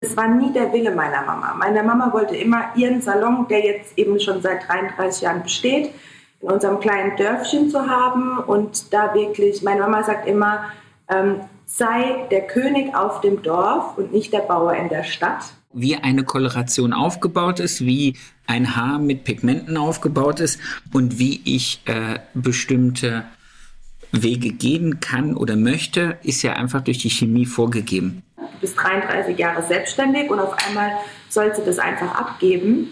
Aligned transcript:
Es 0.00 0.16
war 0.16 0.28
nie 0.28 0.52
der 0.52 0.72
Wille 0.72 0.94
meiner 0.94 1.22
Mama. 1.22 1.54
Meine 1.54 1.82
Mama 1.82 2.12
wollte 2.12 2.36
immer 2.36 2.66
ihren 2.76 3.00
Salon, 3.00 3.46
der 3.48 3.64
jetzt 3.64 3.96
eben 3.96 4.20
schon 4.20 4.42
seit 4.42 4.68
33 4.68 5.22
Jahren 5.22 5.42
besteht, 5.42 5.90
in 6.42 6.50
unserem 6.50 6.80
kleinen 6.80 7.16
Dörfchen 7.16 7.70
zu 7.70 7.88
haben 7.88 8.38
und 8.38 8.92
da 8.92 9.14
wirklich, 9.14 9.62
meine 9.62 9.80
Mama 9.80 10.02
sagt 10.02 10.28
immer, 10.28 10.64
ähm, 11.08 11.40
sei 11.64 12.26
der 12.30 12.46
König 12.46 12.94
auf 12.94 13.22
dem 13.22 13.42
Dorf 13.42 13.96
und 13.96 14.12
nicht 14.12 14.34
der 14.34 14.40
Bauer 14.40 14.74
in 14.74 14.90
der 14.90 15.02
Stadt. 15.02 15.44
Wie 15.72 15.96
eine 15.96 16.24
Koloration 16.24 16.92
aufgebaut 16.92 17.58
ist, 17.58 17.80
wie 17.80 18.16
ein 18.46 18.76
Haar 18.76 18.98
mit 18.98 19.24
Pigmenten 19.24 19.78
aufgebaut 19.78 20.40
ist 20.40 20.60
und 20.92 21.18
wie 21.18 21.40
ich 21.44 21.80
äh, 21.86 22.18
bestimmte 22.34 23.24
Wege 24.12 24.52
gehen 24.52 25.00
kann 25.00 25.36
oder 25.36 25.56
möchte, 25.56 26.18
ist 26.22 26.42
ja 26.42 26.52
einfach 26.52 26.82
durch 26.82 26.98
die 26.98 27.10
Chemie 27.10 27.46
vorgegeben. 27.46 28.22
Du 28.56 28.62
bist 28.62 28.78
33 28.82 29.38
Jahre 29.38 29.62
selbstständig 29.62 30.30
und 30.30 30.40
auf 30.40 30.56
einmal 30.66 30.92
sollst 31.28 31.60
du 31.60 31.64
das 31.64 31.78
einfach 31.78 32.14
abgeben. 32.14 32.90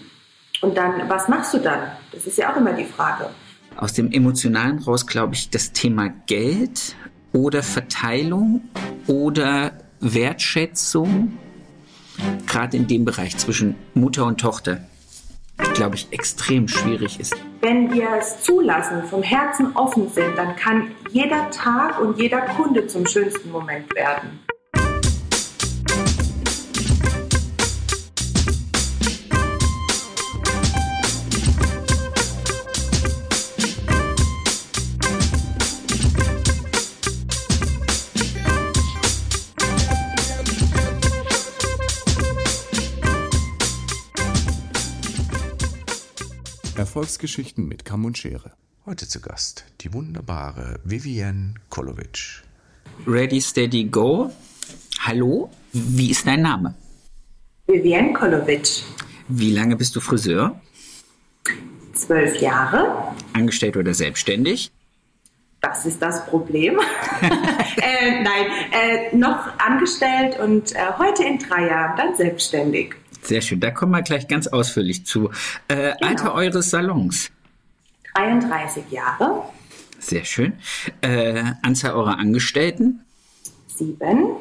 Und 0.61 0.77
dann, 0.77 1.09
was 1.09 1.27
machst 1.27 1.55
du 1.55 1.57
dann? 1.57 1.91
Das 2.11 2.27
ist 2.27 2.37
ja 2.37 2.53
auch 2.53 2.57
immer 2.57 2.73
die 2.73 2.85
Frage. 2.85 3.29
Aus 3.75 3.93
dem 3.93 4.11
Emotionalen 4.11 4.77
raus, 4.79 5.07
glaube 5.07 5.33
ich, 5.33 5.49
das 5.49 5.73
Thema 5.73 6.09
Geld 6.27 6.95
oder 7.33 7.63
Verteilung 7.63 8.61
oder 9.07 9.71
Wertschätzung, 9.99 11.37
gerade 12.45 12.77
in 12.77 12.87
dem 12.87 13.03
Bereich 13.03 13.35
zwischen 13.37 13.75
Mutter 13.95 14.25
und 14.25 14.39
Tochter, 14.39 14.81
glaube 15.73 15.95
ich, 15.95 16.07
extrem 16.11 16.67
schwierig 16.67 17.19
ist. 17.19 17.35
Wenn 17.61 17.91
wir 17.91 18.09
es 18.19 18.41
zulassen, 18.41 19.03
vom 19.03 19.23
Herzen 19.23 19.75
offen 19.75 20.09
sind, 20.09 20.37
dann 20.37 20.55
kann 20.55 20.91
jeder 21.09 21.49
Tag 21.49 21.99
und 21.99 22.19
jeder 22.19 22.41
Kunde 22.41 22.85
zum 22.85 23.07
schönsten 23.07 23.51
Moment 23.51 23.93
werden. 23.95 24.39
Erfolgsgeschichten 46.95 47.67
mit 47.67 47.83
Kamm 47.83 48.05
und 48.05 48.17
Schere. 48.17 48.53
Heute 48.85 49.05
zu 49.05 49.19
Gast 49.19 49.65
die 49.81 49.91
wunderbare 49.91 50.79
Vivienne 50.85 51.55
Kolovic. 51.69 52.41
Ready, 53.05 53.41
steady, 53.41 53.83
go. 53.83 54.31
Hallo, 55.01 55.49
wie 55.73 56.11
ist 56.11 56.25
dein 56.25 56.41
Name? 56.41 56.73
Vivienne 57.67 58.13
Kolovic. 58.13 58.83
Wie 59.27 59.51
lange 59.51 59.75
bist 59.75 59.93
du 59.97 59.99
Friseur? 59.99 60.57
Zwölf 61.91 62.39
Jahre. 62.39 63.13
Angestellt 63.33 63.75
oder 63.75 63.93
selbstständig? 63.93 64.71
Das 65.59 65.85
ist 65.85 66.01
das 66.01 66.25
Problem. 66.27 66.79
äh, 67.21 68.23
nein, 68.23 68.45
äh, 68.71 69.13
noch 69.13 69.59
angestellt 69.59 70.39
und 70.39 70.73
äh, 70.73 70.77
heute 70.97 71.25
in 71.25 71.39
drei 71.39 71.67
Jahren 71.67 71.97
dann 71.97 72.15
selbstständig. 72.15 72.95
Sehr 73.25 73.41
schön, 73.41 73.59
da 73.59 73.71
kommen 73.71 73.91
wir 73.91 74.03
gleich 74.03 74.27
ganz 74.27 74.45
ausführlich 74.47 75.05
zu. 75.05 75.31
Äh, 75.67 75.93
genau. 75.93 76.07
Alter 76.07 76.33
eures 76.35 76.69
Salons? 76.69 77.31
33 78.13 78.91
Jahre. 78.91 79.43
Sehr 79.99 80.23
schön. 80.23 80.53
Äh, 81.01 81.43
Anzahl 81.63 81.93
eurer 81.93 82.19
Angestellten? 82.19 83.03
Sieben. 83.67 84.35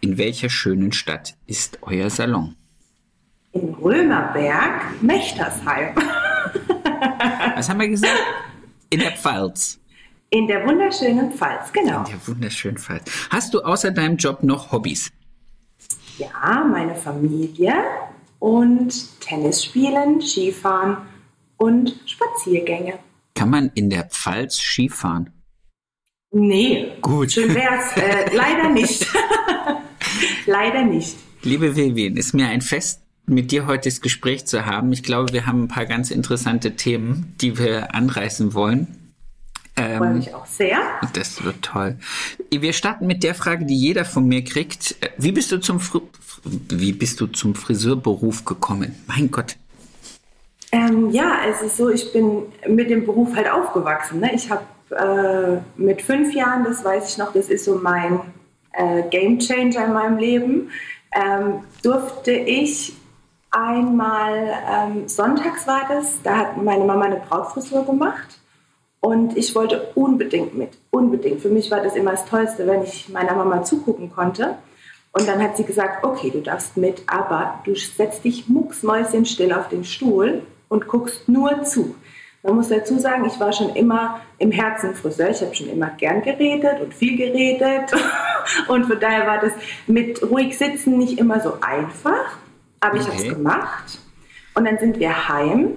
In 0.00 0.18
welcher 0.18 0.48
schönen 0.48 0.92
Stadt 0.92 1.36
ist 1.46 1.78
euer 1.82 2.10
Salon? 2.10 2.56
In 3.52 3.74
Römerberg, 3.74 5.00
Mechtersheim. 5.00 5.94
Was 7.54 7.68
haben 7.68 7.80
wir 7.80 7.88
gesagt? 7.88 8.20
In 8.90 9.00
der 9.00 9.12
Pfalz. 9.12 9.78
In 10.30 10.48
der 10.48 10.66
wunderschönen 10.66 11.32
Pfalz, 11.32 11.72
genau. 11.72 12.00
In 12.00 12.04
der 12.06 12.26
wunderschönen 12.26 12.76
Pfalz. 12.76 13.10
Hast 13.30 13.54
du 13.54 13.60
außer 13.60 13.92
deinem 13.92 14.16
Job 14.16 14.42
noch 14.42 14.72
Hobbys? 14.72 15.12
Ja, 16.18 16.64
meine 16.70 16.94
Familie 16.94 17.74
und 18.46 19.20
Tennis 19.20 19.64
spielen, 19.64 20.20
Skifahren 20.20 20.98
und 21.56 21.98
Spaziergänge. 22.06 23.00
Kann 23.34 23.50
man 23.50 23.72
in 23.74 23.90
der 23.90 24.04
Pfalz 24.04 24.60
Skifahren? 24.60 25.30
Nee. 26.30 26.92
Gut. 27.02 27.32
Schön 27.32 27.52
wär's. 27.52 27.96
Äh, 27.96 28.36
leider 28.36 28.68
nicht. 28.68 29.04
leider 30.46 30.84
nicht. 30.84 31.16
Liebe 31.42 31.74
Vivian, 31.74 32.16
ist 32.16 32.34
mir 32.34 32.46
ein 32.46 32.60
Fest, 32.60 33.00
mit 33.26 33.50
dir 33.50 33.66
heute 33.66 33.88
das 33.88 34.00
Gespräch 34.00 34.46
zu 34.46 34.64
haben. 34.64 34.92
Ich 34.92 35.02
glaube, 35.02 35.32
wir 35.32 35.46
haben 35.46 35.64
ein 35.64 35.68
paar 35.68 35.86
ganz 35.86 36.12
interessante 36.12 36.76
Themen, 36.76 37.34
die 37.40 37.58
wir 37.58 37.96
anreißen 37.96 38.54
wollen. 38.54 39.06
Ähm, 39.76 39.98
Freue 39.98 40.14
mich 40.14 40.34
auch 40.34 40.46
sehr. 40.46 40.78
Das 41.14 41.42
wird 41.42 41.62
toll. 41.62 41.98
Wir 42.50 42.72
starten 42.72 43.08
mit 43.08 43.24
der 43.24 43.34
Frage, 43.34 43.66
die 43.66 43.76
jeder 43.76 44.04
von 44.04 44.26
mir 44.26 44.44
kriegt. 44.44 44.94
Wie 45.18 45.32
bist 45.32 45.50
du 45.50 45.58
zum, 45.58 45.80
wie 46.68 46.92
bist 46.92 47.20
du 47.20 47.26
zum 47.26 47.54
Friseurberuf 47.54 48.44
gekommen? 48.44 48.94
Mein 49.06 49.30
Gott. 49.30 49.56
Ähm, 50.72 51.10
ja, 51.10 51.38
es 51.48 51.62
ist 51.62 51.76
so, 51.76 51.90
ich 51.90 52.12
bin 52.12 52.42
mit 52.66 52.90
dem 52.90 53.06
Beruf 53.06 53.34
halt 53.34 53.50
aufgewachsen. 53.50 54.20
Ne? 54.20 54.34
Ich 54.34 54.50
habe 54.50 54.64
äh, 54.90 55.80
mit 55.80 56.02
fünf 56.02 56.34
Jahren, 56.34 56.64
das 56.64 56.84
weiß 56.84 57.10
ich 57.10 57.18
noch, 57.18 57.32
das 57.32 57.48
ist 57.48 57.64
so 57.64 57.76
mein 57.76 58.20
äh, 58.72 59.02
Game 59.10 59.38
Changer 59.38 59.86
in 59.86 59.92
meinem 59.92 60.18
Leben, 60.18 60.70
ähm, 61.12 61.60
durfte 61.82 62.32
ich 62.32 62.94
einmal, 63.50 64.52
ähm, 64.70 65.08
sonntags 65.08 65.66
war 65.66 65.82
das, 65.88 66.20
da 66.22 66.36
hat 66.36 66.62
meine 66.62 66.84
Mama 66.84 67.06
eine 67.06 67.16
Brautfrisur 67.16 67.86
gemacht 67.86 68.38
und 69.00 69.36
ich 69.36 69.54
wollte 69.54 69.92
unbedingt 69.94 70.56
mit, 70.56 70.70
unbedingt. 70.90 71.40
Für 71.40 71.48
mich 71.48 71.70
war 71.70 71.80
das 71.82 71.94
immer 71.94 72.10
das 72.10 72.26
Tollste, 72.26 72.66
wenn 72.66 72.82
ich 72.82 73.08
meiner 73.08 73.34
Mama 73.34 73.62
zugucken 73.62 74.12
konnte. 74.12 74.56
Und 75.16 75.26
dann 75.26 75.42
hat 75.42 75.56
sie 75.56 75.64
gesagt, 75.64 76.04
okay, 76.04 76.28
du 76.30 76.42
darfst 76.42 76.76
mit, 76.76 77.02
aber 77.06 77.60
du 77.64 77.74
setzt 77.74 78.22
dich 78.24 78.50
mucksmäuschenstill 78.50 79.50
auf 79.50 79.68
den 79.68 79.82
Stuhl 79.82 80.42
und 80.68 80.88
guckst 80.88 81.26
nur 81.26 81.62
zu. 81.62 81.94
Man 82.42 82.56
muss 82.56 82.68
dazu 82.68 82.98
sagen, 82.98 83.24
ich 83.24 83.40
war 83.40 83.50
schon 83.50 83.74
immer 83.74 84.20
im 84.38 84.52
Herzen 84.52 84.94
Friseur. 84.94 85.30
Ich 85.30 85.40
habe 85.40 85.54
schon 85.54 85.70
immer 85.70 85.88
gern 85.96 86.20
geredet 86.20 86.82
und 86.82 86.92
viel 86.92 87.16
geredet. 87.16 87.92
Und 88.68 88.84
von 88.86 89.00
daher 89.00 89.26
war 89.26 89.40
das 89.40 89.50
mit 89.88 90.22
ruhig 90.22 90.56
sitzen 90.56 90.98
nicht 90.98 91.18
immer 91.18 91.40
so 91.40 91.54
einfach. 91.60 92.36
Aber 92.78 92.94
okay. 92.94 93.02
ich 93.02 93.08
habe 93.08 93.28
es 93.28 93.34
gemacht. 93.34 93.98
Und 94.54 94.66
dann 94.66 94.78
sind 94.78 95.00
wir 95.00 95.28
heim 95.28 95.72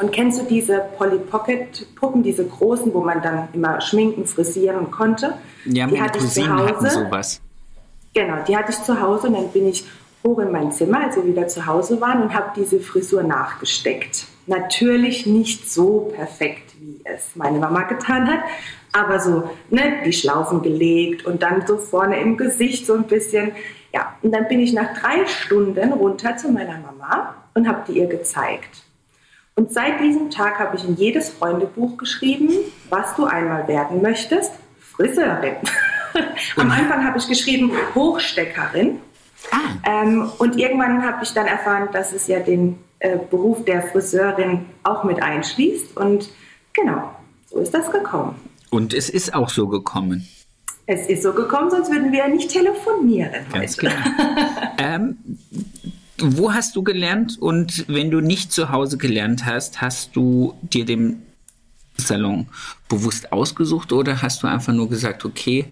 und 0.00 0.10
kennst 0.10 0.40
du 0.40 0.44
diese 0.44 0.82
Polly 0.96 1.18
Pocket 1.18 1.86
Puppen, 1.94 2.24
diese 2.24 2.44
großen, 2.44 2.92
wo 2.92 3.02
man 3.02 3.22
dann 3.22 3.48
immer 3.52 3.80
schminken, 3.80 4.26
frisieren 4.26 4.90
konnte? 4.90 5.34
Ja, 5.66 5.86
die 5.86 6.00
hatte 6.00 6.18
Cousinen 6.18 6.50
ich 6.50 6.56
zu 6.56 6.74
Hause. 6.74 6.74
hatten 6.74 6.90
sowas. 6.90 7.40
Genau, 8.14 8.36
die 8.46 8.56
hatte 8.56 8.72
ich 8.72 8.82
zu 8.82 9.00
Hause 9.00 9.28
und 9.28 9.34
dann 9.34 9.48
bin 9.48 9.68
ich 9.68 9.84
hoch 10.24 10.38
in 10.38 10.52
mein 10.52 10.70
Zimmer, 10.72 11.04
als 11.04 11.16
wir 11.16 11.26
wieder 11.26 11.48
zu 11.48 11.66
Hause 11.66 12.00
waren 12.00 12.22
und 12.22 12.34
habe 12.34 12.52
diese 12.56 12.80
Frisur 12.80 13.22
nachgesteckt. 13.22 14.26
Natürlich 14.46 15.26
nicht 15.26 15.70
so 15.70 16.12
perfekt, 16.14 16.74
wie 16.78 17.00
es 17.04 17.34
meine 17.34 17.58
Mama 17.58 17.82
getan 17.82 18.28
hat, 18.28 18.40
aber 18.92 19.20
so 19.20 19.50
ne, 19.70 20.02
die 20.04 20.12
Schlaufen 20.12 20.62
gelegt 20.62 21.24
und 21.24 21.42
dann 21.42 21.66
so 21.66 21.78
vorne 21.78 22.20
im 22.20 22.36
Gesicht 22.36 22.86
so 22.86 22.94
ein 22.94 23.04
bisschen. 23.04 23.52
Ja, 23.94 24.16
und 24.22 24.32
dann 24.32 24.48
bin 24.48 24.60
ich 24.60 24.72
nach 24.72 24.98
drei 24.98 25.26
Stunden 25.26 25.92
runter 25.92 26.36
zu 26.36 26.50
meiner 26.50 26.78
Mama 26.78 27.34
und 27.54 27.68
habe 27.68 27.82
die 27.88 27.98
ihr 27.98 28.06
gezeigt. 28.06 28.82
Und 29.54 29.72
seit 29.72 30.00
diesem 30.00 30.30
Tag 30.30 30.58
habe 30.58 30.76
ich 30.76 30.84
in 30.84 30.96
jedes 30.96 31.28
Freundebuch 31.28 31.98
geschrieben, 31.98 32.50
was 32.88 33.14
du 33.16 33.24
einmal 33.24 33.68
werden 33.68 34.00
möchtest. 34.00 34.52
Friseurin. 34.80 35.56
Am 36.56 36.70
Anfang 36.70 37.04
habe 37.04 37.18
ich 37.18 37.28
geschrieben 37.28 37.72
Hochsteckerin. 37.94 38.98
Ah. 39.50 40.02
Ähm, 40.02 40.30
und 40.38 40.56
irgendwann 40.56 41.02
habe 41.02 41.24
ich 41.24 41.32
dann 41.32 41.46
erfahren, 41.46 41.88
dass 41.92 42.12
es 42.12 42.26
ja 42.28 42.40
den 42.40 42.78
äh, 43.00 43.18
Beruf 43.30 43.64
der 43.64 43.82
Friseurin 43.82 44.66
auch 44.84 45.04
mit 45.04 45.22
einschließt. 45.22 45.96
Und 45.96 46.28
genau, 46.72 47.10
so 47.50 47.58
ist 47.58 47.74
das 47.74 47.90
gekommen. 47.90 48.36
Und 48.70 48.94
es 48.94 49.10
ist 49.10 49.34
auch 49.34 49.48
so 49.48 49.68
gekommen. 49.68 50.26
Es 50.86 51.06
ist 51.08 51.22
so 51.22 51.32
gekommen, 51.32 51.70
sonst 51.70 51.90
würden 51.90 52.10
wir 52.12 52.20
ja 52.20 52.28
nicht 52.28 52.50
telefonieren. 52.50 53.46
Ganz 53.52 53.76
heute. 53.76 53.88
Klar. 53.88 53.96
ähm, 54.78 55.16
wo 56.18 56.52
hast 56.52 56.76
du 56.76 56.82
gelernt 56.82 57.40
und 57.40 57.84
wenn 57.88 58.10
du 58.10 58.20
nicht 58.20 58.52
zu 58.52 58.70
Hause 58.70 58.98
gelernt 58.98 59.44
hast, 59.44 59.80
hast 59.80 60.14
du 60.14 60.54
dir 60.62 60.84
den 60.84 61.22
Salon 61.96 62.46
bewusst 62.88 63.32
ausgesucht 63.32 63.92
oder 63.92 64.22
hast 64.22 64.42
du 64.42 64.46
einfach 64.46 64.72
nur 64.72 64.88
gesagt, 64.88 65.24
okay, 65.24 65.66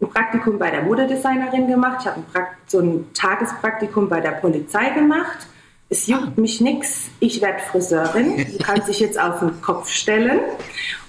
ein 0.01 0.09
Praktikum 0.09 0.59
bei 0.59 0.71
der 0.71 0.83
Modedesignerin 0.83 1.67
gemacht, 1.67 1.99
ich 2.01 2.07
habe 2.07 2.23
so 2.65 2.79
ein 2.79 3.13
Tagespraktikum 3.13 4.09
bei 4.09 4.19
der 4.19 4.31
Polizei 4.31 4.89
gemacht. 4.89 5.47
Es 5.89 6.07
juckt 6.07 6.37
mich 6.37 6.61
nichts, 6.61 7.09
ich 7.19 7.41
werde 7.41 7.59
Friseurin, 7.59 8.37
du 8.37 8.63
kannst 8.63 8.87
dich 8.87 8.99
jetzt 8.99 9.19
auf 9.19 9.39
den 9.39 9.61
Kopf 9.61 9.89
stellen. 9.89 10.39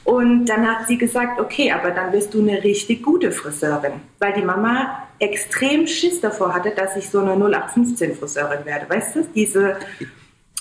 Und 0.04 0.46
dann 0.46 0.64
hat 0.68 0.86
sie 0.86 0.98
gesagt, 0.98 1.40
okay, 1.40 1.72
aber 1.72 1.90
dann 1.90 2.12
wirst 2.12 2.32
du 2.32 2.40
eine 2.40 2.62
richtig 2.62 3.02
gute 3.02 3.32
Friseurin, 3.32 3.94
weil 4.20 4.34
die 4.34 4.42
Mama 4.42 5.02
extrem 5.18 5.86
Schiss 5.88 6.20
davor 6.20 6.54
hatte, 6.54 6.70
dass 6.70 6.96
ich 6.96 7.08
so 7.08 7.20
eine 7.20 7.32
0815 7.32 8.14
Friseurin 8.14 8.64
werde, 8.64 8.88
weißt 8.88 9.16
du? 9.16 9.26
Diese, 9.34 9.76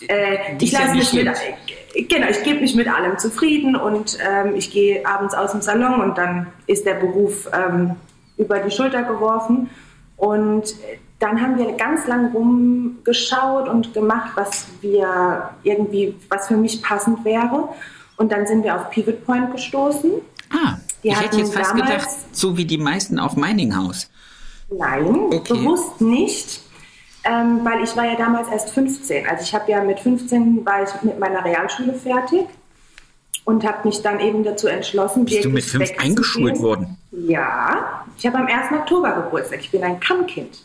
äh, 0.08 0.38
ich 0.60 0.72
lasse 0.72 0.96
mich 0.96 1.14
mit, 1.14 1.30
genau, 2.10 2.28
ich 2.28 2.42
gebe 2.44 2.60
mich 2.60 2.74
mit 2.74 2.88
allem 2.88 3.20
zufrieden 3.20 3.76
und 3.76 4.18
ähm, 4.20 4.56
ich 4.56 4.72
gehe 4.72 5.06
abends 5.06 5.36
aus 5.36 5.52
dem 5.52 5.62
Salon 5.62 6.02
und 6.02 6.18
dann 6.18 6.48
ist 6.66 6.86
der 6.86 6.96
Beruf 6.96 7.48
ähm, 7.54 7.92
über 8.38 8.60
die 8.60 8.72
Schulter 8.72 9.04
geworfen. 9.04 9.70
Und 10.18 10.74
dann 11.26 11.42
haben 11.42 11.58
wir 11.58 11.72
ganz 11.72 12.06
lang 12.06 12.32
rumgeschaut 12.34 13.68
und 13.68 13.96
gemacht, 13.96 14.34
was 14.36 14.68
wir 14.82 15.50
irgendwie, 15.64 16.16
was 16.30 16.48
für 16.48 16.56
mich 16.56 16.84
passend 16.84 17.26
wäre. 17.26 17.70
Und 18.18 18.32
dann 18.32 18.46
sind 18.46 18.64
wir 18.64 18.76
auf 18.76 18.92
Pivot 18.92 19.26
Point 19.26 19.52
gestoßen. 19.52 20.12
Ah, 20.52 20.76
die 21.04 21.08
ich 21.08 21.20
hätte 21.20 21.38
jetzt 21.38 21.56
fast 21.56 21.74
gedacht, 21.74 22.08
so 22.32 22.56
wie 22.58 22.66
die 22.66 22.78
meisten 22.78 23.18
auf 23.18 23.36
Mining 23.36 23.76
House. 23.76 24.08
Nein, 24.70 25.34
okay. 25.34 25.54
bewusst 25.54 26.00
nicht. 26.00 26.62
Ähm, 27.24 27.62
weil 27.64 27.84
ich 27.84 27.96
war 27.98 28.06
ja 28.06 28.16
damals 28.16 28.48
erst 28.50 28.70
15. 28.70 29.28
Also 29.28 29.44
ich 29.44 29.56
habe 29.56 29.72
ja 29.72 29.84
mit 29.84 30.00
15 30.00 30.64
war 30.64 30.84
ich 30.84 31.02
mit 31.02 31.18
meiner 31.18 31.44
Realschule 31.44 31.96
fertig 31.96 32.46
und 33.46 33.66
habe 33.66 33.88
mich 33.88 34.04
dann 34.04 34.20
eben 34.20 34.44
dazu 34.44 34.68
entschlossen, 34.68 35.26
Bist 35.26 35.44
du 35.44 35.50
mit 35.50 35.64
fünf 35.64 35.90
eingeschult 35.98 36.62
worden? 36.62 36.98
Ja, 37.10 38.06
ich 38.16 38.28
habe 38.28 38.38
am 38.38 38.46
1. 38.46 38.74
Oktober 38.74 39.24
Geburtstag. 39.24 39.62
Ich 39.62 39.72
bin 39.72 39.84
ein 39.84 40.00
Kannkind. 40.00 40.60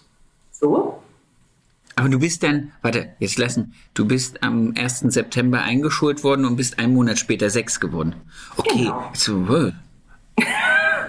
So. 0.60 1.02
Aber 1.96 2.08
du 2.08 2.18
bist 2.18 2.42
dann, 2.42 2.72
warte, 2.82 3.10
jetzt 3.18 3.38
lassen, 3.38 3.74
du 3.94 4.06
bist 4.06 4.42
am 4.42 4.74
1. 4.76 5.00
September 5.08 5.62
eingeschult 5.62 6.22
worden 6.22 6.44
und 6.44 6.56
bist 6.56 6.78
einen 6.78 6.94
Monat 6.94 7.18
später 7.18 7.50
sechs 7.50 7.80
geworden. 7.80 8.14
Okay, 8.56 8.84
genau. 8.84 9.10
so, 9.14 9.48
well. 9.48 9.74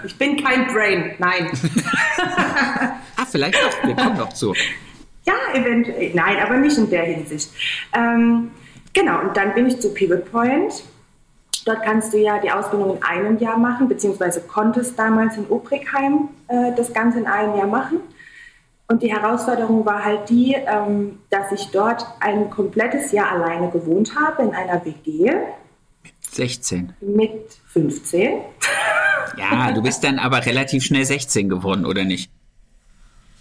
Ich 0.04 0.18
bin 0.18 0.44
kein 0.44 0.66
Brain, 0.66 1.12
nein. 1.20 1.52
ah, 2.18 3.26
vielleicht 3.30 3.54
doch, 3.54 3.88
wir 3.88 3.96
kommen 3.96 4.18
noch 4.18 4.34
zu. 4.34 4.52
Ja, 5.26 5.36
eventuell, 5.54 6.12
nein, 6.16 6.38
aber 6.44 6.58
nicht 6.58 6.76
in 6.76 6.90
der 6.90 7.04
Hinsicht. 7.04 7.52
Ähm, 7.94 8.50
genau, 8.94 9.22
und 9.22 9.38
dann 9.38 9.54
bin 9.54 9.68
ich 9.68 9.80
zu 9.80 9.94
Pivot 9.94 10.32
Point 10.32 10.84
Dort 11.66 11.84
kannst 11.84 12.14
du 12.14 12.18
ja 12.18 12.40
die 12.40 12.52
Ausbildung 12.52 12.98
in 12.98 13.04
einem 13.04 13.38
Jahr 13.38 13.58
machen, 13.58 13.88
beziehungsweise 13.88 14.42
konntest 14.42 14.98
damals 14.98 15.38
in 15.38 15.46
Obrigheim 15.48 16.30
äh, 16.48 16.72
das 16.76 16.92
Ganze 16.94 17.20
in 17.20 17.28
einem 17.28 17.56
Jahr 17.56 17.68
machen. 17.68 18.00
Und 18.92 19.02
die 19.02 19.14
Herausforderung 19.14 19.86
war 19.86 20.04
halt 20.04 20.30
die, 20.30 20.54
ähm, 20.54 21.20
dass 21.30 21.50
ich 21.54 21.70
dort 21.72 22.06
ein 22.20 22.50
komplettes 22.50 23.14
Jahr 23.14 23.32
alleine 23.32 23.70
gewohnt 23.70 24.14
habe 24.20 24.44
in 24.44 24.54
einer 24.54 24.84
WG. 24.84 25.32
Mit 26.04 26.14
16. 26.30 26.94
Mit 27.00 27.54
15. 27.68 28.42
Ja, 29.38 29.72
du 29.72 29.82
bist 29.82 30.04
dann 30.04 30.20
aber 30.20 30.46
relativ 30.46 30.84
schnell 30.84 31.06
16 31.06 31.48
geworden, 31.48 31.86
oder 31.86 32.04
nicht? 32.04 32.30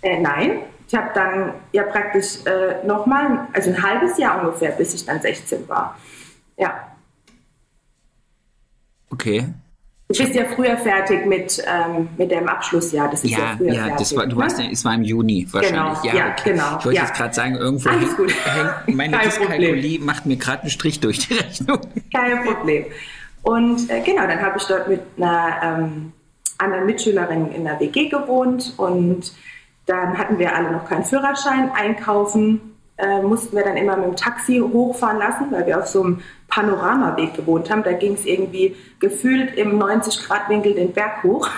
Äh, 0.02 0.20
nein, 0.20 0.60
ich 0.86 0.94
habe 0.94 1.10
dann 1.14 1.54
ja 1.72 1.82
praktisch 1.82 2.46
äh, 2.46 2.86
nochmal, 2.86 3.48
also 3.52 3.70
ein 3.70 3.82
halbes 3.82 4.18
Jahr 4.18 4.44
ungefähr, 4.44 4.70
bis 4.70 4.94
ich 4.94 5.04
dann 5.04 5.20
16 5.20 5.68
war. 5.68 5.98
Ja. 6.58 6.94
Okay. 9.10 9.48
Du 10.12 10.18
bist 10.18 10.34
ja 10.34 10.44
früher 10.44 10.76
fertig 10.76 11.24
mit, 11.24 11.62
ähm, 11.68 12.08
mit 12.18 12.32
dem 12.32 12.48
Abschlussjahr. 12.48 13.08
Das 13.08 13.22
ist 13.22 13.30
ja, 13.30 13.38
ja 13.38 13.54
früher 13.56 13.72
ja, 13.72 13.82
fertig. 13.82 13.98
Das 13.98 14.16
war, 14.16 14.26
du 14.26 14.34
ne? 14.34 14.42
warst 14.42 14.58
ja, 14.58 14.64
es 14.68 14.84
war 14.84 14.94
im 14.94 15.04
Juni 15.04 15.46
wahrscheinlich. 15.52 16.02
Genau, 16.02 16.04
ja, 16.04 16.14
ja 16.14 16.32
okay. 16.32 16.50
genau. 16.50 16.78
Ich 16.78 16.84
wollte 16.84 16.96
ja. 16.96 17.04
jetzt 17.04 17.14
gerade 17.14 17.34
sagen, 17.34 17.54
irgendwo 17.54 17.88
Alles 17.90 18.16
gut. 18.16 18.34
hängt 18.44 18.96
meine 18.96 19.18
Dyskalkulie 19.18 20.00
macht 20.00 20.26
mir 20.26 20.36
gerade 20.36 20.62
einen 20.62 20.70
Strich 20.70 20.98
durch 20.98 21.28
die 21.28 21.34
Rechnung. 21.38 21.78
Kein 22.12 22.44
Problem. 22.44 22.86
Und 23.42 23.88
äh, 23.88 24.00
genau, 24.00 24.26
dann 24.26 24.42
habe 24.42 24.58
ich 24.58 24.64
dort 24.64 24.88
mit 24.88 25.00
einer 25.16 25.54
ähm, 25.62 26.12
anderen 26.58 26.86
Mitschülerin 26.86 27.52
in 27.52 27.64
der 27.64 27.78
WG 27.78 28.08
gewohnt 28.08 28.74
und 28.78 29.32
dann 29.86 30.18
hatten 30.18 30.40
wir 30.40 30.56
alle 30.56 30.72
noch 30.72 30.88
keinen 30.88 31.04
Führerschein. 31.04 31.70
Einkaufen 31.72 32.69
äh, 33.00 33.22
mussten 33.22 33.56
wir 33.56 33.64
dann 33.64 33.76
immer 33.76 33.96
mit 33.96 34.06
dem 34.06 34.16
Taxi 34.16 34.58
hochfahren 34.58 35.18
lassen, 35.18 35.46
weil 35.50 35.66
wir 35.66 35.78
auf 35.78 35.86
so 35.86 36.02
einem 36.02 36.20
Panoramaweg 36.48 37.34
gewohnt 37.34 37.70
haben. 37.70 37.82
Da 37.82 37.92
ging 37.92 38.14
es 38.14 38.24
irgendwie 38.24 38.76
gefühlt 38.98 39.56
im 39.56 39.78
90-Grad-Winkel 39.78 40.74
den 40.74 40.92
Berg 40.92 41.22
hoch. 41.22 41.48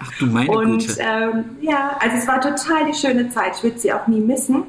Ach 0.00 0.18
du 0.18 0.26
meine 0.26 0.50
Und 0.50 0.86
Güte. 0.86 1.00
Ähm, 1.00 1.44
ja, 1.60 1.96
also 2.00 2.16
es 2.16 2.26
war 2.26 2.40
total 2.40 2.86
die 2.86 2.94
schöne 2.94 3.28
Zeit. 3.30 3.56
Ich 3.56 3.62
würde 3.62 3.78
sie 3.78 3.92
auch 3.92 4.06
nie 4.06 4.20
missen, 4.20 4.64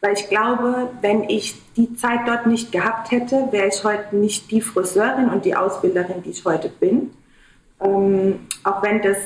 weil 0.00 0.14
ich 0.14 0.28
glaube, 0.28 0.90
wenn 1.02 1.24
ich 1.24 1.54
die 1.76 1.94
Zeit 1.94 2.20
dort 2.26 2.46
nicht 2.46 2.72
gehabt 2.72 3.10
hätte, 3.10 3.48
wäre 3.50 3.68
ich 3.68 3.84
heute 3.84 4.16
nicht 4.16 4.50
die 4.50 4.60
Friseurin 4.60 5.28
und 5.28 5.44
die 5.44 5.56
Ausbilderin, 5.56 6.22
die 6.22 6.30
ich 6.30 6.44
heute 6.44 6.68
bin. 6.68 7.10
Ähm, 7.80 8.40
auch 8.64 8.82
wenn 8.82 9.02
das, 9.02 9.18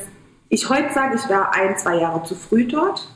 ich 0.48 0.68
heute 0.68 0.92
sage, 0.92 1.16
ich 1.16 1.28
war 1.28 1.54
ein, 1.54 1.76
zwei 1.78 1.96
Jahre 1.96 2.24
zu 2.24 2.34
früh 2.34 2.66
dort, 2.66 3.08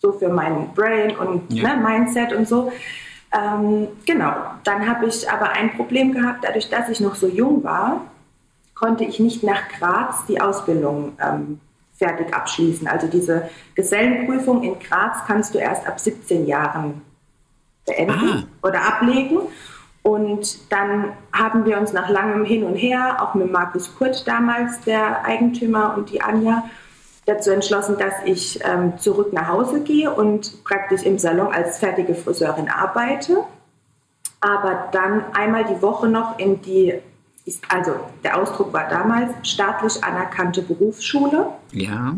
so 0.00 0.12
für 0.12 0.28
mein 0.28 0.72
Brain 0.74 1.16
und 1.16 1.52
ja. 1.52 1.76
ne, 1.76 1.82
Mindset 1.82 2.32
und 2.32 2.48
so. 2.48 2.72
Ähm, 3.32 3.88
genau, 4.06 4.32
dann 4.64 4.88
habe 4.88 5.06
ich 5.06 5.30
aber 5.30 5.50
ein 5.50 5.76
Problem 5.76 6.12
gehabt, 6.12 6.42
dadurch, 6.42 6.68
dass 6.68 6.88
ich 6.88 7.00
noch 7.00 7.14
so 7.14 7.28
jung 7.28 7.62
war, 7.62 8.00
konnte 8.74 9.04
ich 9.04 9.20
nicht 9.20 9.42
nach 9.44 9.68
Graz 9.78 10.24
die 10.26 10.40
Ausbildung 10.40 11.12
ähm, 11.22 11.60
fertig 11.94 12.34
abschließen. 12.34 12.88
Also 12.88 13.06
diese 13.06 13.48
Gesellenprüfung 13.74 14.62
in 14.62 14.78
Graz 14.80 15.18
kannst 15.26 15.54
du 15.54 15.58
erst 15.58 15.86
ab 15.86 16.00
17 16.00 16.46
Jahren 16.46 17.02
beenden 17.86 18.48
ah. 18.62 18.66
oder 18.66 18.82
ablegen. 18.82 19.38
Und 20.02 20.72
dann 20.72 21.12
haben 21.30 21.66
wir 21.66 21.78
uns 21.78 21.92
nach 21.92 22.08
langem 22.08 22.46
Hin 22.46 22.64
und 22.64 22.74
Her, 22.74 23.18
auch 23.20 23.34
mit 23.34 23.52
Markus 23.52 23.94
Kurt 23.96 24.26
damals, 24.26 24.80
der 24.80 25.26
Eigentümer 25.26 25.94
und 25.96 26.10
die 26.10 26.22
Anja, 26.22 26.64
dazu 27.30 27.50
entschlossen, 27.50 27.96
dass 27.98 28.14
ich 28.24 28.60
ähm, 28.64 28.98
zurück 28.98 29.32
nach 29.32 29.48
Hause 29.48 29.80
gehe 29.80 30.10
und 30.10 30.64
praktisch 30.64 31.02
im 31.02 31.18
Salon 31.18 31.52
als 31.52 31.78
fertige 31.78 32.14
Friseurin 32.14 32.68
arbeite. 32.68 33.44
Aber 34.40 34.88
dann 34.92 35.24
einmal 35.34 35.64
die 35.64 35.80
Woche 35.82 36.08
noch 36.08 36.38
in 36.38 36.62
die, 36.62 36.94
also 37.68 37.92
der 38.24 38.40
Ausdruck 38.40 38.72
war 38.72 38.88
damals 38.88 39.30
staatlich 39.48 40.02
anerkannte 40.02 40.62
Berufsschule. 40.62 41.46
Ja. 41.72 42.16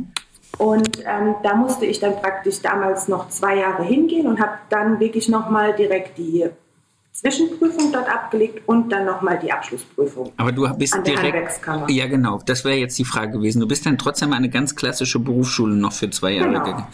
Und 0.58 1.00
ähm, 1.04 1.34
da 1.42 1.54
musste 1.54 1.86
ich 1.86 1.98
dann 1.98 2.20
praktisch 2.20 2.60
damals 2.60 3.08
noch 3.08 3.28
zwei 3.28 3.56
Jahre 3.56 3.82
hingehen 3.82 4.26
und 4.26 4.40
habe 4.40 4.58
dann 4.68 5.00
wirklich 5.00 5.28
nochmal 5.28 5.74
direkt 5.74 6.18
die 6.18 6.48
Zwischenprüfung 7.12 7.92
dort 7.92 8.08
abgelegt 8.08 8.62
und 8.66 8.90
dann 8.90 9.04
nochmal 9.04 9.38
die 9.38 9.52
Abschlussprüfung. 9.52 10.32
Aber 10.38 10.50
du 10.50 10.66
bist 10.76 10.96
direkt. 11.06 11.60
Ja, 11.88 12.06
genau. 12.06 12.40
Das 12.44 12.64
wäre 12.64 12.76
jetzt 12.76 12.98
die 12.98 13.04
Frage 13.04 13.32
gewesen. 13.32 13.60
Du 13.60 13.68
bist 13.68 13.84
dann 13.84 13.98
trotzdem 13.98 14.32
eine 14.32 14.48
ganz 14.48 14.74
klassische 14.74 15.18
Berufsschule 15.18 15.74
noch 15.74 15.92
für 15.92 16.08
zwei 16.10 16.32
Jahre 16.32 16.48
genau. 16.48 16.64
gegangen. 16.64 16.86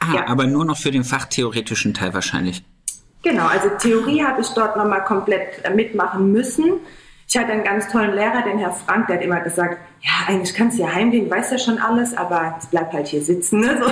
Ah, 0.00 0.14
ja. 0.14 0.28
aber 0.28 0.46
nur 0.46 0.64
noch 0.64 0.76
für 0.76 0.90
den 0.90 1.02
fachtheoretischen 1.02 1.94
Teil 1.94 2.12
wahrscheinlich. 2.12 2.62
Genau, 3.22 3.46
also 3.46 3.70
Theorie 3.80 4.22
habe 4.22 4.42
ich 4.42 4.48
dort 4.48 4.76
nochmal 4.76 5.02
komplett 5.04 5.62
mitmachen 5.74 6.30
müssen. 6.30 6.74
Ich 7.34 7.40
hatte 7.40 7.50
einen 7.50 7.64
ganz 7.64 7.88
tollen 7.88 8.14
Lehrer, 8.14 8.42
den 8.42 8.60
Herr 8.60 8.70
Frank, 8.70 9.08
der 9.08 9.16
hat 9.16 9.24
immer 9.24 9.40
gesagt, 9.40 9.78
ja, 10.02 10.12
eigentlich 10.28 10.54
kannst 10.54 10.78
du 10.78 10.82
ja 10.84 10.94
heimgehen, 10.94 11.28
weißt 11.28 11.50
ja 11.50 11.58
schon 11.58 11.78
alles, 11.78 12.16
aber 12.16 12.54
jetzt 12.54 12.70
bleib 12.70 12.92
halt 12.92 13.08
hier 13.08 13.24
sitzen. 13.24 13.58
Ne? 13.58 13.76
So, 13.82 13.90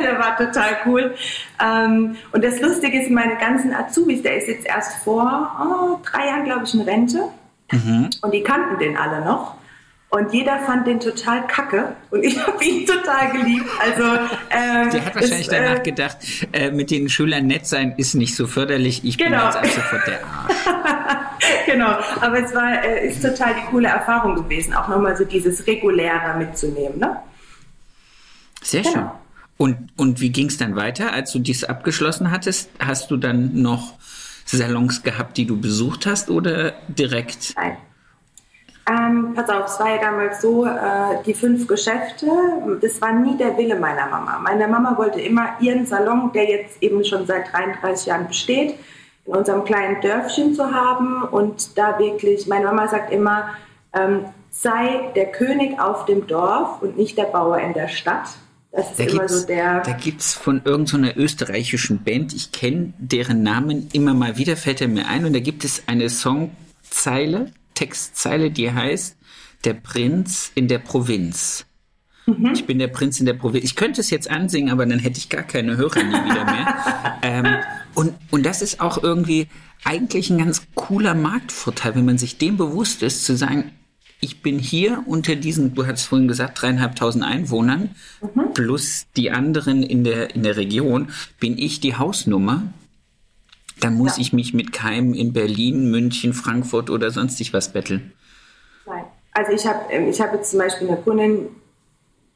der 0.00 0.16
war 0.20 0.36
total 0.36 0.76
cool. 0.86 1.12
Ähm, 1.60 2.14
und 2.30 2.44
das 2.44 2.60
Lustige 2.60 3.02
ist, 3.02 3.10
meine 3.10 3.36
ganzen 3.36 3.74
Azubis, 3.74 4.22
der 4.22 4.36
ist 4.36 4.46
jetzt 4.46 4.64
erst 4.64 5.02
vor 5.02 5.50
oh, 5.60 5.98
drei 6.08 6.26
Jahren, 6.26 6.44
glaube 6.44 6.66
ich, 6.66 6.74
in 6.74 6.82
Rente. 6.82 7.24
Mhm. 7.72 8.10
Und 8.22 8.32
die 8.32 8.44
kannten 8.44 8.78
den 8.78 8.96
alle 8.96 9.24
noch. 9.24 9.56
Und 10.10 10.32
jeder 10.32 10.60
fand 10.60 10.86
den 10.86 11.00
total 11.00 11.44
kacke 11.48 11.96
und 12.12 12.22
ich 12.22 12.38
habe 12.46 12.64
ihn 12.64 12.86
total 12.86 13.32
geliebt. 13.32 13.68
Also, 13.80 14.04
ähm, 14.50 14.90
Der 14.90 15.04
hat 15.04 15.16
wahrscheinlich 15.16 15.48
danach 15.48 15.80
äh, 15.80 15.82
gedacht, 15.82 16.18
äh, 16.52 16.70
mit 16.70 16.92
den 16.92 17.08
Schülern 17.08 17.48
nett 17.48 17.66
sein 17.66 17.94
ist 17.96 18.14
nicht 18.14 18.36
so 18.36 18.46
förderlich. 18.46 19.04
Ich 19.04 19.18
genau. 19.18 19.38
bin 19.38 19.46
jetzt 19.46 19.56
ab 19.56 19.66
sofort 19.66 20.06
der 20.06 20.20
Arsch. 20.24 20.83
genau, 21.66 21.98
aber 22.20 22.44
es 22.44 22.54
war 22.54 22.84
äh, 22.84 23.08
ist 23.08 23.22
total 23.22 23.54
die 23.54 23.70
coole 23.70 23.88
Erfahrung 23.88 24.34
gewesen, 24.34 24.74
auch 24.74 24.88
nochmal 24.88 25.16
so 25.16 25.24
dieses 25.24 25.66
Reguläre 25.66 26.36
mitzunehmen. 26.38 26.98
Ne? 26.98 27.16
Sehr 28.62 28.82
genau. 28.82 28.94
schön. 28.94 29.10
Und, 29.56 29.90
und 29.96 30.20
wie 30.20 30.30
ging 30.30 30.48
es 30.48 30.58
dann 30.58 30.74
weiter, 30.74 31.12
als 31.12 31.32
du 31.32 31.38
dies 31.38 31.64
abgeschlossen 31.64 32.30
hattest? 32.30 32.70
Hast 32.80 33.10
du 33.10 33.16
dann 33.16 33.62
noch 33.62 33.94
Salons 34.44 35.02
gehabt, 35.02 35.36
die 35.36 35.46
du 35.46 35.60
besucht 35.60 36.06
hast 36.06 36.28
oder 36.28 36.72
direkt? 36.88 37.54
Nein. 37.56 37.76
Ähm, 38.86 39.32
pass 39.34 39.48
auf, 39.48 39.66
es 39.66 39.80
war 39.80 39.94
ja 39.94 40.00
damals 40.00 40.42
so, 40.42 40.66
äh, 40.66 41.22
die 41.24 41.32
fünf 41.32 41.66
Geschäfte, 41.66 42.26
das 42.82 43.00
war 43.00 43.12
nie 43.12 43.36
der 43.38 43.56
Wille 43.56 43.76
meiner 43.76 44.06
Mama. 44.08 44.38
Meine 44.42 44.68
Mama 44.68 44.98
wollte 44.98 45.22
immer 45.22 45.56
ihren 45.60 45.86
Salon, 45.86 46.32
der 46.34 46.44
jetzt 46.44 46.82
eben 46.82 47.02
schon 47.02 47.26
seit 47.26 47.50
33 47.50 48.06
Jahren 48.06 48.28
besteht, 48.28 48.74
in 49.26 49.34
unserem 49.34 49.64
kleinen 49.64 50.00
Dörfchen 50.00 50.54
zu 50.54 50.72
haben 50.72 51.22
und 51.22 51.78
da 51.78 51.98
wirklich, 51.98 52.46
meine 52.46 52.66
Mama 52.66 52.88
sagt 52.88 53.12
immer, 53.12 53.48
ähm, 53.92 54.26
sei 54.50 55.10
der 55.16 55.32
König 55.32 55.80
auf 55.80 56.04
dem 56.04 56.26
Dorf 56.26 56.82
und 56.82 56.96
nicht 56.96 57.16
der 57.18 57.24
Bauer 57.24 57.58
in 57.58 57.72
der 57.72 57.88
Stadt. 57.88 58.28
Das 58.70 58.90
ist 58.90 58.98
da 58.98 59.04
immer 59.04 59.28
so 59.28 59.46
der. 59.46 59.82
Da 59.82 59.92
gibt 59.92 60.20
es 60.20 60.34
von 60.34 60.62
irgendeiner 60.64 61.12
so 61.14 61.20
österreichischen 61.20 62.02
Band, 62.02 62.34
ich 62.34 62.52
kenne 62.52 62.92
deren 62.98 63.42
Namen 63.42 63.88
immer 63.92 64.14
mal 64.14 64.36
wieder, 64.36 64.56
fällt 64.56 64.80
er 64.80 64.88
mir 64.88 65.06
ein, 65.06 65.24
und 65.24 65.32
da 65.32 65.40
gibt 65.40 65.64
es 65.64 65.84
eine 65.86 66.10
Songzeile, 66.10 67.52
Textzeile, 67.74 68.50
die 68.50 68.72
heißt 68.72 69.16
Der 69.64 69.74
Prinz 69.74 70.50
in 70.54 70.68
der 70.68 70.78
Provinz. 70.78 71.66
Mhm. 72.26 72.52
Ich 72.54 72.66
bin 72.66 72.78
der 72.78 72.88
Prinz 72.88 73.20
in 73.20 73.26
der 73.26 73.34
Provinz. 73.34 73.64
Ich 73.64 73.76
könnte 73.76 74.00
es 74.00 74.10
jetzt 74.10 74.30
ansingen, 74.30 74.70
aber 74.70 74.86
dann 74.86 74.98
hätte 74.98 75.18
ich 75.18 75.28
gar 75.28 75.42
keine 75.42 75.76
Hörer 75.76 76.02
nie 76.02 76.12
wieder 76.12 76.44
mehr. 76.44 77.18
ähm, 77.22 77.46
und, 77.94 78.14
und 78.30 78.44
das 78.44 78.62
ist 78.62 78.80
auch 78.80 79.02
irgendwie 79.02 79.48
eigentlich 79.84 80.30
ein 80.30 80.38
ganz 80.38 80.62
cooler 80.74 81.14
Marktvorteil, 81.14 81.94
wenn 81.94 82.04
man 82.04 82.18
sich 82.18 82.38
dem 82.38 82.56
bewusst 82.56 83.02
ist, 83.02 83.24
zu 83.24 83.36
sagen, 83.36 83.72
ich 84.20 84.42
bin 84.42 84.58
hier 84.58 85.02
unter 85.06 85.36
diesen, 85.36 85.74
du 85.74 85.86
hast 85.86 86.06
vorhin 86.06 86.28
gesagt, 86.28 86.62
dreieinhalbtausend 86.62 87.24
Einwohnern 87.24 87.90
mhm. 88.22 88.54
plus 88.54 89.06
die 89.16 89.30
anderen 89.30 89.82
in 89.82 90.04
der, 90.04 90.34
in 90.34 90.42
der 90.42 90.56
Region, 90.56 91.10
bin 91.38 91.58
ich 91.58 91.80
die 91.80 91.96
Hausnummer 91.96 92.62
dann 93.80 93.94
muss 93.94 94.16
ja. 94.16 94.22
ich 94.22 94.32
mich 94.32 94.54
mit 94.54 94.72
keinem 94.72 95.14
in 95.14 95.32
Berlin, 95.32 95.90
München, 95.90 96.32
Frankfurt 96.32 96.90
oder 96.90 97.10
sonstig 97.10 97.52
was 97.52 97.72
betteln. 97.72 98.12
Nein. 98.86 99.04
Also 99.32 99.52
ich 99.52 99.66
habe 99.66 99.80
ähm, 99.90 100.08
ich 100.08 100.20
hab 100.20 100.32
jetzt 100.32 100.50
zum 100.50 100.60
Beispiel 100.60 100.88
eine 100.88 100.96
Kundin, 100.98 101.48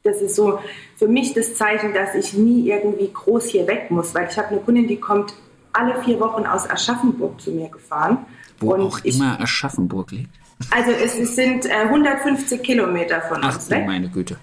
das 0.03 0.21
ist 0.21 0.35
so 0.35 0.59
für 0.97 1.07
mich 1.07 1.33
das 1.33 1.55
Zeichen, 1.55 1.93
dass 1.93 2.13
ich 2.13 2.33
nie 2.33 2.69
irgendwie 2.69 3.11
groß 3.11 3.45
hier 3.45 3.67
weg 3.67 3.89
muss, 3.89 4.13
weil 4.13 4.27
ich 4.29 4.37
habe 4.37 4.49
eine 4.49 4.59
Kundin, 4.59 4.87
die 4.87 4.97
kommt 4.97 5.33
alle 5.73 6.01
vier 6.03 6.19
Wochen 6.19 6.45
aus 6.45 6.69
Aschaffenburg 6.69 7.39
zu 7.41 7.51
mir 7.51 7.69
gefahren. 7.69 8.25
Wo 8.59 8.73
auch 8.73 8.99
ich, 9.03 9.15
immer 9.15 9.39
Aschaffenburg 9.39 10.11
liegt. 10.11 10.33
Also 10.71 10.91
es, 10.91 11.15
es 11.15 11.35
sind 11.35 11.65
äh, 11.65 11.83
150 11.83 12.61
Kilometer 12.61 13.21
von 13.21 13.39
Ach, 13.41 13.55
uns 13.55 13.69
weg. 13.69 13.85
meine 13.85 14.09
Güte. 14.09 14.37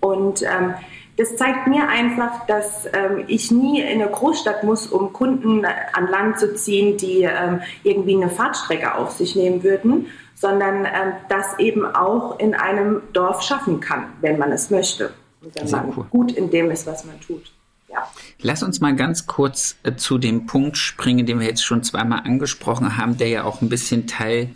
Und 0.00 0.42
ähm, 0.42 0.74
das 1.16 1.36
zeigt 1.36 1.66
mir 1.66 1.88
einfach, 1.88 2.46
dass 2.46 2.86
ähm, 2.92 3.24
ich 3.26 3.50
nie 3.50 3.80
in 3.80 4.02
eine 4.02 4.10
Großstadt 4.10 4.64
muss, 4.64 4.86
um 4.86 5.12
Kunden 5.12 5.64
an 5.64 6.08
Land 6.08 6.38
zu 6.38 6.54
ziehen, 6.54 6.96
die 6.98 7.22
ähm, 7.22 7.60
irgendwie 7.84 8.16
eine 8.16 8.28
Fahrtstrecke 8.28 8.94
auf 8.94 9.12
sich 9.12 9.34
nehmen 9.34 9.62
würden, 9.62 10.06
sondern 10.34 10.84
ähm, 10.84 11.12
das 11.28 11.58
eben 11.58 11.86
auch 11.86 12.38
in 12.38 12.54
einem 12.54 13.00
Dorf 13.14 13.42
schaffen 13.42 13.80
kann, 13.80 14.04
wenn 14.20 14.38
man 14.38 14.52
es 14.52 14.70
möchte. 14.70 15.14
Und 15.40 15.54
wenn 15.54 15.70
man 15.70 15.94
cool. 15.96 16.06
gut 16.10 16.32
in 16.32 16.50
dem 16.50 16.70
ist, 16.70 16.86
was 16.86 17.04
man 17.04 17.18
tut. 17.20 17.50
Ja. 17.88 18.08
Lass 18.46 18.62
uns 18.62 18.80
mal 18.80 18.94
ganz 18.94 19.26
kurz 19.26 19.74
äh, 19.82 19.96
zu 19.96 20.18
dem 20.18 20.46
Punkt 20.46 20.76
springen, 20.76 21.26
den 21.26 21.40
wir 21.40 21.48
jetzt 21.48 21.64
schon 21.64 21.82
zweimal 21.82 22.20
angesprochen 22.20 22.96
haben, 22.96 23.16
der 23.16 23.26
ja 23.26 23.42
auch 23.42 23.60
ein 23.60 23.68
bisschen 23.68 24.06
Teil 24.06 24.50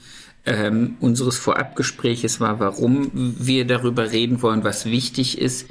ähm, 0.46 0.96
unseres 1.00 1.38
Vorabgespräches 1.38 2.38
war, 2.38 2.60
warum 2.60 3.10
wir 3.12 3.66
darüber 3.66 4.12
reden 4.12 4.42
wollen, 4.42 4.62
was 4.62 4.84
wichtig 4.86 5.38
ist 5.38 5.66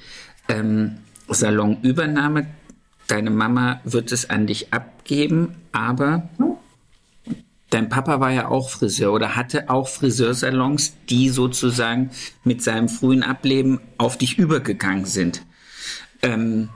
ähm, 0.49 0.97
Salonübernahme. 1.29 2.47
Deine 3.07 3.29
Mama 3.29 3.79
wird 3.85 4.11
es 4.11 4.29
an 4.29 4.47
dich 4.47 4.73
abgeben, 4.73 5.55
aber 5.71 6.27
dein 7.69 7.87
Papa 7.87 8.19
war 8.19 8.31
ja 8.31 8.49
auch 8.49 8.69
Friseur 8.69 9.13
oder 9.13 9.37
hatte 9.37 9.69
auch 9.69 9.87
Friseursalons, 9.87 10.93
die 11.09 11.29
sozusagen 11.29 12.09
mit 12.43 12.63
seinem 12.63 12.89
frühen 12.89 13.23
Ableben 13.23 13.79
auf 13.97 14.17
dich 14.17 14.37
übergegangen 14.37 15.05
sind. 15.05 15.41
Ähm, 16.21 16.67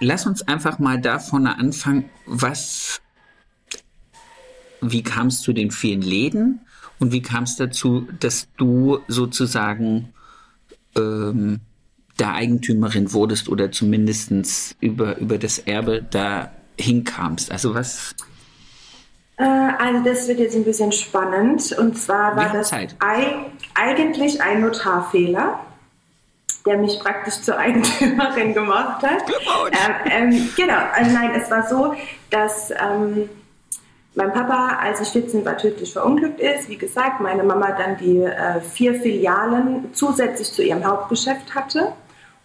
lass 0.00 0.26
uns 0.26 0.46
einfach 0.46 0.78
mal 0.78 1.00
da 1.00 1.18
vorne 1.18 1.58
anfangen, 1.58 2.10
was, 2.26 3.00
wie 4.80 5.02
kam 5.02 5.28
es 5.28 5.40
zu 5.40 5.52
den 5.52 5.70
vielen 5.70 6.02
Läden 6.02 6.60
und 6.98 7.12
wie 7.12 7.22
kam 7.22 7.44
es 7.44 7.56
dazu, 7.56 8.08
dass 8.20 8.48
du 8.56 9.00
sozusagen 9.08 10.12
ähm, 10.96 11.60
der 12.18 12.34
Eigentümerin 12.34 13.12
wurdest 13.12 13.48
oder 13.48 13.70
zumindest 13.70 14.76
über, 14.80 15.18
über 15.18 15.38
das 15.38 15.58
Erbe 15.60 16.04
da 16.10 16.50
hinkamst? 16.78 17.52
Also 17.52 17.74
was? 17.74 18.14
Äh, 19.36 19.44
also 19.44 20.04
das 20.04 20.26
wird 20.26 20.40
jetzt 20.40 20.56
ein 20.56 20.64
bisschen 20.64 20.92
spannend. 20.92 21.72
Und 21.78 21.96
zwar 21.96 22.36
war 22.36 22.52
das 22.52 22.72
ei 22.72 23.46
eigentlich 23.74 24.42
ein 24.42 24.60
Notarfehler, 24.60 25.60
der 26.68 26.76
mich 26.76 27.00
praktisch 27.00 27.40
zur 27.40 27.56
Eigentümerin 27.56 28.52
gemacht 28.54 29.02
hat. 29.02 29.24
Ähm, 29.72 30.32
ähm, 30.32 30.48
genau, 30.54 30.78
also 30.94 31.10
nein, 31.10 31.32
es 31.34 31.50
war 31.50 31.66
so, 31.66 31.94
dass 32.30 32.70
ähm, 32.70 33.28
mein 34.14 34.32
Papa, 34.32 34.78
als 34.82 35.00
ich 35.00 35.08
14 35.08 35.44
war, 35.44 35.56
tödlich 35.56 35.92
verunglückt 35.92 36.40
ist. 36.40 36.68
Wie 36.68 36.76
gesagt, 36.76 37.20
meine 37.20 37.42
Mama 37.42 37.72
dann 37.72 37.96
die 37.96 38.22
äh, 38.22 38.60
vier 38.60 38.94
Filialen 38.94 39.90
zusätzlich 39.92 40.52
zu 40.52 40.62
ihrem 40.62 40.84
Hauptgeschäft 40.84 41.54
hatte. 41.54 41.92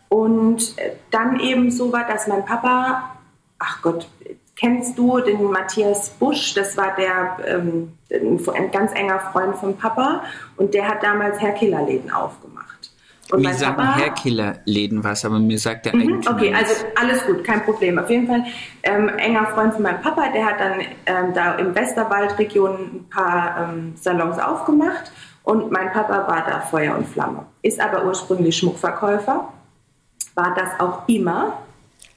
Und 0.07 0.77
äh, 0.77 0.91
dann 1.11 1.39
eben 1.39 1.71
so 1.71 1.91
war, 1.91 2.07
dass 2.07 2.27
mein 2.27 2.45
Papa, 2.45 3.15
ach 3.59 3.81
Gott, 3.81 4.07
kennst 4.55 4.97
du 4.97 5.19
den 5.19 5.43
Matthias 5.51 6.11
Busch? 6.11 6.53
Das 6.53 6.77
war 6.77 6.95
der 6.95 7.37
ähm, 7.45 7.93
ein 8.09 8.71
ganz 8.71 8.93
enger 8.93 9.19
Freund 9.19 9.55
von 9.55 9.75
Papa 9.75 10.23
und 10.55 10.73
der 10.73 10.87
hat 10.87 11.03
damals 11.03 11.41
Herkillerläden 11.41 12.11
aufgemacht. 12.11 12.52
Und 13.31 13.41
mir 13.41 13.53
sagen 13.53 13.77
Papa, 13.77 13.97
Herkiller-Läden 13.97 15.03
was, 15.03 15.23
aber 15.23 15.39
mir 15.39 15.57
sagt 15.57 15.85
der 15.85 15.95
mhm, 15.95 16.21
Okay, 16.29 16.53
also 16.53 16.73
alles 16.99 17.25
gut, 17.25 17.43
kein 17.43 17.63
Problem. 17.63 17.97
Auf 17.97 18.09
jeden 18.09 18.27
Fall 18.27 18.43
ähm, 18.83 19.09
enger 19.09 19.47
Freund 19.47 19.73
von 19.73 19.83
meinem 19.83 20.01
Papa, 20.01 20.29
der 20.33 20.45
hat 20.45 20.59
dann 20.59 20.81
ähm, 21.05 21.33
da 21.33 21.55
im 21.55 21.73
Westerwaldregion 21.73 22.73
ein 22.73 23.09
paar 23.09 23.69
ähm, 23.69 23.93
Salons 23.95 24.39
aufgemacht 24.39 25.11
und 25.43 25.71
mein 25.71 25.91
Papa 25.91 26.27
war 26.27 26.43
da 26.45 26.59
Feuer 26.61 26.97
und 26.97 27.07
Flamme. 27.07 27.45
Ist 27.61 27.79
aber 27.79 28.05
ursprünglich 28.05 28.57
Schmuckverkäufer, 28.57 29.47
war 30.35 30.55
das 30.55 30.79
auch 30.79 31.07
immer. 31.07 31.59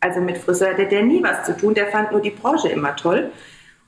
Also 0.00 0.20
mit 0.20 0.38
Friseur, 0.38 0.74
der, 0.74 0.86
der 0.86 1.02
nie 1.02 1.22
was 1.22 1.44
zu 1.46 1.56
tun, 1.56 1.74
der 1.74 1.86
fand 1.86 2.12
nur 2.12 2.20
die 2.20 2.30
Branche 2.30 2.68
immer 2.68 2.94
toll 2.96 3.30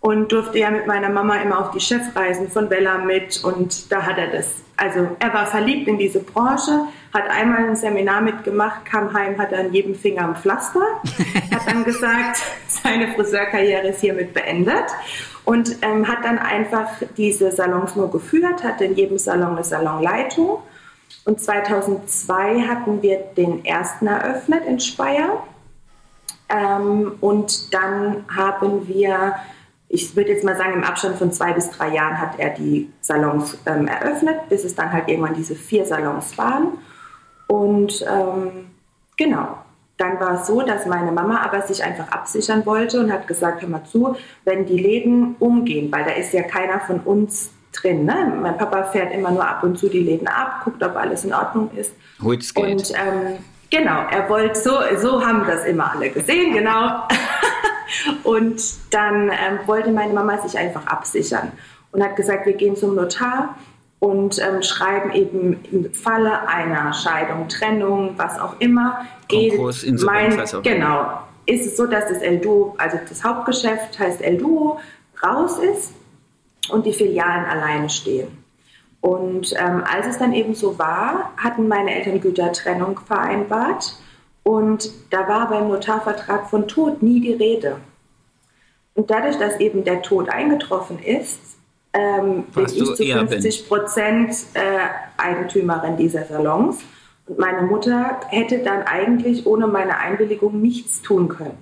und 0.01 0.31
durfte 0.31 0.59
ja 0.59 0.71
mit 0.71 0.87
meiner 0.87 1.09
Mama 1.09 1.37
immer 1.37 1.59
auf 1.61 1.71
die 1.73 1.81
Chefreisen 1.81 2.49
von 2.49 2.69
Bella 2.69 2.99
mit 2.99 3.43
und 3.45 3.91
da 3.91 4.03
hat 4.03 4.19
er 4.19 4.29
das. 4.29 4.55
Also 4.77 5.17
er 5.19 5.35
war 5.35 5.47
verliebt 5.47 5.89
in 5.89 5.99
diese 5.99 6.21
Branche, 6.21 6.87
hat 7.13 7.29
einmal 7.31 7.69
ein 7.69 7.77
Seminar 7.77 8.21
mitgemacht, 8.21 8.85
kam 8.85 9.13
heim, 9.13 9.39
hat 9.39 9.53
an 9.53 9.73
jedem 9.73 9.95
Finger 9.95 10.29
ein 10.29 10.37
Pflaster, 10.37 10.81
hat 11.53 11.67
dann 11.67 11.85
gesagt, 11.85 12.39
seine 12.69 13.09
Friseurkarriere 13.15 13.89
ist 13.89 14.01
hiermit 14.01 14.35
beendet 14.35 14.85
und 15.45 15.77
ähm, 15.83 16.07
hat 16.07 16.25
dann 16.25 16.39
einfach 16.39 16.89
diese 17.17 17.51
Salons 17.51 17.97
nur 17.97 18.11
geführt, 18.11 18.63
hatte 18.63 18.85
in 18.85 18.95
jedem 18.95 19.19
Salon 19.19 19.53
eine 19.53 19.65
Salonleitung 19.65 20.59
und 21.25 21.41
2002 21.41 22.63
hatten 22.63 23.03
wir 23.03 23.19
den 23.37 23.65
ersten 23.65 24.07
eröffnet 24.07 24.67
in 24.67 24.79
Speyer 24.79 25.43
ähm, 26.51 27.13
und 27.21 27.73
dann 27.73 28.25
haben 28.35 28.87
wir 28.89 29.35
ich 29.89 30.15
würde 30.15 30.33
jetzt 30.33 30.45
mal 30.45 30.57
sagen, 30.57 30.75
im 30.75 30.85
Abstand 30.85 31.17
von 31.17 31.33
zwei 31.33 31.53
bis 31.55 31.71
drei 31.71 31.95
Jahren 31.95 32.21
hat 32.21 32.39
er 32.39 32.51
die 32.51 32.93
Salons 33.01 33.57
ähm, 33.65 33.87
eröffnet, 33.87 34.49
bis 34.51 34.65
es 34.65 34.75
dann 34.75 34.93
halt 34.93 35.09
irgendwann 35.09 35.35
diese 35.35 35.55
vier 35.55 35.87
Salons 35.87 36.37
waren. 36.37 36.79
Und 37.49 38.05
ähm, 38.09 38.71
genau, 39.17 39.59
dann 39.97 40.21
war 40.21 40.41
es 40.41 40.47
so, 40.47 40.63
dass 40.63 40.87
meine 40.87 41.11
Mama 41.11 41.43
aber 41.43 41.63
sich 41.63 41.83
einfach 41.83 42.09
absichern 42.09 42.65
wollte 42.65 43.01
und 43.01 43.13
hat 43.13 43.27
gesagt, 43.27 43.63
hör 43.63 43.69
mal 43.69 43.85
zu, 43.85 44.17
wenn 44.45 44.65
die 44.65 44.79
Läden 44.79 45.35
umgehen, 45.41 45.91
weil 45.91 46.05
da 46.05 46.13
ist 46.13 46.33
ja 46.33 46.43
keiner 46.43 46.81
von 46.81 47.01
uns 47.01 47.51
drin. 47.73 48.05
Ne? 48.05 48.33
Mein 48.41 48.57
Papa 48.57 48.85
fährt 48.85 49.13
immer 49.13 49.31
nur 49.31 49.47
ab 49.47 49.63
und 49.65 49.77
zu 49.77 49.89
die 49.89 50.01
Läden 50.01 50.29
ab, 50.29 50.63
guckt, 50.65 50.83
ob 50.83 50.97
alles 50.97 51.25
in 51.25 51.35
Ordnung 51.35 51.71
ist. 51.75 51.93
Holt's 52.23 52.55
Geld. 52.55 52.71
Und 52.71 52.93
ähm, 52.93 53.39
genau, 53.71 54.07
er 54.11 54.29
wollte 54.29 54.59
so, 54.59 54.73
so 54.97 55.25
haben 55.25 55.45
das 55.47 55.65
immer 55.65 55.93
alle 55.93 56.11
gesehen, 56.11 56.55
genau. 56.55 57.03
und 58.23 58.63
dann 58.91 59.31
ähm, 59.31 59.59
wollte 59.67 59.91
meine 59.91 60.13
Mama 60.13 60.39
sich 60.39 60.59
einfach 60.59 60.87
absichern 60.87 61.53
und 61.93 62.03
hat 62.03 62.17
gesagt, 62.17 62.47
wir 62.47 62.53
gehen 62.53 62.77
zum 62.77 62.95
Notar 62.95 63.57
und 64.01 64.39
ähm, 64.39 64.63
schreiben 64.63 65.13
eben 65.13 65.65
im 65.73 65.93
Falle 65.93 66.49
einer 66.49 66.93
Scheidung, 66.93 67.49
Trennung, 67.49 68.15
was 68.17 68.39
auch 68.39 68.61
immer, 68.61 69.07
Konkurs, 69.29 69.83
geht 69.83 69.91
Insolvenz, 69.91 70.37
mein, 70.37 70.61
auch 70.61 70.63
genau, 70.63 71.21
ist 71.47 71.67
es 71.67 71.77
so, 71.77 71.87
dass 71.87 72.09
das 72.09 72.19
El 72.19 72.39
Duo, 72.39 72.75
also 72.79 72.99
das 73.09 73.25
Hauptgeschäft 73.25 73.99
heißt 73.99 74.21
El 74.21 74.39
Duo, 74.39 74.81
raus 75.23 75.59
ist 75.59 75.95
und 76.71 76.87
die 76.87 76.93
Filialen 76.93 77.47
alleine 77.47 77.89
stehen. 77.89 78.29
Und 79.01 79.55
ähm, 79.57 79.85
als 79.91 80.07
es 80.07 80.19
dann 80.19 80.33
eben 80.33 80.55
so 80.55 80.79
war, 80.79 81.33
hatten 81.37 81.69
meine 81.69 81.95
Eltern 81.95 82.21
Gütertrennung 82.21 83.01
vereinbart 83.01 83.97
und 84.43 84.91
da 85.11 85.29
war 85.29 85.49
beim 85.49 85.69
Notarvertrag 85.69 86.49
von 86.51 86.69
Tod 86.69 87.03
nie 87.03 87.21
die 87.21 87.35
Rede. 87.35 87.77
Und 88.95 89.11
dadurch, 89.11 89.39
dass 89.39 89.61
eben 89.61 89.85
der 89.85 90.03
Tod 90.03 90.29
eingetroffen 90.29 90.99
ist, 90.99 91.58
ähm, 91.93 92.45
bin 92.55 92.67
ich 92.67 92.85
zu 92.85 93.03
Erbin? 93.03 93.29
50 93.29 93.69
Prozent 93.69 94.35
äh, 94.55 94.61
Eigentümerin 95.17 95.97
dieser 95.97 96.25
Salons. 96.25 96.81
Und 97.27 97.39
meine 97.39 97.63
Mutter 97.63 98.21
hätte 98.29 98.59
dann 98.59 98.83
eigentlich 98.83 99.47
ohne 99.47 99.67
meine 99.67 99.99
Einwilligung 99.99 100.61
nichts 100.61 101.03
tun 101.03 101.29
können. 101.29 101.59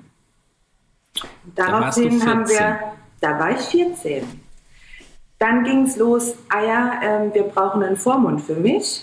Und 1.44 1.58
Daraufhin 1.58 2.24
haben 2.26 2.46
14. 2.46 2.48
wir, 2.48 2.78
da 3.20 3.38
war 3.38 3.50
ich 3.52 3.60
14. 3.60 4.24
Dann 5.38 5.64
ging 5.64 5.82
es 5.82 5.96
los, 5.96 6.34
ah 6.48 6.62
ja, 6.62 7.00
ähm, 7.02 7.34
wir 7.34 7.42
brauchen 7.44 7.82
einen 7.82 7.96
Vormund 7.96 8.40
für 8.40 8.54
mich. 8.54 9.02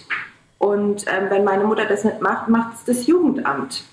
Und 0.57 1.05
ähm, 1.07 1.29
wenn 1.29 1.43
meine 1.43 1.65
Mutter 1.65 1.85
das 1.85 2.03
nicht 2.03 2.21
macht, 2.21 2.47
macht 2.47 2.75
es 2.75 2.85
das 2.85 3.07
Jugendamt. 3.07 3.83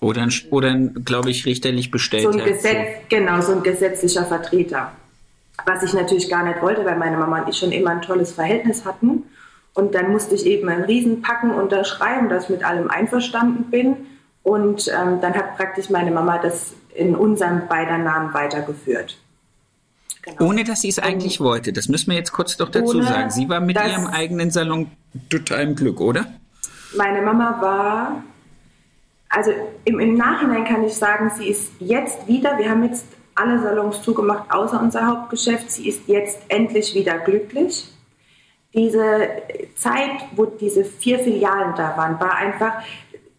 Oder 0.00 0.22
ein, 0.22 0.32
oder 0.50 0.74
glaube 0.74 1.30
ich, 1.30 1.46
richterlich 1.46 1.90
bestellt. 1.90 2.24
So 2.24 2.30
ein 2.30 2.44
Gesetz, 2.44 2.88
genau, 3.08 3.40
so 3.40 3.52
ein 3.52 3.62
gesetzlicher 3.62 4.24
Vertreter. 4.24 4.92
Was 5.64 5.82
ich 5.82 5.94
natürlich 5.94 6.28
gar 6.28 6.44
nicht 6.44 6.60
wollte, 6.62 6.84
weil 6.84 6.96
meine 6.96 7.16
Mama 7.16 7.40
und 7.42 7.48
ich 7.48 7.58
schon 7.58 7.72
immer 7.72 7.90
ein 7.90 8.02
tolles 8.02 8.32
Verhältnis 8.32 8.84
hatten. 8.84 9.24
Und 9.74 9.94
dann 9.94 10.10
musste 10.10 10.34
ich 10.34 10.46
eben 10.46 10.68
einen 10.68 10.84
Riesenpacken 10.84 11.50
unterschreiben, 11.50 12.28
dass 12.28 12.44
ich 12.44 12.50
mit 12.50 12.64
allem 12.64 12.90
einverstanden 12.90 13.70
bin. 13.70 13.96
Und 14.42 14.88
ähm, 14.88 15.20
dann 15.20 15.34
hat 15.34 15.56
praktisch 15.56 15.90
meine 15.90 16.10
Mama 16.10 16.38
das 16.38 16.72
in 16.94 17.14
unserem 17.14 17.68
beider 17.68 17.98
Namen 17.98 18.32
weitergeführt. 18.32 19.18
Genau. 20.22 20.50
Ohne 20.50 20.64
dass 20.64 20.80
sie 20.80 20.88
es 20.88 20.98
eigentlich 20.98 21.40
wollte. 21.40 21.72
Das 21.72 21.88
müssen 21.88 22.10
wir 22.10 22.16
jetzt 22.16 22.32
kurz 22.32 22.56
doch 22.56 22.68
dazu 22.68 23.00
sagen. 23.02 23.30
Sie 23.30 23.48
war 23.48 23.60
mit 23.60 23.76
ihrem 23.76 24.06
eigenen 24.08 24.50
Salon 24.50 24.90
total 25.28 25.62
im 25.62 25.76
Glück, 25.76 26.00
oder? 26.00 26.26
Meine 26.96 27.22
Mama 27.22 27.60
war, 27.60 28.22
also 29.28 29.52
im, 29.84 30.00
im 30.00 30.14
Nachhinein 30.14 30.64
kann 30.64 30.82
ich 30.84 30.94
sagen, 30.94 31.30
sie 31.36 31.48
ist 31.48 31.70
jetzt 31.78 32.26
wieder, 32.26 32.58
wir 32.58 32.70
haben 32.70 32.84
jetzt 32.84 33.06
alle 33.36 33.60
Salons 33.60 34.02
zugemacht, 34.02 34.50
außer 34.50 34.80
unser 34.80 35.06
Hauptgeschäft, 35.06 35.70
sie 35.70 35.88
ist 35.88 36.08
jetzt 36.08 36.40
endlich 36.48 36.94
wieder 36.94 37.18
glücklich. 37.18 37.86
Diese 38.74 39.28
Zeit, 39.76 40.10
wo 40.34 40.46
diese 40.46 40.84
vier 40.84 41.18
Filialen 41.18 41.74
da 41.76 41.96
waren, 41.96 42.18
war 42.18 42.34
einfach, 42.34 42.82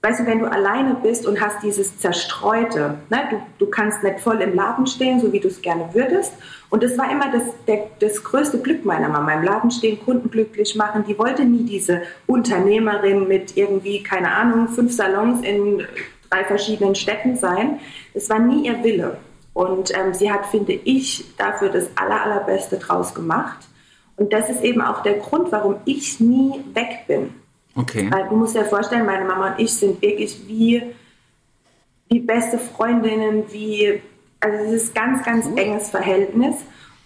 weißt 0.01 0.21
du, 0.21 0.25
wenn 0.25 0.39
du 0.39 0.45
alleine 0.45 0.95
bist 0.95 1.27
und 1.27 1.41
hast 1.41 1.61
dieses 1.63 1.97
Zerstreute, 1.97 2.95
ne? 3.09 3.19
du, 3.29 3.41
du 3.57 3.69
kannst 3.69 4.03
nicht 4.03 4.19
voll 4.19 4.41
im 4.41 4.55
Laden 4.55 4.87
stehen, 4.87 5.19
so 5.19 5.31
wie 5.33 5.39
du 5.39 5.47
es 5.47 5.61
gerne 5.61 5.89
würdest. 5.93 6.33
Und 6.69 6.83
das 6.83 6.97
war 6.97 7.11
immer 7.11 7.31
das, 7.31 7.43
der, 7.67 7.87
das 7.99 8.23
größte 8.23 8.59
Glück 8.59 8.85
meiner 8.85 9.09
Mama, 9.09 9.33
im 9.33 9.43
Laden 9.43 9.71
stehen, 9.71 9.99
Kunden 10.03 10.29
glücklich 10.29 10.75
machen. 10.75 11.05
Die 11.07 11.17
wollte 11.17 11.43
nie 11.43 11.63
diese 11.63 12.03
Unternehmerin 12.27 13.27
mit 13.27 13.57
irgendwie, 13.57 14.03
keine 14.03 14.31
Ahnung, 14.31 14.67
fünf 14.67 14.91
Salons 14.91 15.41
in 15.43 15.85
drei 16.29 16.43
verschiedenen 16.43 16.95
Städten 16.95 17.35
sein. 17.35 17.79
Das 18.13 18.29
war 18.29 18.39
nie 18.39 18.67
ihr 18.67 18.83
Wille. 18.83 19.17
Und 19.57 19.91
ähm, 19.97 20.13
sie 20.13 20.31
hat, 20.31 20.45
finde 20.45 20.73
ich, 20.73 21.35
dafür 21.35 21.69
das 21.69 21.89
aller, 21.95 22.21
allerbeste 22.21 22.77
draus 22.77 23.15
gemacht. 23.15 23.57
Und 24.15 24.31
das 24.31 24.51
ist 24.51 24.61
eben 24.61 24.81
auch 24.81 25.01
der 25.01 25.15
Grund, 25.15 25.51
warum 25.51 25.77
ich 25.85 26.19
nie 26.19 26.63
weg 26.75 27.05
bin. 27.07 27.33
Okay. 27.75 28.07
Weil 28.11 28.29
du 28.29 28.35
musst 28.35 28.55
dir 28.55 28.65
vorstellen, 28.65 29.07
meine 29.07 29.25
Mama 29.25 29.53
und 29.53 29.59
ich 29.59 29.73
sind 29.73 29.99
wirklich 29.99 30.47
wie, 30.47 30.83
wie 32.07 32.19
beste 32.19 32.59
Freundinnen, 32.59 33.45
wie, 33.51 33.99
also 34.41 34.63
es 34.65 34.83
ist 34.83 34.93
ganz, 34.93 35.25
ganz 35.25 35.47
enges 35.55 35.89
Verhältnis. 35.89 36.57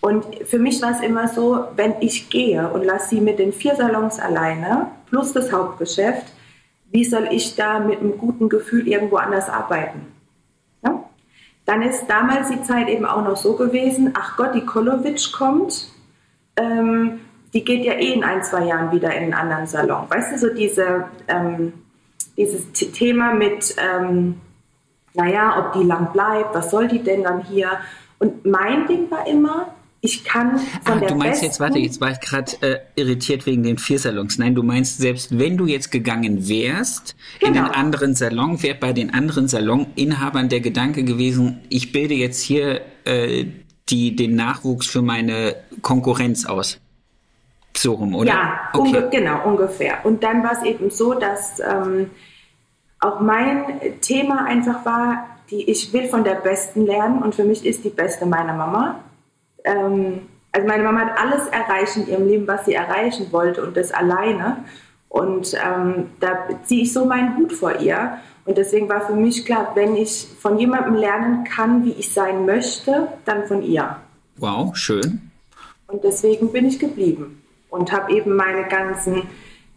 Und 0.02 0.26
für 0.44 0.60
mich 0.60 0.82
war 0.82 0.92
es 0.92 1.00
immer 1.00 1.30
so, 1.30 1.68
wenn 1.78 1.94
ich 2.02 2.30
gehe 2.30 2.68
und 2.68 2.84
lasse 2.84 3.12
sie 3.12 3.22
mit 3.22 3.40
den 3.40 3.54
vier 3.54 3.78
Salons 3.78 4.20
alleine, 4.20 4.88
plus 5.10 5.32
das 5.32 5.54
Hauptgeschäft, 5.54 6.26
wie 6.92 7.06
soll 7.06 7.30
ich 7.32 7.56
da 7.56 7.80
mit 7.80 8.02
einem 8.02 8.18
guten 8.18 8.50
Gefühl 8.50 8.90
irgendwo 8.90 9.16
anders 9.16 9.48
arbeiten? 9.48 10.06
Dann 11.72 11.84
ist 11.84 12.08
damals 12.08 12.50
die 12.50 12.62
Zeit 12.64 12.90
eben 12.90 13.06
auch 13.06 13.24
noch 13.24 13.38
so 13.38 13.56
gewesen, 13.56 14.14
ach 14.14 14.36
Gott, 14.36 14.54
die 14.54 14.66
Kolovic 14.66 15.32
kommt, 15.32 15.88
ähm, 16.58 17.22
die 17.54 17.64
geht 17.64 17.86
ja 17.86 17.94
eh 17.94 18.12
in 18.12 18.26
ein, 18.26 18.44
zwei 18.44 18.66
Jahren 18.66 18.92
wieder 18.92 19.16
in 19.16 19.24
einen 19.24 19.34
anderen 19.34 19.68
Salon. 19.68 20.10
Weißt 20.10 20.34
du, 20.34 20.38
so 20.38 20.54
diese, 20.54 21.06
ähm, 21.30 21.72
dieses 22.36 22.74
Thema 22.74 23.34
mit, 23.34 23.74
ähm, 23.78 24.42
naja, 25.14 25.60
ob 25.60 25.72
die 25.72 25.88
lang 25.88 26.12
bleibt, 26.12 26.54
was 26.54 26.72
soll 26.72 26.90
die 26.90 27.02
denn 27.02 27.24
dann 27.24 27.42
hier? 27.42 27.70
Und 28.20 28.46
mein 28.46 28.86
Ding 28.88 29.10
war 29.10 29.26
immer, 29.26 29.74
ich 30.04 30.24
kann 30.24 30.58
von 30.58 30.96
Ah, 30.98 31.00
der 31.00 31.10
du 31.10 31.16
meinst 31.16 31.44
jetzt, 31.44 31.60
warte, 31.60 31.78
jetzt 31.78 32.02
war 32.02 32.12
ich 32.12 32.20
gerade 32.20 32.52
äh, 32.62 32.80
irritiert 32.96 33.46
wegen 33.46 33.62
den 33.62 33.78
vier 33.78 34.00
Salons. 34.00 34.38
Nein, 34.40 34.56
du 34.56 34.64
meinst, 34.64 34.98
selbst 34.98 35.38
wenn 35.38 35.58
du 35.58 35.68
jetzt 35.68 35.92
gegangen 35.92 36.48
wärst 36.50 37.16
in 37.40 37.54
Genau. 37.54 37.68
den 37.68 37.76
anderen 37.76 38.16
Salon, 38.16 38.62
wäre 38.64 38.76
bei 38.76 38.94
den 38.94 39.14
anderen 39.14 39.48
Saloninhabern 39.48 40.50
der 40.50 40.60
Gedanke 40.60 41.04
gewesen, 41.04 41.62
ich 41.70 41.92
bilde 41.92 42.16
jetzt 42.16 42.42
hier 42.42 42.82
äh, 43.06 43.46
die, 43.90 44.16
den 44.16 44.36
Nachwuchs 44.36 44.88
für 44.88 45.04
meine 45.04 45.56
Konkurrenz 45.84 46.46
aus. 46.46 46.80
So 47.78 47.94
rum, 47.94 48.16
oder? 48.16 48.28
Ja, 48.28 48.60
unge 48.74 49.08
genau, 49.12 49.46
ungefähr. 49.48 50.04
Und 50.06 50.24
dann 50.24 50.44
war 50.44 50.54
es 50.54 50.64
eben 50.64 50.90
so, 50.90 51.14
dass 51.14 51.60
ähm, 51.60 52.10
auch 53.00 53.20
mein 53.20 53.64
Thema 54.02 54.46
einfach 54.46 54.84
war, 54.86 55.28
die, 55.52 55.70
ich 55.70 55.94
will 55.94 56.08
von 56.08 56.24
der 56.24 56.36
Besten 56.36 56.86
lernen 56.86 57.22
und 57.22 57.36
für 57.36 57.44
mich 57.44 57.66
ist 57.66 57.84
die 57.84 57.90
Beste 57.90 58.26
meine 58.26 58.54
Mama. 58.54 59.00
Ähm, 59.64 60.28
also 60.52 60.68
meine 60.68 60.84
Mama 60.84 61.02
hat 61.02 61.18
alles 61.18 61.48
erreicht 61.48 61.96
in 61.98 62.08
ihrem 62.08 62.28
Leben, 62.28 62.48
was 62.48 62.66
sie 62.66 62.74
erreichen 62.74 63.28
wollte 63.32 63.64
und 63.64 63.78
das 63.78 63.92
alleine. 63.92 64.58
Und 65.10 65.54
ähm, 65.54 66.12
da 66.20 66.48
ziehe 66.64 66.84
ich 66.84 66.94
so 66.94 67.06
meinen 67.06 67.38
Hut 67.38 67.54
vor 67.54 67.80
ihr. 67.80 68.18
Und 68.46 68.58
deswegen 68.58 68.90
war 68.90 69.02
für 69.02 69.14
mich 69.14 69.46
klar, 69.46 69.72
wenn 69.76 69.96
ich 69.96 70.28
von 70.40 70.58
jemandem 70.58 70.96
lernen 70.96 71.44
kann, 71.44 71.86
wie 71.86 71.92
ich 71.92 72.14
sein 72.14 72.46
möchte, 72.46 73.08
dann 73.26 73.46
von 73.46 73.62
ihr. 73.62 73.98
Wow, 74.38 74.76
schön. 74.76 75.32
Und 75.88 76.04
deswegen 76.04 76.52
bin 76.52 76.66
ich 76.66 76.80
geblieben 76.80 77.42
und 77.70 77.92
habe 77.92 78.14
eben 78.14 78.36
meine 78.36 78.68
ganzen, 78.68 79.24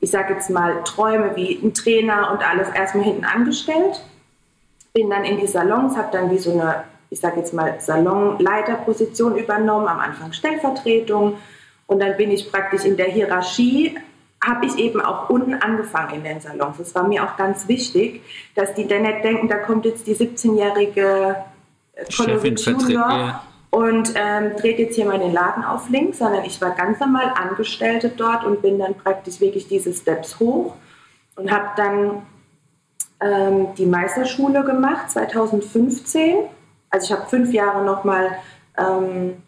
ich 0.00 0.10
sage 0.10 0.34
jetzt 0.34 0.50
mal, 0.50 0.82
Träume 0.84 1.36
wie 1.36 1.58
ein 1.62 1.74
Trainer 1.74 2.30
und 2.32 2.48
alles 2.48 2.68
erstmal 2.70 3.04
hinten 3.04 3.24
angestellt. 3.24 4.02
Bin 4.92 5.10
dann 5.10 5.24
in 5.24 5.38
die 5.38 5.46
Salons, 5.46 5.96
habe 5.96 6.08
dann 6.12 6.30
wie 6.30 6.38
so 6.38 6.52
eine, 6.52 6.84
ich 7.14 7.20
sage 7.20 7.38
jetzt 7.38 7.54
mal, 7.54 7.76
Salonleiterposition 7.78 9.36
übernommen, 9.36 9.86
am 9.86 10.00
Anfang 10.00 10.32
Stellvertretung. 10.32 11.38
Und 11.86 12.00
dann 12.00 12.16
bin 12.16 12.32
ich 12.32 12.50
praktisch 12.50 12.84
in 12.84 12.96
der 12.96 13.06
Hierarchie, 13.06 13.96
habe 14.44 14.66
ich 14.66 14.76
eben 14.78 15.00
auch 15.00 15.30
unten 15.30 15.54
angefangen 15.54 16.14
in 16.16 16.24
den 16.24 16.40
Salons. 16.40 16.76
Das 16.78 16.92
war 16.96 17.06
mir 17.06 17.22
auch 17.22 17.36
ganz 17.36 17.68
wichtig, 17.68 18.20
dass 18.56 18.74
die 18.74 18.88
dann 18.88 19.02
nicht 19.02 19.22
denken, 19.22 19.48
da 19.48 19.58
kommt 19.58 19.84
jetzt 19.84 20.08
die 20.08 20.16
17-jährige 20.16 21.36
Chefin 22.08 22.26
Kolovic 22.26 22.60
vertritt, 22.60 22.82
Junior 22.82 23.42
und 23.70 24.12
ähm, 24.16 24.56
dreht 24.56 24.80
jetzt 24.80 24.96
hier 24.96 25.06
mal 25.06 25.20
den 25.20 25.32
Laden 25.32 25.62
auf 25.62 25.88
links, 25.90 26.18
sondern 26.18 26.44
ich 26.44 26.60
war 26.60 26.72
ganz 26.72 26.98
normal 26.98 27.32
Angestellte 27.36 28.08
dort 28.08 28.44
und 28.44 28.60
bin 28.60 28.80
dann 28.80 28.94
praktisch 28.94 29.40
wirklich 29.40 29.68
diese 29.68 29.92
Steps 29.92 30.40
hoch 30.40 30.74
und 31.36 31.52
habe 31.52 31.68
dann 31.76 32.22
ähm, 33.20 33.68
die 33.78 33.86
Meisterschule 33.86 34.64
gemacht 34.64 35.12
2015. 35.12 36.48
Also 36.94 37.06
ich 37.06 37.18
habe 37.18 37.28
fünf 37.28 37.52
Jahre 37.52 37.84
nochmal 37.84 38.38
ähm, 38.78 39.42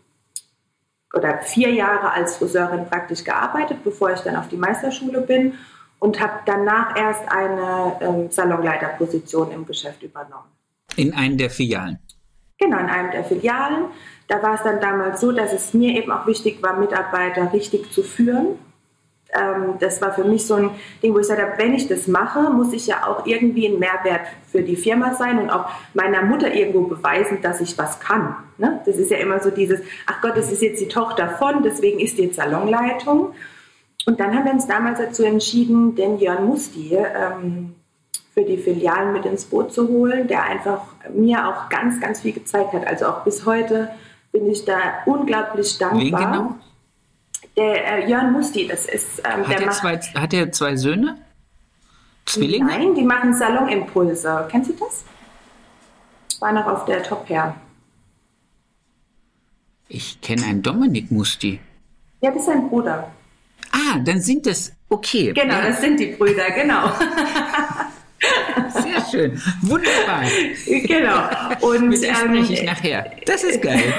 oder 1.15 1.39
vier 1.39 1.71
Jahre 1.71 2.11
als 2.11 2.39
Friseurin 2.39 2.87
praktisch 2.87 3.23
gearbeitet, 3.23 3.85
bevor 3.85 4.13
ich 4.13 4.19
dann 4.23 4.35
auf 4.35 4.49
die 4.49 4.57
Meisterschule 4.57 5.21
bin 5.21 5.55
und 6.01 6.19
habe 6.19 6.41
danach 6.45 6.99
erst 6.99 7.23
eine 7.29 7.99
ähm, 8.01 8.31
Salonleiterposition 8.33 9.53
im 9.53 9.65
Geschäft 9.65 10.03
übernommen. 10.03 10.51
In 10.97 11.15
einen 11.15 11.39
der 11.39 11.49
Filialen. 11.49 12.01
Genau, 12.59 12.81
in 12.81 12.87
einem 12.87 13.13
der 13.13 13.23
Filialen. 13.23 13.85
Da 14.27 14.43
war 14.43 14.55
es 14.55 14.65
dann 14.65 14.81
damals 14.81 15.21
so, 15.21 15.31
dass 15.31 15.53
es 15.53 15.73
mir 15.73 15.95
eben 15.95 16.11
auch 16.11 16.27
wichtig 16.27 16.61
war, 16.65 16.77
Mitarbeiter 16.77 17.53
richtig 17.53 17.93
zu 17.93 18.03
führen. 18.03 18.59
Ähm, 19.39 19.75
das 19.81 20.01
war 20.01 20.13
für 20.13 20.25
mich 20.25 20.47
so 20.47 20.55
ein 20.55 20.71
Ding, 21.03 21.13
wo 21.13 21.19
ich 21.19 21.29
gesagt 21.29 21.41
habe, 21.41 21.53
wenn 21.59 21.75
ich 21.75 21.89
das 21.89 22.07
mache, 22.07 22.51
muss 22.51 22.73
ich 22.73 22.87
ja 22.87 23.07
auch 23.07 23.27
irgendwie 23.27 23.67
ein 23.67 23.79
Mehrwert 23.79 24.23
für 24.51 24.63
die 24.63 24.77
Firma 24.77 25.15
sein 25.15 25.39
und 25.39 25.51
auch 25.51 25.67
meiner 25.95 26.23
Mutter 26.23 26.53
irgendwo 26.53 26.83
beweisen, 26.83 27.43
dass 27.43 27.61
ich 27.61 27.77
was 27.79 28.01
kann. 28.01 28.37
Ne? 28.59 28.81
Das 28.87 28.97
ist 28.97 29.11
ja 29.11 29.19
immer 29.19 29.41
so 29.41 29.51
dieses, 29.51 29.81
ach 30.07 30.21
Gott, 30.23 30.37
das 30.37 30.51
ist 30.51 30.63
jetzt 30.63 30.81
die 30.81 30.89
Tochter 30.89 31.29
von, 31.29 31.63
deswegen 31.63 32.01
ist 32.01 32.19
die 32.19 32.25
jetzt 32.25 32.37
Salonleitung. 32.37 33.33
Und 34.07 34.21
dann 34.21 34.35
haben 34.35 34.45
wir 34.45 34.53
uns 34.53 34.67
damals 34.67 34.99
dazu 34.99 35.25
entschieden, 35.25 35.95
den 35.97 36.19
Jörn 36.19 36.47
Musti 36.47 36.95
ähm, 36.95 37.75
für 38.35 38.45
die 38.45 38.59
Filialen 38.59 39.13
mit 39.13 39.25
ins 39.25 39.47
Boot 39.47 39.73
zu 39.73 39.89
holen, 39.89 40.29
der 40.29 40.45
einfach 40.45 40.83
mir 41.13 41.49
auch 41.49 41.69
ganz, 41.71 42.01
ganz 42.01 42.21
viel 42.21 42.33
gezeigt 42.33 42.73
hat. 42.73 42.87
Also 42.87 43.07
auch 43.07 43.25
bis 43.25 43.47
heute 43.47 43.91
bin 44.31 44.51
ich 44.51 44.65
da 44.65 44.79
unglaublich 45.07 45.79
dankbar. 45.79 46.21
Wen 46.21 46.33
genau? 46.33 46.55
Der 47.57 48.05
äh, 48.05 48.11
Jörn 48.11 48.33
Musti, 48.33 48.67
das 48.67 48.87
ist. 48.87 49.23
Ähm, 49.25 49.47
hat, 49.47 49.61
er 49.61 49.71
zwei, 49.71 49.99
hat 49.99 50.35
er 50.35 50.53
zwei 50.53 50.77
Söhne? 50.77 51.19
Zwillinge? 52.27 52.67
Nein, 52.67 52.95
die 52.95 53.03
machen 53.03 53.33
Salonimpulse. 53.33 54.49
Kennst 54.51 54.71
du 54.71 54.75
das? 54.75 55.05
War 56.41 56.53
noch 56.53 56.67
auf 56.67 56.85
der 56.85 57.03
Top 57.03 57.29
Hair. 57.29 57.55
Ich 59.89 60.21
kenne 60.21 60.45
einen 60.45 60.63
Dominik 60.63 61.11
Musti. 61.11 61.61
Ja, 62.21 62.31
das 62.31 62.41
ist 62.41 62.47
sein 62.47 62.69
Bruder. 62.69 63.11
Ah, 63.73 63.99
dann 64.05 64.21
sind 64.21 64.47
das, 64.47 64.73
okay. 64.89 65.33
Genau, 65.33 65.55
ja. 65.55 65.69
das 65.69 65.81
sind 65.81 66.01
die 66.01 66.07
Brüder, 66.07 66.51
genau. 66.51 66.91
Sehr 68.71 69.05
schön. 69.11 69.43
Wunderbar. 69.63 70.23
Genau. 70.67 71.29
Und, 71.61 71.89
Mit 71.89 72.03
ähm, 72.03 72.15
spreche 72.15 72.53
ich 72.55 72.63
nachher. 72.65 73.13
Das 73.27 73.45
ist 73.45 73.63
geil. 73.63 73.95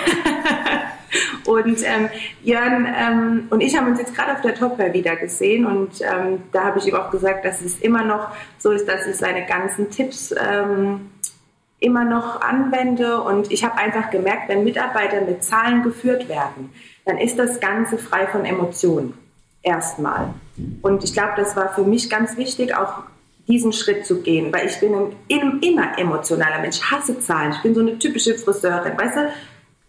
Und 1.47 1.79
ähm, 1.83 2.09
Jörn 2.43 2.87
ähm, 2.95 3.47
und 3.49 3.61
ich 3.61 3.77
haben 3.77 3.87
uns 3.87 3.99
jetzt 3.99 4.15
gerade 4.15 4.33
auf 4.33 4.41
der 4.41 4.53
Topper 4.53 4.93
wieder 4.93 5.15
gesehen 5.15 5.65
und 5.65 6.01
ähm, 6.01 6.43
da 6.51 6.65
habe 6.65 6.79
ich 6.79 6.87
ihm 6.87 6.95
auch 6.95 7.09
gesagt, 7.09 7.45
dass 7.45 7.61
es 7.61 7.79
immer 7.79 8.03
noch 8.03 8.29
so 8.57 8.71
ist, 8.71 8.87
dass 8.87 9.07
ich 9.07 9.15
seine 9.15 9.45
ganzen 9.45 9.89
Tipps 9.89 10.33
ähm, 10.37 11.11
immer 11.79 12.03
noch 12.03 12.41
anwende 12.41 13.21
und 13.21 13.51
ich 13.51 13.63
habe 13.63 13.77
einfach 13.77 14.09
gemerkt, 14.09 14.49
wenn 14.49 14.63
Mitarbeiter 14.63 15.21
mit 15.21 15.43
Zahlen 15.43 15.83
geführt 15.83 16.27
werden, 16.27 16.71
dann 17.05 17.17
ist 17.17 17.37
das 17.39 17.59
Ganze 17.59 17.97
frei 17.97 18.27
von 18.27 18.45
Emotionen. 18.45 19.13
Erstmal. 19.61 20.33
Und 20.81 21.03
ich 21.03 21.13
glaube, 21.13 21.33
das 21.35 21.55
war 21.55 21.73
für 21.73 21.83
mich 21.83 22.09
ganz 22.09 22.37
wichtig, 22.37 22.75
auch 22.75 23.03
diesen 23.47 23.73
Schritt 23.73 24.05
zu 24.05 24.21
gehen, 24.21 24.51
weil 24.51 24.67
ich 24.67 24.79
bin 24.79 24.93
ein 24.93 25.59
immer 25.61 25.97
emotionaler 25.97 26.59
Mensch, 26.59 26.81
hasse 26.81 27.19
Zahlen. 27.19 27.53
Ich 27.53 27.61
bin 27.61 27.73
so 27.73 27.81
eine 27.81 27.97
typische 27.97 28.35
Friseurin, 28.35 28.97
weißt 28.97 29.17
du? 29.17 29.29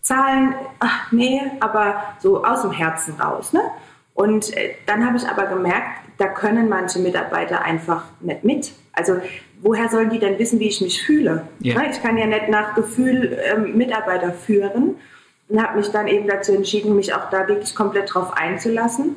Zahlen, 0.09 0.55
ach 0.79 1.13
nee, 1.13 1.41
aber 1.61 2.03
so 2.19 2.43
aus 2.43 2.63
dem 2.63 2.73
Herzen 2.73 3.15
raus. 3.21 3.53
Ne? 3.53 3.61
Und 4.15 4.57
äh, 4.57 4.75
dann 4.87 5.07
habe 5.07 5.19
ich 5.19 5.29
aber 5.29 5.45
gemerkt, 5.45 6.01
da 6.17 6.29
können 6.29 6.69
manche 6.69 6.99
Mitarbeiter 6.99 7.63
einfach 7.63 8.05
nicht 8.21 8.43
mit. 8.43 8.73
Also 8.93 9.21
woher 9.61 9.89
sollen 9.91 10.09
die 10.09 10.19
denn 10.19 10.39
wissen, 10.39 10.59
wie 10.61 10.69
ich 10.69 10.81
mich 10.81 11.03
fühle? 11.03 11.47
Ja. 11.61 11.79
Ne? 11.79 11.91
Ich 11.91 12.03
kann 12.03 12.17
ja 12.17 12.27
nicht 12.27 12.49
nach 12.49 12.75
Gefühl 12.75 13.39
ähm, 13.53 13.77
Mitarbeiter 13.77 14.33
führen 14.33 14.97
und 15.49 15.63
habe 15.63 15.77
mich 15.77 15.91
dann 15.91 16.09
eben 16.09 16.27
dazu 16.27 16.55
entschieden, 16.55 16.97
mich 16.97 17.13
auch 17.13 17.29
da 17.29 17.47
wirklich 17.47 17.75
komplett 17.75 18.13
drauf 18.15 18.33
einzulassen. 18.35 19.17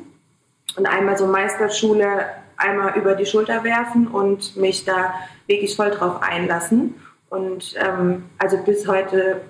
Und 0.76 0.86
einmal 0.86 1.16
so 1.16 1.26
Meisterschule 1.26 2.26
einmal 2.56 2.96
über 2.98 3.14
die 3.14 3.26
Schulter 3.26 3.64
werfen 3.64 4.06
und 4.06 4.56
mich 4.56 4.84
da 4.84 5.14
wirklich 5.46 5.74
voll 5.74 5.90
drauf 5.90 6.22
einlassen. 6.22 6.94
Und 7.30 7.74
ähm, 7.78 8.24
also 8.38 8.58
bis 8.58 8.86
heute 8.86 9.40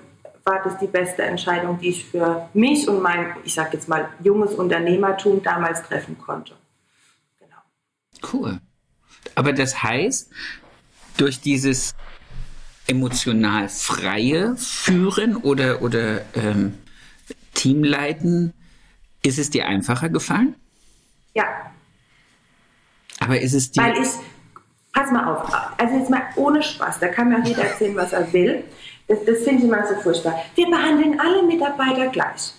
war 0.45 0.63
das 0.63 0.79
die 0.79 0.87
beste 0.87 1.23
Entscheidung, 1.23 1.79
die 1.79 1.89
ich 1.89 2.05
für 2.05 2.49
mich 2.55 2.89
und 2.89 3.01
mein, 3.01 3.37
ich 3.45 3.55
sag 3.55 3.73
jetzt 3.73 3.89
mal, 3.89 4.09
junges 4.23 4.55
Unternehmertum 4.55 5.43
damals 5.43 5.83
treffen 5.83 6.19
konnte. 6.19 6.55
Genau. 7.39 8.33
Cool. 8.33 8.61
Aber 9.35 9.53
das 9.53 9.83
heißt, 9.83 10.31
durch 11.17 11.41
dieses 11.41 11.95
emotional 12.87 13.69
freie 13.69 14.57
Führen 14.57 15.37
oder, 15.37 15.83
oder 15.83 16.23
ähm, 16.35 16.79
Teamleiten, 17.55 18.53
ist 19.23 19.39
es 19.39 19.51
dir 19.51 19.67
einfacher 19.67 20.09
gefallen? 20.09 20.57
Ja, 21.35 21.45
aber 23.23 23.41
ist 23.41 23.55
es 23.55 23.71
die. 23.71 23.81
Weil 23.81 23.97
ich, 24.03 24.09
pass 24.93 25.11
mal 25.11 25.25
auf, 25.33 25.53
also 25.79 25.97
jetzt 25.97 26.11
mal 26.11 26.23
ohne 26.37 26.63
Spaß, 26.63 26.99
da 26.99 27.09
kann 27.09 27.29
mir 27.29 27.39
auch 27.39 27.45
jeder 27.45 27.65
erzählen, 27.65 27.97
was 27.97 28.13
er 28.13 28.33
will. 28.33 28.65
Das, 29.09 29.25
das 29.25 29.39
finde 29.39 29.63
ich 29.63 29.69
immer 29.69 29.87
so 29.87 29.95
furchtbar. 29.97 30.43
Wir 30.55 30.67
behandeln 30.67 31.21
alle 31.21 31.43
Mitarbeiter 31.43 32.09
gleich. 32.09 32.53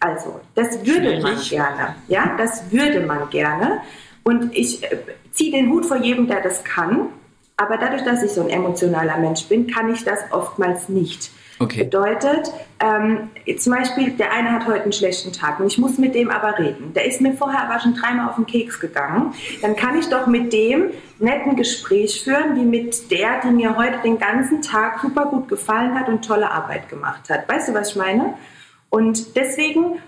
Also, 0.00 0.40
das 0.54 0.78
würde 0.86 1.00
Schwierig. 1.00 1.22
man 1.22 1.40
gerne. 1.40 1.94
Ja, 2.06 2.36
das 2.38 2.70
würde 2.70 3.00
man 3.00 3.28
gerne. 3.30 3.80
Und 4.22 4.54
ich 4.56 4.82
äh, 4.84 4.98
ziehe 5.32 5.52
den 5.52 5.70
Hut 5.70 5.86
vor 5.86 5.96
jedem, 5.96 6.26
der 6.26 6.42
das 6.42 6.62
kann. 6.62 7.08
Aber 7.56 7.76
dadurch, 7.76 8.02
dass 8.02 8.22
ich 8.22 8.30
so 8.30 8.42
ein 8.42 8.50
emotionaler 8.50 9.18
Mensch 9.18 9.46
bin, 9.46 9.66
kann 9.66 9.92
ich 9.92 10.04
das 10.04 10.20
oftmals 10.30 10.88
nicht. 10.88 11.30
Okay. 11.60 11.84
Bedeutet, 11.84 12.52
ähm, 12.78 13.30
zum 13.56 13.72
Beispiel, 13.72 14.12
der 14.12 14.32
eine 14.32 14.52
hat 14.52 14.66
heute 14.66 14.82
einen 14.82 14.92
schlechten 14.92 15.32
Tag 15.32 15.58
und 15.58 15.66
ich 15.66 15.78
muss 15.78 15.98
mit 15.98 16.14
dem 16.14 16.30
aber 16.30 16.58
reden. 16.58 16.92
Der 16.94 17.04
ist 17.04 17.20
mir 17.20 17.32
vorher 17.32 17.68
aber 17.68 17.80
schon 17.80 17.94
dreimal 17.94 18.28
auf 18.28 18.36
den 18.36 18.46
Keks 18.46 18.78
gegangen. 18.78 19.34
Dann 19.60 19.74
kann 19.74 19.98
ich 19.98 20.08
doch 20.08 20.28
mit 20.28 20.52
dem 20.52 20.90
netten 21.18 21.56
Gespräch 21.56 22.22
führen, 22.22 22.54
wie 22.54 22.64
mit 22.64 23.10
der, 23.10 23.40
die 23.42 23.50
mir 23.50 23.76
heute 23.76 23.98
den 24.04 24.18
ganzen 24.18 24.62
Tag 24.62 25.00
super 25.00 25.26
gut 25.26 25.48
gefallen 25.48 25.98
hat 25.98 26.08
und 26.08 26.24
tolle 26.24 26.50
Arbeit 26.50 26.88
gemacht 26.88 27.28
hat. 27.28 27.48
Weißt 27.48 27.68
du, 27.68 27.74
was 27.74 27.90
ich 27.90 27.96
meine? 27.96 28.34
Und 28.90 29.36
deswegen 29.36 29.98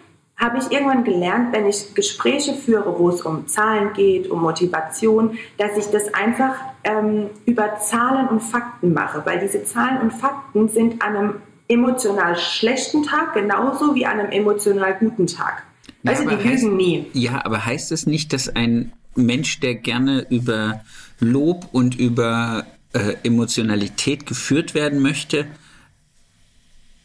habe 0.41 0.59
ich 0.59 0.73
irgendwann 0.73 1.05
gelernt, 1.05 1.53
wenn 1.53 1.67
ich 1.67 1.95
Gespräche 1.95 2.55
führe, 2.55 2.99
wo 2.99 3.11
es 3.11 3.21
um 3.21 3.47
Zahlen 3.47 3.93
geht, 3.93 4.31
um 4.31 4.41
Motivation, 4.41 5.39
dass 5.59 5.77
ich 5.77 5.87
das 5.93 6.13
einfach 6.15 6.55
ähm, 6.83 7.27
über 7.45 7.77
Zahlen 7.79 8.27
und 8.29 8.41
Fakten 8.41 8.95
mache, 8.95 9.23
weil 9.27 9.39
diese 9.39 9.65
Zahlen 9.65 10.01
und 10.01 10.13
Fakten 10.13 10.69
sind 10.69 11.03
an 11.03 11.17
einem 11.17 11.35
emotional 11.69 12.37
schlechten 12.37 13.03
Tag 13.03 13.35
genauso 13.35 13.95
wie 13.95 14.07
an 14.07 14.19
einem 14.19 14.33
emotional 14.33 14.97
guten 14.99 15.27
Tag. 15.27 15.63
Also 16.07 16.25
ja, 16.25 16.37
die 16.37 16.49
lügen 16.49 16.77
nie. 16.77 17.07
Ja, 17.13 17.45
aber 17.45 17.67
heißt 17.67 17.93
es 17.93 18.07
nicht, 18.07 18.33
dass 18.33 18.49
ein 18.49 18.93
Mensch, 19.15 19.61
der 19.61 19.75
gerne 19.75 20.27
über 20.31 20.81
Lob 21.21 21.69
und 21.73 21.99
über 21.99 22.65
äh, 22.95 23.15
Emotionalität 23.23 24.25
geführt 24.25 24.75
werden 24.75 25.01
möchte, 25.01 25.47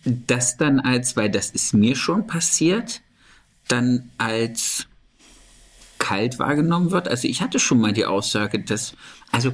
das 0.05 0.55
dann 0.55 0.79
als, 0.79 1.17
weil 1.17 1.29
das 1.29 1.49
ist 1.49 1.73
mir 1.73 1.95
schon 1.95 2.27
passiert, 2.27 3.01
dann 3.67 4.09
als 4.17 4.87
kalt 5.99 6.39
wahrgenommen 6.39 6.91
wird. 6.91 7.07
Also 7.07 7.27
ich 7.27 7.41
hatte 7.41 7.59
schon 7.59 7.79
mal 7.79 7.93
die 7.93 8.05
Aussage, 8.05 8.59
dass, 8.59 8.93
also 9.31 9.53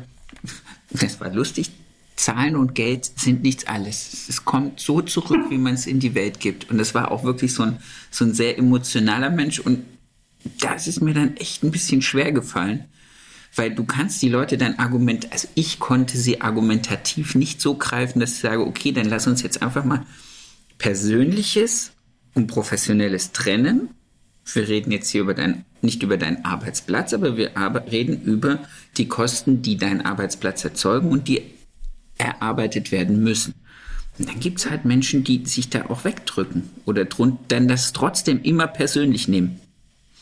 das 0.91 1.19
war 1.19 1.31
lustig, 1.31 1.71
Zahlen 2.17 2.55
und 2.55 2.75
Geld 2.75 3.09
sind 3.15 3.41
nichts 3.41 3.67
alles. 3.67 4.27
Es 4.29 4.45
kommt 4.45 4.79
so 4.79 5.01
zurück, 5.01 5.49
wie 5.49 5.57
man 5.57 5.73
es 5.73 5.87
in 5.87 5.99
die 5.99 6.13
Welt 6.13 6.39
gibt. 6.39 6.69
Und 6.69 6.77
das 6.77 6.93
war 6.93 7.11
auch 7.11 7.23
wirklich 7.23 7.53
so 7.53 7.63
ein, 7.63 7.77
so 8.11 8.25
ein 8.25 8.33
sehr 8.33 8.57
emotionaler 8.57 9.29
Mensch. 9.29 9.59
Und 9.59 9.85
das 10.59 10.87
ist 10.87 11.01
mir 11.01 11.13
dann 11.13 11.37
echt 11.37 11.63
ein 11.63 11.71
bisschen 11.71 12.01
schwer 12.01 12.31
gefallen. 12.31 12.85
Weil 13.55 13.73
du 13.73 13.83
kannst 13.85 14.21
die 14.21 14.29
Leute 14.29 14.57
dein 14.57 14.77
Argument, 14.77 15.31
also 15.31 15.47
ich 15.55 15.79
konnte 15.79 16.17
sie 16.17 16.41
argumentativ 16.41 17.35
nicht 17.35 17.59
so 17.59 17.75
greifen, 17.75 18.19
dass 18.19 18.33
ich 18.33 18.39
sage, 18.39 18.65
okay, 18.65 18.91
dann 18.91 19.09
lass 19.09 19.27
uns 19.27 19.41
jetzt 19.41 19.61
einfach 19.61 19.83
mal 19.83 20.05
Persönliches 20.77 21.91
und 22.33 22.47
Professionelles 22.47 23.31
trennen 23.31 23.89
wir 24.55 24.67
reden 24.67 24.91
jetzt 24.91 25.09
hier 25.09 25.21
über 25.21 25.33
dein, 25.33 25.65
nicht 25.81 26.03
über 26.03 26.17
deinen 26.17 26.45
Arbeitsplatz, 26.45 27.13
aber 27.13 27.37
wir 27.37 27.51
reden 27.91 28.21
über 28.23 28.59
die 28.97 29.07
Kosten, 29.07 29.61
die 29.61 29.77
dein 29.77 30.05
Arbeitsplatz 30.05 30.63
erzeugen 30.63 31.09
und 31.09 31.27
die 31.27 31.41
erarbeitet 32.17 32.91
werden 32.91 33.23
müssen. 33.23 33.55
Und 34.19 34.29
dann 34.29 34.39
gibt 34.39 34.59
es 34.59 34.69
halt 34.69 34.85
Menschen, 34.85 35.23
die 35.23 35.45
sich 35.45 35.69
da 35.69 35.85
auch 35.89 36.03
wegdrücken 36.03 36.69
oder 36.85 37.05
dann 37.47 37.67
das 37.67 37.93
trotzdem 37.93 38.41
immer 38.43 38.67
persönlich 38.67 39.27
nehmen. 39.27 39.59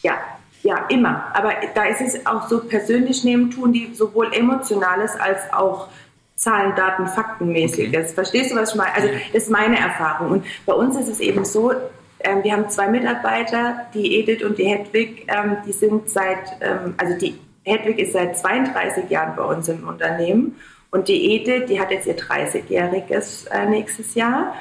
Ja, 0.03 0.17
ja, 0.63 0.85
immer. 0.89 1.25
Aber 1.33 1.53
da 1.75 1.85
ist 1.85 2.01
es 2.01 2.25
auch 2.25 2.47
so 2.47 2.59
persönlich 2.59 3.23
nehmen, 3.23 3.51
tun 3.51 3.73
die 3.73 3.93
sowohl 3.93 4.33
Emotionales 4.33 5.15
als 5.15 5.51
auch 5.51 5.87
Zahlen, 6.35 6.73
Daten, 6.75 7.07
Faktenmäßiges. 7.07 8.05
Okay. 8.05 8.13
Verstehst 8.13 8.51
du, 8.51 8.55
was 8.55 8.69
ich 8.69 8.75
meine? 8.75 8.93
Also 8.93 9.09
das 9.33 9.43
ist 9.43 9.49
meine 9.49 9.77
Erfahrung. 9.77 10.31
Und 10.31 10.45
bei 10.65 10.73
uns 10.73 10.95
ist 10.95 11.09
es 11.09 11.19
eben 11.19 11.43
so, 11.43 11.73
ähm, 12.21 12.43
wir 12.43 12.53
haben 12.53 12.69
zwei 12.69 12.87
Mitarbeiter, 12.87 13.87
die 13.93 14.19
Edith 14.19 14.43
und 14.43 14.57
die 14.57 14.65
Hedwig, 14.65 15.27
ähm, 15.27 15.57
die 15.65 15.71
sind 15.71 16.09
seit, 16.09 16.57
ähm, 16.61 16.95
also 16.97 17.17
die 17.17 17.35
Hedwig 17.63 17.99
ist 17.99 18.13
seit 18.13 18.37
32 18.37 19.09
Jahren 19.09 19.35
bei 19.35 19.43
uns 19.43 19.67
im 19.67 19.87
Unternehmen 19.87 20.55
und 20.91 21.07
die 21.07 21.35
Edith, 21.35 21.67
die 21.69 21.79
hat 21.79 21.91
jetzt 21.91 22.07
ihr 22.07 22.17
30-jähriges 22.17 23.47
äh, 23.51 23.65
nächstes 23.67 24.15
Jahr. 24.15 24.55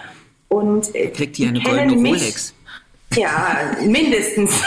Und 0.49 0.95
äh, 0.95 1.09
kriegt 1.09 1.39
die, 1.39 1.47
eine 1.47 1.61
goldene 1.61 1.95
Rolex? 1.95 2.55
Ja, 3.15 3.59
mindestens. 3.83 4.63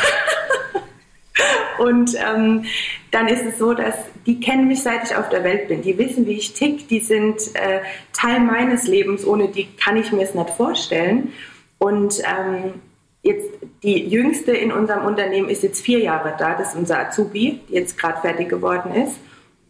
und 1.79 2.15
ähm, 2.15 2.65
dann 3.11 3.27
ist 3.27 3.43
es 3.45 3.59
so, 3.59 3.73
dass 3.73 3.95
die 4.25 4.39
kennen 4.39 4.67
mich, 4.67 4.81
seit 4.81 5.03
ich 5.09 5.15
auf 5.15 5.29
der 5.29 5.43
Welt 5.43 5.67
bin. 5.67 5.81
Die 5.81 5.97
wissen, 5.97 6.25
wie 6.27 6.33
ich 6.33 6.53
tick. 6.53 6.87
Die 6.87 6.99
sind 6.99 7.39
äh, 7.55 7.81
Teil 8.13 8.39
meines 8.39 8.87
Lebens. 8.87 9.25
Ohne 9.25 9.47
die 9.47 9.67
kann 9.75 9.97
ich 9.97 10.11
mir 10.11 10.23
es 10.23 10.33
nicht 10.33 10.49
vorstellen. 10.51 11.31
Und 11.83 12.19
ähm, 12.19 12.75
jetzt 13.23 13.49
die 13.81 14.07
jüngste 14.07 14.51
in 14.51 14.71
unserem 14.71 15.03
Unternehmen 15.03 15.49
ist 15.49 15.63
jetzt 15.63 15.81
vier 15.81 15.97
Jahre 15.97 16.35
da. 16.37 16.53
Das 16.53 16.69
ist 16.69 16.75
unser 16.75 16.99
Azubi, 16.99 17.59
die 17.67 17.73
jetzt 17.73 17.97
gerade 17.97 18.21
fertig 18.21 18.49
geworden 18.49 18.93
ist. 18.93 19.17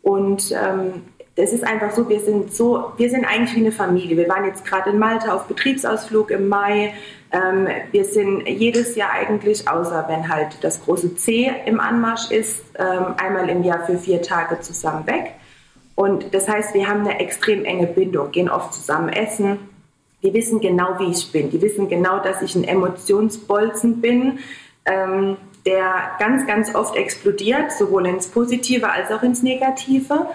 Und 0.01 0.51
ähm, 0.51 1.03
das 1.37 1.53
ist 1.53 1.63
einfach 1.63 1.91
so, 1.91 2.09
wir 2.09 2.19
sind 2.19 2.53
so, 2.53 2.91
wir 2.97 3.09
sind 3.09 3.23
eigentlich 3.23 3.55
wie 3.55 3.61
eine 3.61 3.71
Familie. 3.71 4.17
Wir 4.17 4.27
waren 4.27 4.43
jetzt 4.43 4.65
gerade 4.65 4.89
in 4.89 4.99
Malta 4.99 5.33
auf 5.33 5.45
Betriebsausflug 5.45 6.31
im 6.31 6.49
Mai. 6.49 6.93
Ähm, 7.31 7.69
wir 7.91 8.03
sind 8.03 8.45
jedes 8.45 8.97
Jahr 8.97 9.11
eigentlich, 9.11 9.69
außer 9.69 10.03
wenn 10.09 10.27
halt 10.27 10.57
das 10.59 10.83
große 10.83 11.15
C 11.15 11.49
im 11.65 11.79
Anmarsch 11.79 12.29
ist, 12.29 12.61
ähm, 12.77 13.15
einmal 13.23 13.47
im 13.47 13.63
Jahr 13.63 13.85
für 13.85 13.97
vier 13.97 14.21
Tage 14.21 14.59
zusammen 14.59 15.07
weg. 15.07 15.35
Und 15.95 16.33
das 16.33 16.49
heißt, 16.49 16.73
wir 16.73 16.89
haben 16.89 17.07
eine 17.07 17.21
extrem 17.21 17.63
enge 17.63 17.87
Bindung, 17.87 18.31
gehen 18.31 18.49
oft 18.49 18.73
zusammen 18.73 19.07
essen. 19.07 19.59
Die 20.23 20.33
wissen 20.33 20.59
genau, 20.59 20.99
wie 20.99 21.11
ich 21.11 21.31
bin. 21.31 21.49
Die 21.49 21.61
wissen 21.61 21.89
genau, 21.89 22.19
dass 22.19 22.41
ich 22.41 22.55
ein 22.55 22.63
Emotionsbolzen 22.63 24.01
bin, 24.01 24.39
ähm, 24.85 25.37
der 25.65 26.11
ganz, 26.19 26.45
ganz 26.47 26.73
oft 26.75 26.95
explodiert, 26.95 27.71
sowohl 27.71 28.07
ins 28.07 28.27
Positive 28.27 28.89
als 28.89 29.11
auch 29.11 29.23
ins 29.23 29.43
Negative. 29.43 30.27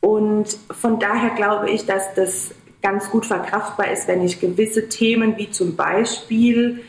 Und 0.00 0.56
von 0.70 0.98
daher 0.98 1.30
glaube 1.30 1.70
ich, 1.70 1.86
dass 1.86 2.14
das 2.14 2.54
ganz 2.82 3.10
gut 3.10 3.26
verkraftbar 3.26 3.90
ist, 3.90 4.08
wenn 4.08 4.22
ich 4.24 4.40
gewisse 4.40 4.88
Themen 4.88 5.36
wie 5.36 5.50
zum 5.50 5.76
Beispiel 5.76 6.82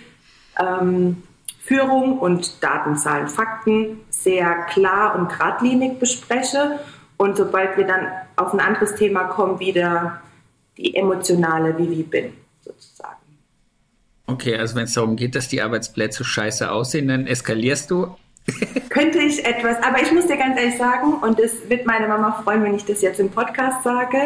ähm, 0.60 1.24
Führung 1.64 2.20
und 2.20 2.64
Datenzahlen, 2.64 3.28
Fakten 3.28 4.00
sehr 4.10 4.54
klar 4.70 5.16
und 5.16 5.30
geradlinig 5.30 6.00
bespreche. 6.00 6.80
Und 7.18 7.38
sobald 7.38 7.78
wir 7.78 7.86
dann 7.86 8.08
auf 8.36 8.54
ein 8.54 8.60
anderes 8.60 8.96
Thema 8.96 9.26
kommen, 9.26 9.60
wieder 9.60 10.22
die 10.82 10.96
emotionale 10.96 11.78
Vivi 11.78 12.04
bin, 12.04 12.34
sozusagen. 12.62 13.18
Okay, 14.28 14.56
also 14.56 14.76
wenn 14.76 14.86
es 14.86 14.94
darum 14.94 15.16
geht, 15.16 15.36
dass 15.36 15.48
die 15.48 15.62
Arbeitsplätze 15.62 16.24
scheiße 16.24 16.72
aussehen, 16.72 17.08
dann 17.08 17.28
eskalierst 17.28 17.92
du 17.92 18.16
könnte 18.90 19.20
ich 19.20 19.46
etwas, 19.46 19.78
aber 19.84 20.02
ich 20.02 20.12
muss 20.12 20.28
dir 20.28 20.38
ganz 20.38 20.58
ehrlich 20.60 20.78
sagen, 20.78 21.14
und 21.22 21.40
es 21.40 21.70
wird 21.70 21.86
meine 21.86 22.08
Mama 22.08 22.42
freuen, 22.44 22.64
wenn 22.64 22.76
ich 22.76 22.86
das 22.86 23.02
jetzt 23.02 23.20
im 23.20 23.30
Podcast 23.30 23.84
sage, 23.84 24.18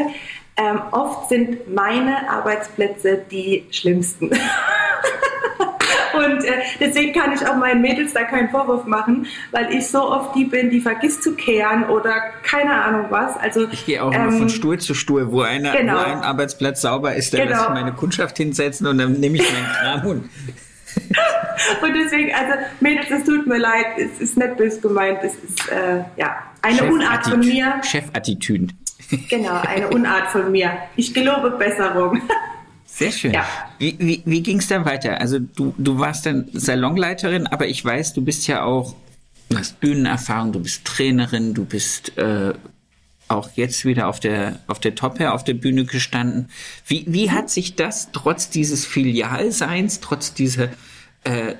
ähm, 0.57 0.81
oft 0.91 1.27
sind 1.27 1.73
meine 1.73 2.29
Arbeitsplätze 2.29 3.25
die 3.29 3.65
schlimmsten. 3.71 4.31
Und 6.17 6.43
äh, 6.43 6.51
deswegen 6.79 7.13
kann 7.13 7.33
ich 7.33 7.45
auch 7.47 7.55
meinen 7.55 7.81
Mädels 7.81 8.13
da 8.13 8.23
keinen 8.23 8.49
Vorwurf 8.49 8.85
machen, 8.85 9.27
weil 9.51 9.73
ich 9.73 9.87
so 9.87 10.09
oft 10.09 10.35
die 10.35 10.45
bin, 10.45 10.69
die 10.69 10.81
vergisst 10.81 11.23
zu 11.23 11.35
kehren 11.35 11.85
oder 11.85 12.13
keine 12.43 12.73
Ahnung 12.73 13.07
was. 13.09 13.37
Also 13.37 13.67
ich 13.71 13.85
gehe 13.85 14.03
auch 14.03 14.13
ähm, 14.13 14.21
immer 14.21 14.31
von 14.31 14.49
Stuhl 14.49 14.79
zu 14.79 14.93
Stuhl, 14.93 15.31
wo, 15.31 15.41
eine, 15.41 15.71
genau. 15.71 15.95
wo 15.95 15.99
ein 15.99 16.19
Arbeitsplatz 16.19 16.81
sauber 16.81 17.15
ist, 17.15 17.33
dann 17.33 17.41
genau. 17.41 17.51
lasse 17.51 17.65
ich 17.67 17.73
meine 17.73 17.93
Kundschaft 17.93 18.37
hinsetzen 18.37 18.87
und 18.87 18.97
dann 18.97 19.13
nehme 19.13 19.37
ich 19.37 19.43
meinen 19.51 19.99
Kram 19.99 20.07
und 20.07 20.29
und 21.81 21.93
deswegen, 21.93 22.33
also 22.33 22.53
Mädels, 22.79 23.07
es 23.09 23.25
tut 23.25 23.45
mir 23.47 23.57
leid, 23.57 23.85
es 23.97 24.21
ist 24.21 24.37
nicht 24.37 24.55
böse 24.55 24.79
gemeint, 24.79 25.19
es 25.23 25.35
ist 25.35 25.69
äh, 25.69 26.03
ja 26.15 26.37
eine 26.61 26.91
Unart 26.91 27.27
von 27.27 27.39
mir. 27.39 27.81
Chefattitüden. 27.83 28.73
Genau, 29.29 29.61
eine 29.67 29.89
Unart 29.89 30.31
von 30.31 30.51
mir. 30.51 30.71
Ich 30.95 31.13
gelobe 31.13 31.51
Besserung. 31.51 32.21
Sehr 32.95 33.11
schön. 33.11 33.33
Ja. 33.33 33.45
Wie, 33.77 33.97
wie, 33.99 34.23
wie 34.23 34.41
ging 34.41 34.59
es 34.59 34.69
dann 34.69 34.85
weiter? 34.85 35.19
Also 35.19 35.37
du, 35.39 35.75
du 35.77 35.99
warst 35.99 36.25
dann 36.25 36.47
Salonleiterin, 36.53 37.45
aber 37.45 37.67
ich 37.67 37.83
weiß, 37.83 38.13
du 38.13 38.21
bist 38.21 38.47
ja 38.47 38.63
auch, 38.63 38.95
du 39.49 39.57
hast 39.57 39.81
Bühnenerfahrung, 39.81 40.53
du 40.53 40.61
bist 40.61 40.85
Trainerin, 40.85 41.53
du 41.53 41.65
bist 41.65 42.17
äh, 42.17 42.53
auch 43.27 43.49
jetzt 43.55 43.83
wieder 43.83 44.07
auf 44.07 44.21
der, 44.21 44.59
auf 44.67 44.79
der 44.79 44.95
Top 44.95 45.19
her 45.19 45.33
auf 45.33 45.43
der 45.43 45.55
Bühne 45.55 45.83
gestanden. 45.83 46.47
Wie, 46.87 47.03
wie 47.09 47.31
hat 47.31 47.49
sich 47.49 47.75
das 47.75 48.13
trotz 48.13 48.49
dieses 48.49 48.85
Filialseins, 48.85 49.99
trotz 49.99 50.33
dieser 50.33 50.69
äh, 51.25 51.55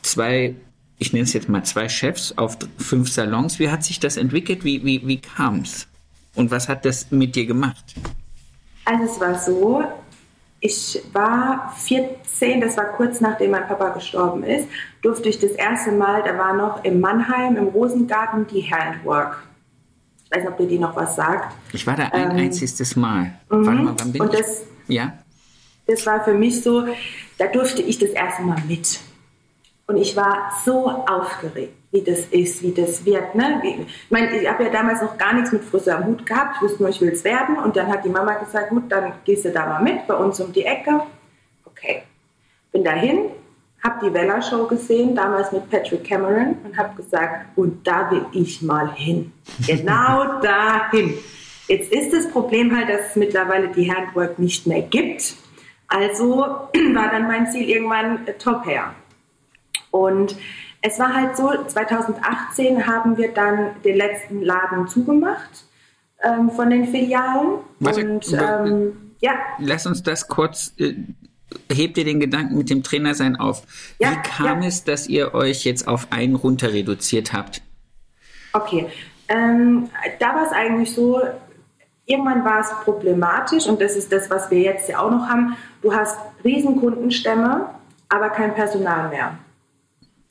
zwei, 0.00 0.54
ich 0.98 1.12
nenne 1.12 1.24
es 1.24 1.34
jetzt 1.34 1.50
mal 1.50 1.64
zwei 1.64 1.90
Chefs 1.90 2.32
auf 2.38 2.56
fünf 2.78 3.10
Salons, 3.10 3.58
wie 3.58 3.68
hat 3.68 3.84
sich 3.84 4.00
das 4.00 4.16
entwickelt? 4.16 4.64
Wie, 4.64 4.82
wie, 4.86 5.06
wie 5.06 5.20
kam 5.20 5.60
es? 5.60 5.86
Und 6.34 6.50
was 6.50 6.66
hat 6.66 6.86
das 6.86 7.10
mit 7.10 7.36
dir 7.36 7.44
gemacht? 7.44 7.84
Also 8.86 9.04
es 9.04 9.20
war 9.20 9.38
so, 9.38 9.84
ich 10.60 11.02
war 11.12 11.72
14, 11.76 12.60
das 12.60 12.76
war 12.76 12.86
kurz 12.86 13.20
nachdem 13.20 13.52
mein 13.52 13.66
Papa 13.66 13.90
gestorben 13.90 14.42
ist, 14.42 14.66
durfte 15.02 15.28
ich 15.28 15.38
das 15.38 15.52
erste 15.52 15.92
Mal, 15.92 16.22
da 16.22 16.36
war 16.36 16.54
noch 16.54 16.84
im 16.84 17.00
Mannheim 17.00 17.56
im 17.56 17.68
Rosengarten 17.68 18.46
die 18.46 18.62
Handwork 18.62 19.42
ich 20.30 20.36
weiß 20.36 20.44
nicht, 20.44 20.52
ob 20.52 20.58
dir 20.58 20.66
die 20.66 20.78
noch 20.78 20.94
was 20.94 21.16
sagt. 21.16 21.54
Ich 21.72 21.86
war 21.86 21.96
da 21.96 22.04
ein 22.08 22.32
ähm, 22.32 22.36
einziges 22.36 22.96
Mal. 22.96 23.32
Mhm. 23.50 23.66
Warte 23.66 23.82
mal, 23.82 23.94
wann 23.96 24.12
bin 24.12 24.20
und 24.20 24.34
ich? 24.34 24.40
Das, 24.40 24.62
ja? 24.86 25.14
das 25.86 26.04
war 26.04 26.22
für 26.22 26.34
mich 26.34 26.62
so, 26.62 26.86
da 27.38 27.46
durfte 27.46 27.80
ich 27.80 27.98
das 27.98 28.10
erste 28.10 28.42
Mal 28.42 28.60
mit. 28.68 29.00
Und 29.86 29.96
ich 29.96 30.14
war 30.16 30.52
so 30.66 30.86
aufgeregt, 30.86 31.74
wie 31.90 32.02
das 32.02 32.20
ist, 32.26 32.62
wie 32.62 32.72
das 32.72 33.04
wird. 33.04 33.34
Ne? 33.34 33.62
Ich 33.64 34.10
meine, 34.10 34.36
ich 34.36 34.48
habe 34.48 34.64
ja 34.64 34.70
damals 34.70 35.00
noch 35.00 35.16
gar 35.16 35.32
nichts 35.32 35.52
mit 35.52 35.64
Friseur 35.64 35.96
am 35.96 36.06
Hut 36.06 36.26
gehabt. 36.26 36.56
Ich 36.56 36.62
wusste 36.62 36.82
nur, 36.82 36.90
ich 36.90 37.00
will 37.00 37.08
es 37.08 37.24
werden. 37.24 37.56
Und 37.58 37.76
dann 37.76 37.86
hat 37.86 38.04
die 38.04 38.10
Mama 38.10 38.34
gesagt, 38.34 38.70
gut, 38.70 38.84
dann 38.90 39.14
gehst 39.24 39.44
du 39.44 39.50
da 39.50 39.66
mal 39.66 39.82
mit, 39.82 40.06
bei 40.06 40.14
uns 40.14 40.38
um 40.40 40.52
die 40.52 40.64
Ecke. 40.64 41.00
Okay. 41.64 42.02
Bin 42.72 42.84
dahin, 42.84 43.30
habe 43.82 44.06
die 44.06 44.12
Weller 44.12 44.42
Show 44.42 44.66
gesehen, 44.66 45.14
damals 45.14 45.50
mit 45.52 45.70
Patrick 45.70 46.04
Cameron 46.04 46.56
und 46.62 46.76
habe 46.76 46.94
gesagt, 46.94 47.56
und 47.56 47.86
da 47.86 48.10
will 48.10 48.26
ich 48.32 48.60
mal 48.60 48.92
hin. 48.94 49.32
Genau 49.66 50.40
dahin. 50.40 51.14
Jetzt 51.68 51.92
ist 51.92 52.12
das 52.12 52.30
Problem 52.30 52.74
halt, 52.74 52.88
dass 52.88 53.10
es 53.10 53.16
mittlerweile 53.16 53.68
die 53.68 53.92
Handwork 53.92 54.38
nicht 54.38 54.66
mehr 54.66 54.82
gibt. 54.82 55.34
Also 55.86 56.36
war 56.94 57.10
dann 57.10 57.26
mein 57.26 57.50
Ziel 57.50 57.68
irgendwann 57.68 58.26
äh, 58.26 58.34
Top 58.34 58.66
Hair. 58.66 58.94
Und 59.90 60.36
es 60.80 60.98
war 60.98 61.14
halt 61.14 61.36
so, 61.36 61.50
2018 61.66 62.86
haben 62.86 63.16
wir 63.16 63.32
dann 63.32 63.70
den 63.84 63.96
letzten 63.96 64.42
Laden 64.42 64.86
zugemacht 64.88 65.64
ähm, 66.22 66.50
von 66.50 66.70
den 66.70 66.86
Filialen. 66.86 67.60
Warte, 67.80 68.08
und 68.08 68.32
ähm, 68.32 69.12
ja. 69.20 69.32
Lass 69.58 69.86
uns 69.86 70.02
das 70.02 70.28
kurz 70.28 70.72
äh, 70.78 70.94
hebt 71.72 71.98
ihr 71.98 72.04
den 72.04 72.20
Gedanken 72.20 72.56
mit 72.56 72.70
dem 72.70 72.82
Trainersein 72.82 73.36
auf. 73.36 73.62
Ja, 73.98 74.12
Wie 74.12 74.16
kam 74.22 74.62
ja. 74.62 74.68
es, 74.68 74.84
dass 74.84 75.08
ihr 75.08 75.34
euch 75.34 75.64
jetzt 75.64 75.88
auf 75.88 76.08
einen 76.10 76.34
runter 76.34 76.72
reduziert 76.72 77.32
habt? 77.32 77.62
Okay, 78.52 78.86
ähm, 79.28 79.90
da 80.20 80.34
war 80.34 80.46
es 80.46 80.52
eigentlich 80.52 80.92
so, 80.92 81.20
irgendwann 82.06 82.44
war 82.44 82.60
es 82.60 82.70
problematisch 82.84 83.66
und 83.66 83.80
das 83.80 83.96
ist 83.96 84.12
das, 84.12 84.30
was 84.30 84.50
wir 84.50 84.60
jetzt 84.60 84.88
ja 84.88 85.00
auch 85.00 85.10
noch 85.10 85.28
haben. 85.28 85.56
Du 85.82 85.94
hast 85.94 86.18
riesen 86.44 86.80
Kundenstämme, 86.80 87.68
aber 88.08 88.30
kein 88.30 88.54
Personal 88.54 89.10
mehr. 89.10 89.38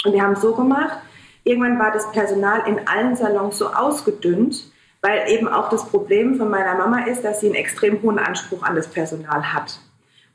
Und 0.05 0.13
wir 0.13 0.21
haben 0.21 0.33
es 0.33 0.41
so 0.41 0.53
gemacht, 0.53 0.97
irgendwann 1.43 1.79
war 1.79 1.91
das 1.91 2.11
Personal 2.11 2.67
in 2.67 2.87
allen 2.87 3.15
Salons 3.15 3.57
so 3.57 3.67
ausgedünnt, 3.67 4.71
weil 5.01 5.29
eben 5.29 5.47
auch 5.47 5.69
das 5.69 5.87
Problem 5.87 6.35
von 6.35 6.49
meiner 6.49 6.75
Mama 6.75 7.05
ist, 7.05 7.23
dass 7.23 7.39
sie 7.39 7.47
einen 7.47 7.55
extrem 7.55 8.01
hohen 8.01 8.19
Anspruch 8.19 8.63
an 8.63 8.75
das 8.75 8.87
Personal 8.87 9.53
hat. 9.53 9.79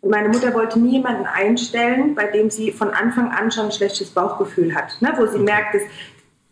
Und 0.00 0.10
meine 0.10 0.28
Mutter 0.28 0.52
wollte 0.54 0.80
nie 0.80 0.92
jemanden 0.92 1.26
einstellen, 1.26 2.14
bei 2.14 2.26
dem 2.26 2.50
sie 2.50 2.72
von 2.72 2.90
Anfang 2.90 3.30
an 3.30 3.52
schon 3.52 3.66
ein 3.66 3.72
schlechtes 3.72 4.10
Bauchgefühl 4.10 4.74
hat, 4.74 4.96
ne? 5.00 5.14
wo 5.16 5.26
sie 5.26 5.38
merkt, 5.38 5.76
es 5.76 5.82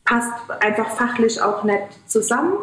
passt 0.05 0.33
einfach 0.61 0.91
fachlich 0.91 1.43
auch 1.43 1.65
nicht 1.65 2.09
zusammen. 2.09 2.55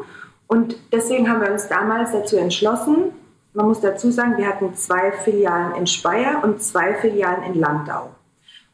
Und 0.48 0.78
deswegen 0.94 1.30
haben 1.30 1.42
wir 1.42 1.52
uns 1.52 1.68
damals 1.68 2.14
dazu 2.14 2.38
entschlossen, 2.38 3.12
man 3.54 3.68
muss 3.68 3.82
dazu 3.82 4.12
sagen, 4.12 4.38
wir 4.38 4.48
hatten 4.48 4.76
zwei 4.76 5.12
Filialen 5.12 5.76
in 5.76 5.88
Speyer 5.88 6.44
und 6.44 6.62
zwei 6.62 6.94
Filialen 6.94 7.44
in 7.44 7.60
Landau. 7.60 8.12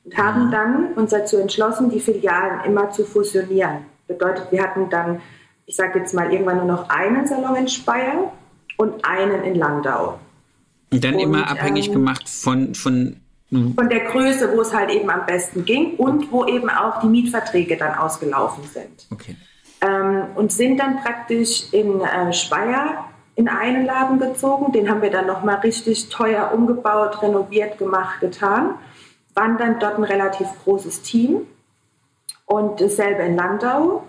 Und 0.05 0.17
haben 0.17 0.47
mhm. 0.47 0.51
dann 0.51 0.93
uns 0.93 1.11
dazu 1.11 1.37
entschlossen, 1.37 1.89
die 1.89 1.99
Filialen 1.99 2.65
immer 2.65 2.91
zu 2.91 3.05
fusionieren. 3.05 3.85
Bedeutet, 4.07 4.51
wir 4.51 4.61
hatten 4.61 4.89
dann, 4.89 5.21
ich 5.65 5.75
sage 5.75 5.99
jetzt 5.99 6.13
mal, 6.13 6.31
irgendwann 6.31 6.57
nur 6.57 6.65
noch 6.65 6.89
einen 6.89 7.25
Salon 7.25 7.55
in 7.55 7.67
Speyer 7.67 8.33
und 8.77 9.05
einen 9.05 9.43
in 9.43 9.55
Landau. 9.55 10.19
Und 10.91 11.03
dann 11.03 11.15
und, 11.15 11.21
immer 11.21 11.49
abhängig 11.49 11.87
ähm, 11.87 11.93
gemacht 11.93 12.27
von, 12.27 12.75
von 12.75 13.17
von 13.75 13.87
der 13.89 14.05
Größe, 14.05 14.51
wo 14.55 14.61
es 14.61 14.73
halt 14.73 14.89
eben 14.89 15.09
am 15.11 15.25
besten 15.27 15.63
ging 15.63 15.95
und 15.97 16.31
wo 16.31 16.45
eben 16.45 16.69
auch 16.69 17.01
die 17.01 17.07
Mietverträge 17.07 17.77
dann 17.77 17.93
ausgelaufen 17.93 18.63
sind. 18.63 19.05
Okay. 19.11 19.35
Ähm, 19.81 20.23
und 20.35 20.51
sind 20.51 20.77
dann 20.77 21.01
praktisch 21.03 21.71
in 21.71 22.01
äh, 22.01 22.33
Speyer 22.33 23.05
in 23.35 23.47
einen 23.47 23.85
Laden 23.85 24.19
gezogen. 24.19 24.71
Den 24.71 24.89
haben 24.89 25.01
wir 25.01 25.11
dann 25.11 25.27
nochmal 25.27 25.57
richtig 25.57 26.09
teuer 26.09 26.51
umgebaut, 26.53 27.21
renoviert, 27.21 27.77
gemacht, 27.77 28.19
getan. 28.21 28.75
Waren 29.36 29.58
dann 29.58 29.80
dort 29.80 29.98
ein 29.98 30.04
relativ 30.04 30.48
großes 30.63 31.02
Team 31.02 31.48
und 32.46 32.80
dasselbe 32.80 33.24
in 33.24 33.36
Landau. 33.36 34.04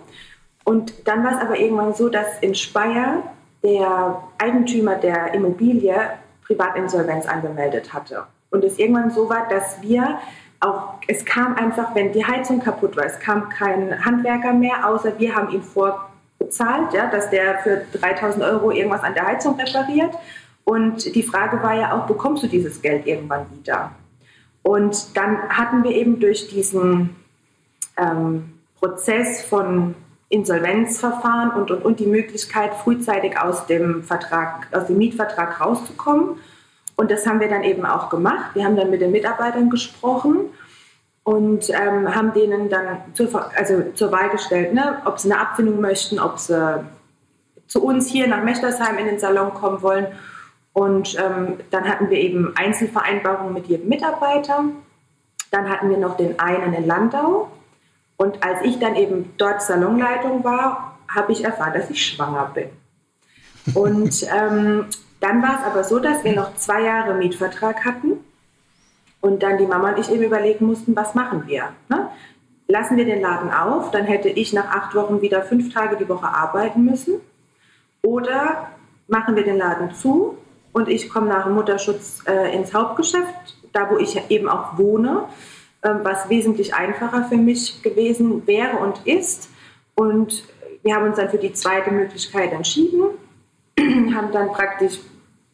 Und 0.63 1.07
dann 1.07 1.23
war 1.23 1.33
es 1.33 1.41
aber 1.41 1.57
irgendwann 1.57 1.93
so, 1.93 2.09
dass 2.09 2.39
in 2.41 2.55
Speyer 2.55 3.23
der 3.63 4.21
Eigentümer 4.37 4.95
der 4.95 5.33
Immobilie 5.33 5.95
Privatinsolvenz 6.45 7.25
angemeldet 7.25 7.93
hatte. 7.93 8.25
Und 8.51 8.63
es 8.63 8.77
irgendwann 8.77 9.09
so 9.09 9.29
war, 9.29 9.47
dass 9.49 9.81
wir 9.81 10.19
auch, 10.59 10.95
es 11.07 11.25
kam 11.25 11.55
einfach, 11.55 11.93
wenn 11.95 12.11
die 12.13 12.25
Heizung 12.25 12.59
kaputt 12.59 12.95
war, 12.95 13.05
es 13.05 13.19
kam 13.19 13.49
kein 13.49 14.03
Handwerker 14.05 14.53
mehr, 14.53 14.87
außer 14.87 15.19
wir 15.19 15.35
haben 15.35 15.49
ihn 15.49 15.61
vorbezahlt, 15.61 16.93
ja, 16.93 17.07
dass 17.07 17.29
der 17.29 17.59
für 17.59 17.85
3000 17.93 18.43
Euro 18.43 18.71
irgendwas 18.71 19.03
an 19.03 19.13
der 19.13 19.25
Heizung 19.25 19.59
repariert. 19.59 20.15
Und 20.63 21.13
die 21.13 21.23
Frage 21.23 21.61
war 21.61 21.73
ja 21.75 21.95
auch, 21.95 22.07
bekommst 22.07 22.43
du 22.43 22.47
dieses 22.47 22.81
Geld 22.81 23.05
irgendwann 23.05 23.45
wieder? 23.51 23.91
Und 24.67 25.15
dann 25.15 25.47
hatten 25.49 25.83
wir 25.83 25.91
eben 25.91 26.19
durch 26.19 26.47
diesen 26.47 27.15
ähm, 27.97 28.53
Prozess 28.79 29.43
von 29.43 29.93
Insolvenzverfahren 30.29 31.51
und, 31.51 31.69
und, 31.69 31.85
und 31.85 31.99
die 31.99 32.07
Möglichkeit, 32.07 32.73
frühzeitig 32.73 33.39
aus 33.39 33.67
dem 33.67 34.01
Vertrag, 34.01 34.67
aus 34.71 34.87
dem 34.87 34.97
Mietvertrag 34.97 35.61
rauszukommen. 35.61 36.39
Und 36.95 37.11
das 37.11 37.27
haben 37.27 37.39
wir 37.41 37.47
dann 37.47 37.61
eben 37.61 37.85
auch 37.85 38.09
gemacht. 38.09 38.55
Wir 38.55 38.65
haben 38.65 38.75
dann 38.75 38.89
mit 38.89 39.01
den 39.01 39.11
Mitarbeitern 39.11 39.69
gesprochen 39.69 40.49
und 41.23 41.69
ähm, 41.69 42.15
haben 42.15 42.33
denen 42.33 42.67
dann 42.67 43.03
zur, 43.13 43.29
also 43.55 43.91
zur 43.93 44.11
Wahl 44.11 44.31
gestellt, 44.31 44.73
ne, 44.73 44.99
ob 45.05 45.19
sie 45.19 45.31
eine 45.31 45.41
Abfindung 45.41 45.79
möchten, 45.79 46.17
ob 46.17 46.39
sie 46.39 46.83
zu 47.67 47.83
uns 47.83 48.07
hier 48.07 48.27
nach 48.27 48.43
Mechtersheim 48.43 48.97
in 48.97 49.05
den 49.05 49.19
Salon 49.19 49.53
kommen 49.53 49.83
wollen. 49.83 50.07
Und 50.75 51.17
ähm, 51.17 51.59
dann 51.71 51.87
hatten 51.87 52.09
wir 52.09 52.17
eben 52.17 52.51
Einzelvereinbarungen 52.57 53.53
mit 53.53 53.67
jedem 53.67 53.87
Mitarbeiter. 53.87 54.65
Dann 55.49 55.69
hatten 55.69 55.89
wir 55.89 55.97
noch 55.97 56.17
den 56.17 56.37
einen 56.37 56.73
in 56.73 56.85
Landau. 56.85 57.49
Und 58.17 58.43
als 58.43 58.59
ich 58.63 58.77
dann 58.77 58.97
eben 58.97 59.33
dort 59.37 59.61
Salonleitung 59.61 60.43
war, 60.43 60.99
habe 61.07 61.31
ich 61.31 61.45
erfahren, 61.45 61.71
dass 61.75 61.89
ich 61.89 62.05
schwanger 62.05 62.51
bin. 62.53 62.67
Und 63.73 64.23
ähm, 64.37 64.87
dann 65.21 65.41
war 65.41 65.59
es 65.61 65.65
aber 65.65 65.85
so, 65.85 65.99
dass 65.99 66.25
wir 66.25 66.35
noch 66.35 66.55
zwei 66.55 66.81
Jahre 66.81 67.13
Mietvertrag 67.13 67.85
hatten 67.85 68.19
und 69.21 69.43
dann 69.43 69.57
die 69.57 69.67
Mama 69.67 69.91
und 69.93 69.99
ich 69.99 70.11
eben 70.11 70.23
überlegen 70.23 70.65
mussten, 70.65 70.93
was 70.93 71.15
machen 71.15 71.47
wir. 71.47 71.69
Ne? 71.87 72.09
Lassen 72.67 72.97
wir 72.97 73.05
den 73.05 73.21
Laden 73.21 73.49
auf, 73.49 73.91
dann 73.91 74.03
hätte 74.03 74.27
ich 74.27 74.51
nach 74.51 74.75
acht 74.75 74.93
Wochen 74.93 75.21
wieder 75.21 75.41
fünf 75.41 75.73
Tage 75.73 75.95
die 75.95 76.09
Woche 76.09 76.27
arbeiten 76.27 76.83
müssen. 76.83 77.21
Oder 78.01 78.71
machen 79.07 79.37
wir 79.37 79.45
den 79.45 79.57
Laden 79.57 79.93
zu 79.93 80.37
und 80.75 80.89
ich 80.89 81.09
komme 81.09 81.27
nach 81.27 81.47
Mutterschutz 81.47 82.21
äh, 82.27 82.53
ins 82.53 82.73
Hauptgeschäft, 82.73 83.55
da 83.71 83.89
wo 83.89 83.97
ich 83.97 84.19
eben 84.29 84.49
auch 84.49 84.77
wohne, 84.77 85.23
äh, 85.81 85.89
was 86.03 86.29
wesentlich 86.29 86.73
einfacher 86.73 87.23
für 87.29 87.37
mich 87.37 87.81
gewesen 87.81 88.45
wäre 88.45 88.75
und 88.79 89.07
ist. 89.07 89.47
Und 89.95 90.43
wir 90.83 90.95
haben 90.95 91.07
uns 91.07 91.15
dann 91.15 91.29
für 91.29 91.37
die 91.37 91.53
zweite 91.53 91.91
Möglichkeit 91.91 92.51
entschieden, 92.51 93.03
haben 94.13 94.33
dann 94.33 94.51
praktisch, 94.51 94.99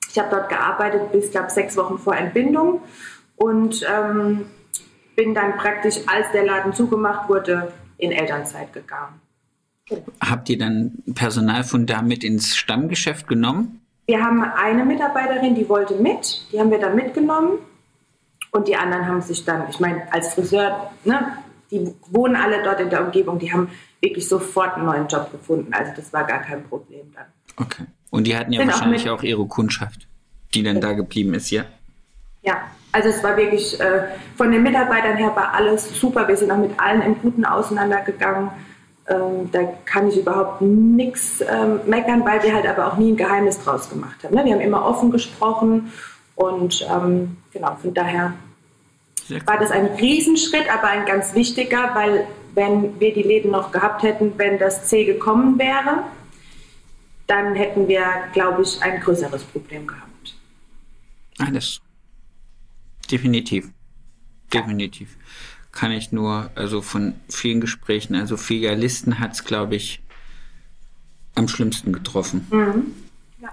ich 0.10 0.18
habe 0.18 0.30
dort 0.32 0.50
gearbeitet 0.50 1.12
bis, 1.12 1.30
glaube 1.30 1.52
sechs 1.52 1.78
Wochen 1.78 2.00
vor 2.00 2.16
Entbindung 2.16 2.82
und 3.36 3.86
ähm, 3.88 4.48
bin 5.16 5.36
dann 5.36 5.56
praktisch, 5.56 5.98
als 6.08 6.32
der 6.32 6.46
Laden 6.46 6.74
zugemacht 6.74 7.30
wurde, 7.30 7.72
in 8.00 8.12
Elternzeit 8.12 8.74
gegangen. 8.74 9.22
Habt 10.20 10.50
ihr 10.50 10.58
dann 10.58 11.04
Personal 11.14 11.64
von 11.64 11.86
da 11.86 12.02
mit 12.02 12.24
ins 12.24 12.56
Stammgeschäft 12.56 13.28
genommen? 13.28 13.81
Wir 14.06 14.24
haben 14.24 14.44
eine 14.44 14.84
Mitarbeiterin, 14.84 15.56
die 15.56 15.68
wollte 15.70 15.96
mit, 15.96 16.46
die 16.52 16.60
haben 16.60 16.72
wir 16.72 16.80
dann 16.80 16.96
mitgenommen. 16.96 17.60
Und 18.52 18.68
die 18.68 18.76
anderen 18.76 19.08
haben 19.08 19.22
sich 19.22 19.46
dann, 19.46 19.70
ich 19.70 19.80
meine, 19.80 20.12
als 20.12 20.34
Friseur, 20.34 20.92
ne, 21.06 21.38
die 21.72 21.94
wohnen 22.10 22.36
alle 22.36 22.62
dort 22.64 22.82
in 22.82 22.90
der 22.90 23.06
Umgebung, 23.06 23.40
die 23.40 23.52
haben 23.52 23.70
wirklich 24.02 24.28
sofort 24.28 24.76
einen 24.76 24.86
neuen 24.86 25.08
Job 25.08 25.32
gefunden. 25.32 25.74
Also 25.74 25.94
das 25.96 26.12
war 26.12 26.26
gar 26.26 26.40
kein 26.40 26.64
Problem 26.64 27.14
dann. 27.16 27.26
Okay. 27.56 27.86
Und 28.10 28.28
die 28.28 28.36
hatten 28.36 28.52
ja 28.52 28.60
Bin 28.60 28.70
wahrscheinlich 28.70 29.10
auch, 29.10 29.20
auch, 29.20 29.24
ihre 29.24 29.46
Kundschaft, 29.46 30.08
die 30.54 30.64
dann 30.64 30.76
ja. 30.76 30.82
da 30.82 30.94
geblieben 30.94 31.34
ist, 31.34 31.50
ja? 31.50 31.64
Ja, 32.42 32.64
also 32.92 33.10
es 33.10 33.24
war 33.24 33.38
wirklich 33.38 33.80
äh, 33.80 34.04
von 34.36 34.52
den 34.52 34.64
Mitarbeitern 34.64 35.16
her 35.16 35.32
war 35.36 35.54
alles 35.54 35.98
super. 35.98 36.28
Wir 36.28 36.36
sind 36.36 36.52
auch 36.52 36.58
mit 36.58 36.78
allen 36.78 37.02
im 37.02 37.22
Guten 37.22 37.46
auseinandergegangen. 37.46 38.50
Ähm, 39.12 39.52
da 39.52 39.63
kann 39.86 40.08
ich 40.08 40.17
überhaupt 40.17 40.62
nichts 40.62 41.41
ähm, 41.41 41.82
meckern, 41.86 42.24
weil 42.26 42.41
wir 42.43 42.54
halt 42.54 42.65
aber 42.65 42.88
auch 42.88 42.97
nie 42.97 43.12
ein 43.12 43.17
Geheimnis 43.17 43.60
draus 43.60 43.89
gemacht 43.89 44.24
haben. 44.24 44.36
Ne? 44.36 44.45
Wir 44.45 44.54
haben 44.54 44.62
immer 44.62 44.86
offen 44.86 45.12
gesprochen 45.12 45.91
und 46.36 46.88
ähm, 46.89 47.38
genau, 47.52 47.76
von 47.76 47.93
daher 47.93 48.34
war 49.45 49.58
das 49.60 49.71
ein 49.71 49.88
Riesenschritt, 49.88 50.71
aber 50.71 50.88
ein 50.88 51.06
ganz 51.06 51.36
wichtiger, 51.36 51.91
weil 51.93 52.28
wenn 52.54 53.00
wir 53.00 53.13
die 53.13 53.24
Läden 53.24 53.52
noch 53.52 53.71
gehabt 53.71 54.04
hätten, 54.04 54.34
wenn 54.38 54.58
das 54.58 54.88
C 54.88 55.06
gekommen 55.06 55.58
wäre, 55.60 56.04
dann 57.28 57.56
hätten 57.56 57.88
wir, 57.88 58.06
glaube 58.34 58.62
ich, 58.63 58.82
ein 58.82 59.00
größeres 59.00 59.43
Problem 59.43 59.88
gehabt. 59.88 60.36
Alles 61.38 61.82
definitiv. 63.10 63.69
Definitiv. 64.54 65.17
Kann 65.72 65.92
ich 65.92 66.12
nur, 66.12 66.50
also 66.56 66.82
von 66.82 67.14
vielen 67.30 67.62
Gesprächen, 67.62 68.16
also 68.16 68.36
Filialisten 68.38 69.20
hat 69.20 69.34
es, 69.34 69.46
glaube 69.46 69.76
ich, 69.76 70.02
am 71.36 71.48
schlimmsten 71.48 71.94
getroffen. 71.94 72.46
Mhm. 72.52 72.94
Ja. 73.42 73.50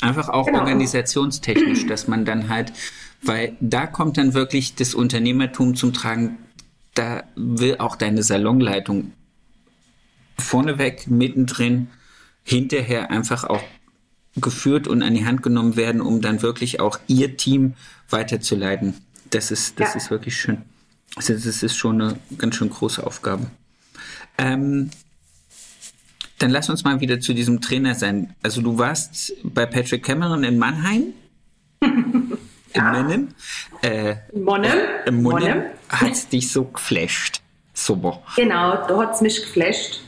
Einfach 0.00 0.28
auch 0.28 0.46
genau. 0.46 0.60
organisationstechnisch, 0.60 1.86
dass 1.86 2.08
man 2.08 2.24
dann 2.24 2.48
halt, 2.48 2.72
weil 3.22 3.56
da 3.60 3.86
kommt 3.86 4.18
dann 4.18 4.34
wirklich 4.34 4.74
das 4.74 4.94
Unternehmertum 4.94 5.76
zum 5.76 5.92
Tragen, 5.92 6.38
da 6.94 7.24
will 7.36 7.76
auch 7.78 7.96
deine 7.96 8.22
Salonleitung 8.22 9.12
vorneweg, 10.38 11.06
mittendrin, 11.06 11.88
hinterher 12.42 13.10
einfach 13.10 13.44
auch 13.44 13.62
geführt 14.36 14.86
und 14.86 15.02
an 15.02 15.14
die 15.14 15.24
Hand 15.24 15.42
genommen 15.42 15.76
werden, 15.76 16.00
um 16.00 16.20
dann 16.20 16.42
wirklich 16.42 16.80
auch 16.80 16.98
ihr 17.06 17.36
Team 17.36 17.74
weiterzuleiten. 18.10 18.94
Das 19.30 19.50
ist, 19.50 19.80
das 19.80 19.94
ja. 19.94 19.96
ist 19.96 20.10
wirklich 20.10 20.36
schön. 20.36 20.62
Ist, 21.18 21.30
das 21.30 21.62
ist 21.62 21.76
schon 21.76 22.00
eine 22.00 22.18
ganz 22.36 22.56
schön 22.56 22.70
große 22.70 23.06
Aufgabe. 23.06 23.50
Ähm, 24.38 24.90
dann 26.38 26.50
lass 26.50 26.68
uns 26.68 26.84
mal 26.84 27.00
wieder 27.00 27.20
zu 27.20 27.32
diesem 27.32 27.60
Trainer 27.60 27.94
sein. 27.94 28.34
Also 28.42 28.60
du 28.60 28.78
warst 28.78 29.32
bei 29.42 29.64
Patrick 29.64 30.04
Cameron 30.04 30.44
in 30.44 30.58
Mannheim. 30.58 31.14
ja. 31.82 31.88
In 32.74 32.92
Monnem. 32.92 33.28
Äh, 33.82 34.16
Monnem. 34.34 34.72
Äh, 35.06 35.10
Monnem. 35.10 35.62
Hat 35.88 36.12
es 36.12 36.28
dich 36.28 36.50
so 36.52 36.64
geflasht. 36.64 37.40
Super. 37.72 38.22
Genau, 38.36 38.86
da 38.86 38.98
hat 38.98 39.14
es 39.14 39.20
mich 39.20 39.40
geflasht. 39.40 40.00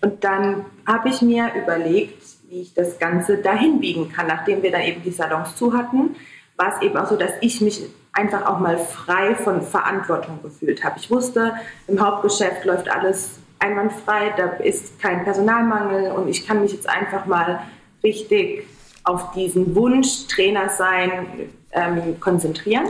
Und 0.00 0.22
dann 0.22 0.64
habe 0.86 1.08
ich 1.08 1.22
mir 1.22 1.50
überlegt, 1.60 2.22
wie 2.48 2.60
ich 2.62 2.74
das 2.74 2.98
Ganze 2.98 3.38
dahin 3.38 3.80
biegen 3.80 4.10
kann. 4.10 4.28
Nachdem 4.28 4.62
wir 4.62 4.70
dann 4.70 4.82
eben 4.82 5.02
die 5.02 5.10
Salons 5.10 5.56
zu 5.56 5.72
hatten, 5.72 6.16
war 6.56 6.76
es 6.76 6.82
eben 6.82 6.96
auch 6.96 7.08
so, 7.08 7.16
dass 7.16 7.32
ich 7.40 7.60
mich 7.60 7.82
einfach 8.18 8.46
auch 8.46 8.58
mal 8.58 8.78
frei 8.78 9.34
von 9.34 9.62
Verantwortung 9.62 10.40
gefühlt 10.42 10.82
habe. 10.84 10.98
Ich 10.98 11.10
wusste, 11.10 11.54
im 11.86 12.00
Hauptgeschäft 12.00 12.64
läuft 12.64 12.90
alles 12.90 13.38
einwandfrei, 13.60 14.34
da 14.36 14.46
ist 14.64 15.00
kein 15.00 15.24
Personalmangel 15.24 16.12
und 16.12 16.28
ich 16.28 16.46
kann 16.46 16.60
mich 16.60 16.72
jetzt 16.72 16.88
einfach 16.88 17.26
mal 17.26 17.60
richtig 18.02 18.66
auf 19.04 19.32
diesen 19.32 19.74
Wunsch 19.74 20.26
Trainer 20.26 20.68
sein 20.68 21.50
ähm, 21.72 22.20
konzentrieren. 22.20 22.86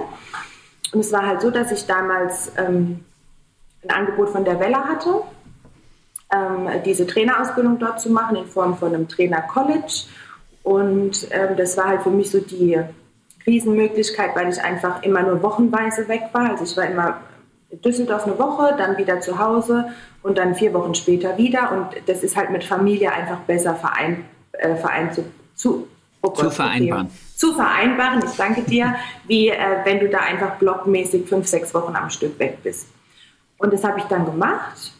Und 0.93 1.01
es 1.01 1.13
war 1.13 1.27
halt 1.27 1.43
so, 1.43 1.51
dass 1.51 1.71
ich 1.73 1.87
damals 1.87 2.53
ähm, 2.57 3.05
ein 3.85 3.91
Angebot 3.91 4.31
von 4.31 4.45
der 4.45 4.59
Welle 4.59 4.83
hatte 4.85 5.23
ähm, 6.33 6.69
diese 6.85 7.07
Trainerausbildung 7.07 7.79
dort 7.79 8.01
zu 8.01 8.11
machen 8.11 8.37
in 8.37 8.47
Form 8.47 8.77
von 8.77 8.95
einem 8.95 9.09
Trainer-College. 9.09 10.05
Und 10.63 11.29
ähm, 11.31 11.57
das 11.57 11.77
war 11.77 11.87
halt 11.87 12.03
für 12.03 12.11
mich 12.11 12.31
so 12.31 12.41
die 12.41 12.79
Riesenmöglichkeit, 13.47 14.35
weil 14.35 14.49
ich 14.49 14.61
einfach 14.63 15.03
immer 15.03 15.23
nur 15.23 15.43
wochenweise 15.43 16.09
weg 16.09 16.25
war. 16.33 16.51
Also 16.51 16.65
ich 16.65 16.77
war 16.77 16.87
immer 16.87 17.21
in 17.71 17.81
Düsseldorf 17.81 18.27
eine 18.27 18.39
Woche, 18.39 18.75
dann 18.77 18.97
wieder 18.97 19.21
zu 19.21 19.39
Hause 19.39 19.93
und 20.23 20.39
dann 20.39 20.55
vier 20.55 20.73
Wochen 20.75 20.95
später 20.95 21.37
wieder. 21.37 21.73
Und 21.73 22.09
das 22.09 22.23
ist 22.23 22.37
halt 22.37 22.51
mit 22.51 22.65
Familie 22.65 23.13
einfach 23.13 23.39
besser 23.41 23.75
verein, 23.75 24.25
äh, 24.53 24.75
verein 24.77 25.13
zu, 25.13 25.25
zu, 25.55 25.89
oh 26.23 26.31
Gott, 26.31 26.39
zu 26.39 26.51
vereinbaren. 26.51 27.11
Zu 27.37 27.55
vereinbaren, 27.55 28.23
ich 28.25 28.37
danke 28.37 28.63
dir, 28.63 28.97
wie 29.27 29.49
äh, 29.49 29.57
wenn 29.85 30.01
du 30.01 30.09
da 30.09 30.19
einfach 30.19 30.57
blockmäßig 30.57 31.29
fünf, 31.29 31.47
sechs 31.47 31.73
Wochen 31.75 31.95
am 31.95 32.11
Stück 32.11 32.39
weg 32.39 32.59
bist. 32.63 32.89
Und 33.59 33.73
das 33.73 33.85
habe 33.85 33.99
ich 33.99 34.05
dann 34.05 34.25
gemacht 34.25 34.93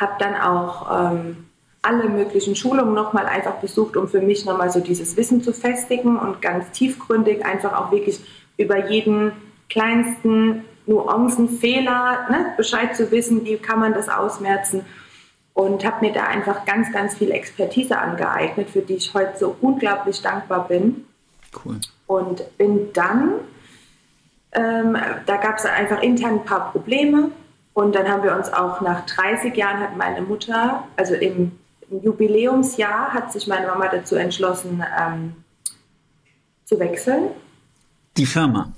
habe 0.00 0.12
dann 0.18 0.34
auch 0.36 1.12
ähm, 1.12 1.46
alle 1.82 2.08
möglichen 2.08 2.56
Schulungen 2.56 2.94
nochmal 2.94 3.26
einfach 3.26 3.54
besucht, 3.54 3.96
um 3.96 4.08
für 4.08 4.20
mich 4.20 4.44
nochmal 4.44 4.70
so 4.70 4.80
dieses 4.80 5.16
Wissen 5.16 5.42
zu 5.42 5.52
festigen 5.52 6.18
und 6.18 6.42
ganz 6.42 6.70
tiefgründig 6.72 7.44
einfach 7.44 7.72
auch 7.78 7.90
wirklich 7.90 8.20
über 8.58 8.90
jeden 8.90 9.32
kleinsten 9.70 10.64
Nuancenfehler 10.86 12.26
ne, 12.30 12.52
Bescheid 12.56 12.94
zu 12.94 13.10
wissen, 13.10 13.44
wie 13.44 13.56
kann 13.56 13.78
man 13.78 13.94
das 13.94 14.08
ausmerzen. 14.08 14.84
Und 15.54 15.84
habe 15.84 16.06
mir 16.06 16.12
da 16.12 16.24
einfach 16.24 16.64
ganz, 16.64 16.92
ganz 16.92 17.16
viel 17.16 17.30
Expertise 17.30 17.98
angeeignet, 17.98 18.70
für 18.70 18.82
die 18.82 18.94
ich 18.94 19.14
heute 19.14 19.38
so 19.38 19.56
unglaublich 19.60 20.22
dankbar 20.22 20.68
bin. 20.68 21.06
Cool. 21.64 21.76
Und 22.06 22.56
bin 22.56 22.92
dann, 22.92 23.34
ähm, 24.52 24.96
da 25.26 25.36
gab 25.36 25.58
es 25.58 25.66
einfach 25.66 26.02
intern 26.02 26.40
ein 26.40 26.44
paar 26.44 26.70
Probleme 26.72 27.30
und 27.72 27.94
dann 27.94 28.08
haben 28.08 28.22
wir 28.22 28.34
uns 28.34 28.52
auch 28.52 28.80
nach 28.80 29.06
30 29.06 29.56
Jahren 29.56 29.80
hat 29.80 29.96
meine 29.96 30.22
Mutter, 30.22 30.84
also 30.96 31.14
im, 31.14 31.22
im 31.32 31.52
Jubiläumsjahr, 31.90 33.12
hat 33.12 33.32
sich 33.32 33.46
meine 33.46 33.66
Mama 33.66 33.88
dazu 33.88 34.16
entschlossen, 34.16 34.82
ähm, 34.98 35.34
zu 36.64 36.78
wechseln. 36.78 37.30
Die 38.16 38.26
Firma. 38.26 38.72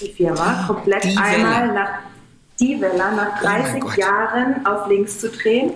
Die 0.00 0.12
Firma, 0.12 0.64
komplett 0.66 1.04
die 1.04 1.16
einmal 1.16 1.62
Welle. 1.62 1.74
nach 1.74 1.90
die 2.58 2.80
Welle, 2.80 2.98
nach 2.98 3.40
30 3.40 3.82
oh 3.82 3.90
Jahren 3.98 4.66
auf 4.66 4.86
links 4.88 5.18
zu 5.18 5.30
drehen. 5.30 5.72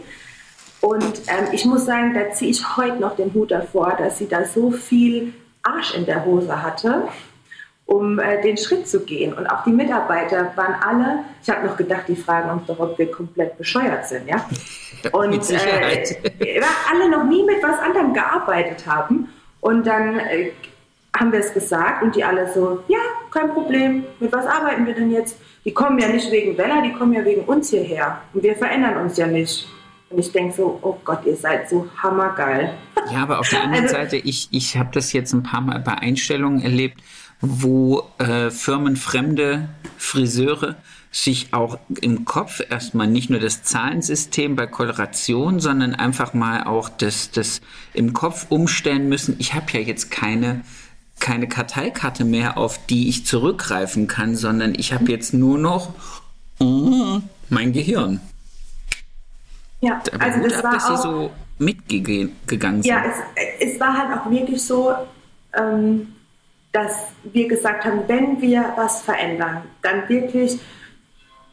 Und 0.80 1.22
ähm, 1.28 1.48
ich 1.52 1.64
muss 1.64 1.86
sagen, 1.86 2.12
da 2.12 2.30
ziehe 2.32 2.50
ich 2.50 2.76
heute 2.76 3.00
noch 3.00 3.16
den 3.16 3.32
Hut 3.32 3.50
davor, 3.50 3.96
dass 3.96 4.18
sie 4.18 4.28
da 4.28 4.44
so 4.44 4.70
viel 4.70 5.32
Arsch 5.62 5.94
in 5.94 6.04
der 6.04 6.26
Hose 6.26 6.62
hatte 6.62 7.08
um 7.86 8.18
äh, 8.18 8.40
den 8.42 8.56
Schritt 8.56 8.88
zu 8.88 9.00
gehen. 9.00 9.32
Und 9.34 9.46
auch 9.46 9.62
die 9.64 9.72
Mitarbeiter 9.72 10.52
waren 10.56 10.74
alle, 10.82 11.24
ich 11.42 11.50
habe 11.50 11.66
noch 11.66 11.76
gedacht, 11.76 12.04
die 12.08 12.16
fragen 12.16 12.50
uns 12.50 12.66
doch, 12.66 12.78
ob 12.78 12.98
wir 12.98 13.10
komplett 13.10 13.58
bescheuert 13.58 14.06
sind, 14.06 14.28
ja. 14.28 14.44
Und 15.12 15.30
Mit 15.30 15.44
Sicherheit. 15.44 16.16
Äh, 16.40 16.62
alle 16.90 17.10
noch 17.10 17.24
nie 17.24 17.44
mit 17.44 17.62
was 17.62 17.78
anderem 17.78 18.14
gearbeitet 18.14 18.86
haben. 18.86 19.28
Und 19.60 19.86
dann 19.86 20.18
äh, 20.18 20.50
haben 21.14 21.30
wir 21.30 21.40
es 21.40 21.52
gesagt 21.52 22.02
und 22.02 22.16
die 22.16 22.24
alle 22.24 22.50
so, 22.52 22.82
ja, 22.88 22.98
kein 23.30 23.50
Problem, 23.52 24.04
mit 24.18 24.32
was 24.32 24.46
arbeiten 24.46 24.86
wir 24.86 24.94
denn 24.94 25.10
jetzt? 25.12 25.36
Die 25.64 25.72
kommen 25.72 25.98
ja 25.98 26.08
nicht 26.08 26.30
wegen 26.32 26.56
Bella, 26.56 26.80
die 26.80 26.92
kommen 26.92 27.12
ja 27.12 27.24
wegen 27.24 27.42
uns 27.42 27.70
hierher. 27.70 28.20
Und 28.32 28.42
wir 28.42 28.56
verändern 28.56 28.96
uns 28.96 29.16
ja 29.18 29.26
nicht. 29.26 29.68
Und 30.10 30.18
ich 30.18 30.32
denke 30.32 30.54
so, 30.54 30.78
oh 30.82 30.96
Gott, 31.04 31.20
ihr 31.24 31.36
seid 31.36 31.68
so 31.68 31.86
hammergeil. 32.02 32.74
Ja, 33.12 33.22
aber 33.22 33.38
auf 33.40 33.48
der 33.48 33.62
anderen 33.64 33.84
Also- 33.84 33.96
Seite, 33.96 34.16
ich, 34.16 34.48
ich 34.52 34.76
habe 34.76 34.90
das 34.92 35.12
jetzt 35.12 35.32
ein 35.34 35.42
paar 35.42 35.60
Mal 35.60 35.80
bei 35.80 35.92
Einstellungen 35.94 36.62
erlebt, 36.62 37.00
wo 37.40 38.08
äh, 38.18 38.50
firmenfremde 38.50 39.68
Friseure 39.96 40.76
sich 41.14 41.54
auch 41.54 41.78
im 42.00 42.24
Kopf 42.24 42.60
erstmal 42.68 43.06
nicht 43.06 43.30
nur 43.30 43.38
das 43.38 43.62
Zahlensystem 43.62 44.56
bei 44.56 44.66
Koloration, 44.66 45.60
sondern 45.60 45.94
einfach 45.94 46.34
mal 46.34 46.64
auch 46.64 46.88
das, 46.88 47.30
das 47.30 47.60
im 47.92 48.12
Kopf 48.12 48.46
umstellen 48.48 49.08
müssen. 49.08 49.36
Ich 49.38 49.54
habe 49.54 49.66
ja 49.70 49.80
jetzt 49.80 50.10
keine, 50.10 50.62
keine 51.20 51.46
Karteikarte 51.46 52.24
mehr, 52.24 52.58
auf 52.58 52.84
die 52.86 53.08
ich 53.08 53.26
zurückgreifen 53.26 54.08
kann, 54.08 54.34
sondern 54.34 54.74
ich 54.74 54.92
habe 54.92 55.10
jetzt 55.12 55.32
nur 55.32 55.56
noch 55.56 55.94
mm, 56.58 57.18
mein 57.48 57.72
Gehirn. 57.72 58.20
Ja, 59.82 60.02
Aber 60.12 60.24
also 60.24 60.40
gut 60.40 60.50
das 60.50 60.58
ab, 60.58 60.64
war 60.64 60.72
dass 60.72 60.86
Sie 60.86 60.92
auch, 60.94 61.02
so 61.02 61.30
mitgegangen 61.58 62.82
sind. 62.82 62.90
Ja, 62.90 63.04
es, 63.04 63.72
es 63.72 63.78
war 63.78 63.96
halt 63.96 64.18
auch 64.18 64.28
wirklich 64.30 64.60
so, 64.60 64.92
ähm, 65.56 66.13
dass 66.74 67.06
wir 67.22 67.46
gesagt 67.46 67.84
haben, 67.84 68.02
wenn 68.08 68.42
wir 68.42 68.72
was 68.76 69.00
verändern, 69.00 69.62
dann 69.80 70.08
wirklich 70.08 70.58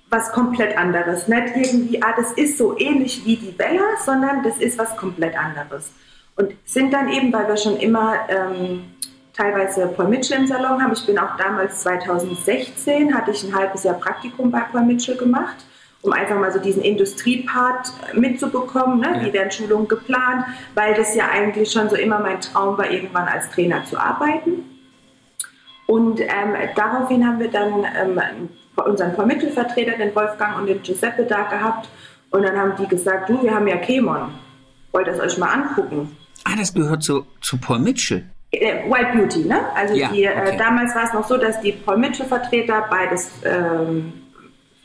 was 0.10 0.32
komplett 0.32 0.76
anderes. 0.76 1.28
Nicht 1.28 1.56
irgendwie, 1.56 2.02
ah, 2.02 2.14
das 2.18 2.34
ist 2.34 2.58
so 2.58 2.78
ähnlich 2.78 3.24
wie 3.24 3.38
die 3.38 3.52
Bella, 3.52 3.84
sondern 4.04 4.42
das 4.42 4.58
ist 4.58 4.80
was 4.80 4.98
komplett 4.98 5.38
anderes. 5.38 5.92
Und 6.36 6.54
sind 6.66 6.92
dann 6.92 7.08
eben, 7.10 7.32
weil 7.32 7.48
wir 7.48 7.56
schon 7.56 7.78
immer 7.78 8.16
ähm, 8.30 8.84
teilweise 9.32 9.88
Paul 9.96 10.08
Mitchell 10.08 10.40
im 10.40 10.48
Salon 10.48 10.82
haben, 10.82 10.92
ich 10.92 11.06
bin 11.06 11.20
auch 11.20 11.38
damals 11.38 11.82
2016, 11.82 13.14
hatte 13.14 13.30
ich 13.30 13.44
ein 13.44 13.54
halbes 13.54 13.84
Jahr 13.84 14.00
Praktikum 14.00 14.50
bei 14.50 14.62
Paul 14.72 14.86
Mitchell 14.86 15.18
gemacht, 15.18 15.58
um 16.02 16.14
einfach 16.14 16.40
mal 16.40 16.52
so 16.52 16.58
diesen 16.58 16.82
Industriepart 16.82 17.94
mitzubekommen. 18.16 19.02
Ne? 19.02 19.18
Ja. 19.18 19.26
Wie 19.28 19.34
werden 19.34 19.52
Schulungen 19.52 19.88
geplant, 19.88 20.46
weil 20.74 20.96
das 20.96 21.14
ja 21.14 21.30
eigentlich 21.32 21.72
schon 21.72 21.90
so 21.92 21.96
immer 21.96 22.20
mein 22.20 22.42
Traum 22.42 22.76
war, 22.76 22.90
irgendwann 22.90 23.28
als 23.28 23.52
Trainer 23.52 23.86
zu 23.86 24.00
arbeiten. 24.00 24.71
Und 25.92 26.22
ähm, 26.22 26.56
daraufhin 26.74 27.28
haben 27.28 27.38
wir 27.38 27.52
dann 27.52 27.86
ähm, 28.02 28.50
unseren 28.86 29.14
Vermittelvertreter, 29.14 29.98
den 29.98 30.16
Wolfgang 30.16 30.58
und 30.58 30.68
den 30.68 30.82
Giuseppe, 30.82 31.26
da 31.26 31.44
gehabt. 31.44 31.89
Und 32.30 32.44
dann 32.44 32.58
haben 32.58 32.74
die 32.80 32.88
gesagt, 32.88 33.30
du, 33.30 33.44
wir 33.44 33.54
haben 33.54 33.68
ja 33.68 33.76
Kemon. 33.76 34.32
Wollt 34.94 35.08
ihr 35.08 35.14
es 35.14 35.20
euch 35.20 35.38
mal 35.38 35.50
angucken? 35.50 36.16
Ah, 36.46 36.54
das 36.58 36.74
gehört 36.74 37.04
zu, 37.04 37.26
zu 37.42 37.58
Paul 37.58 37.80
Mitchell. 37.80 38.24
Äh, 38.52 38.89
White 38.89 39.18
Beauty, 39.18 39.39
ne? 39.39 39.60
Also 39.76 39.94
Ja, 39.94 40.08
die, 40.14 40.30
okay. 40.30 40.56
äh, 40.56 40.58
damals 40.58 40.96
war 40.96 41.04
es 41.04 41.14
noch 41.14 41.28
so, 41.28 41.36
dass 41.36 41.60
die 41.60 41.74
Paul 41.74 41.98
Mitchell-Vertreter 41.98 42.86
beides 42.89 43.30
ähm, 43.44 44.14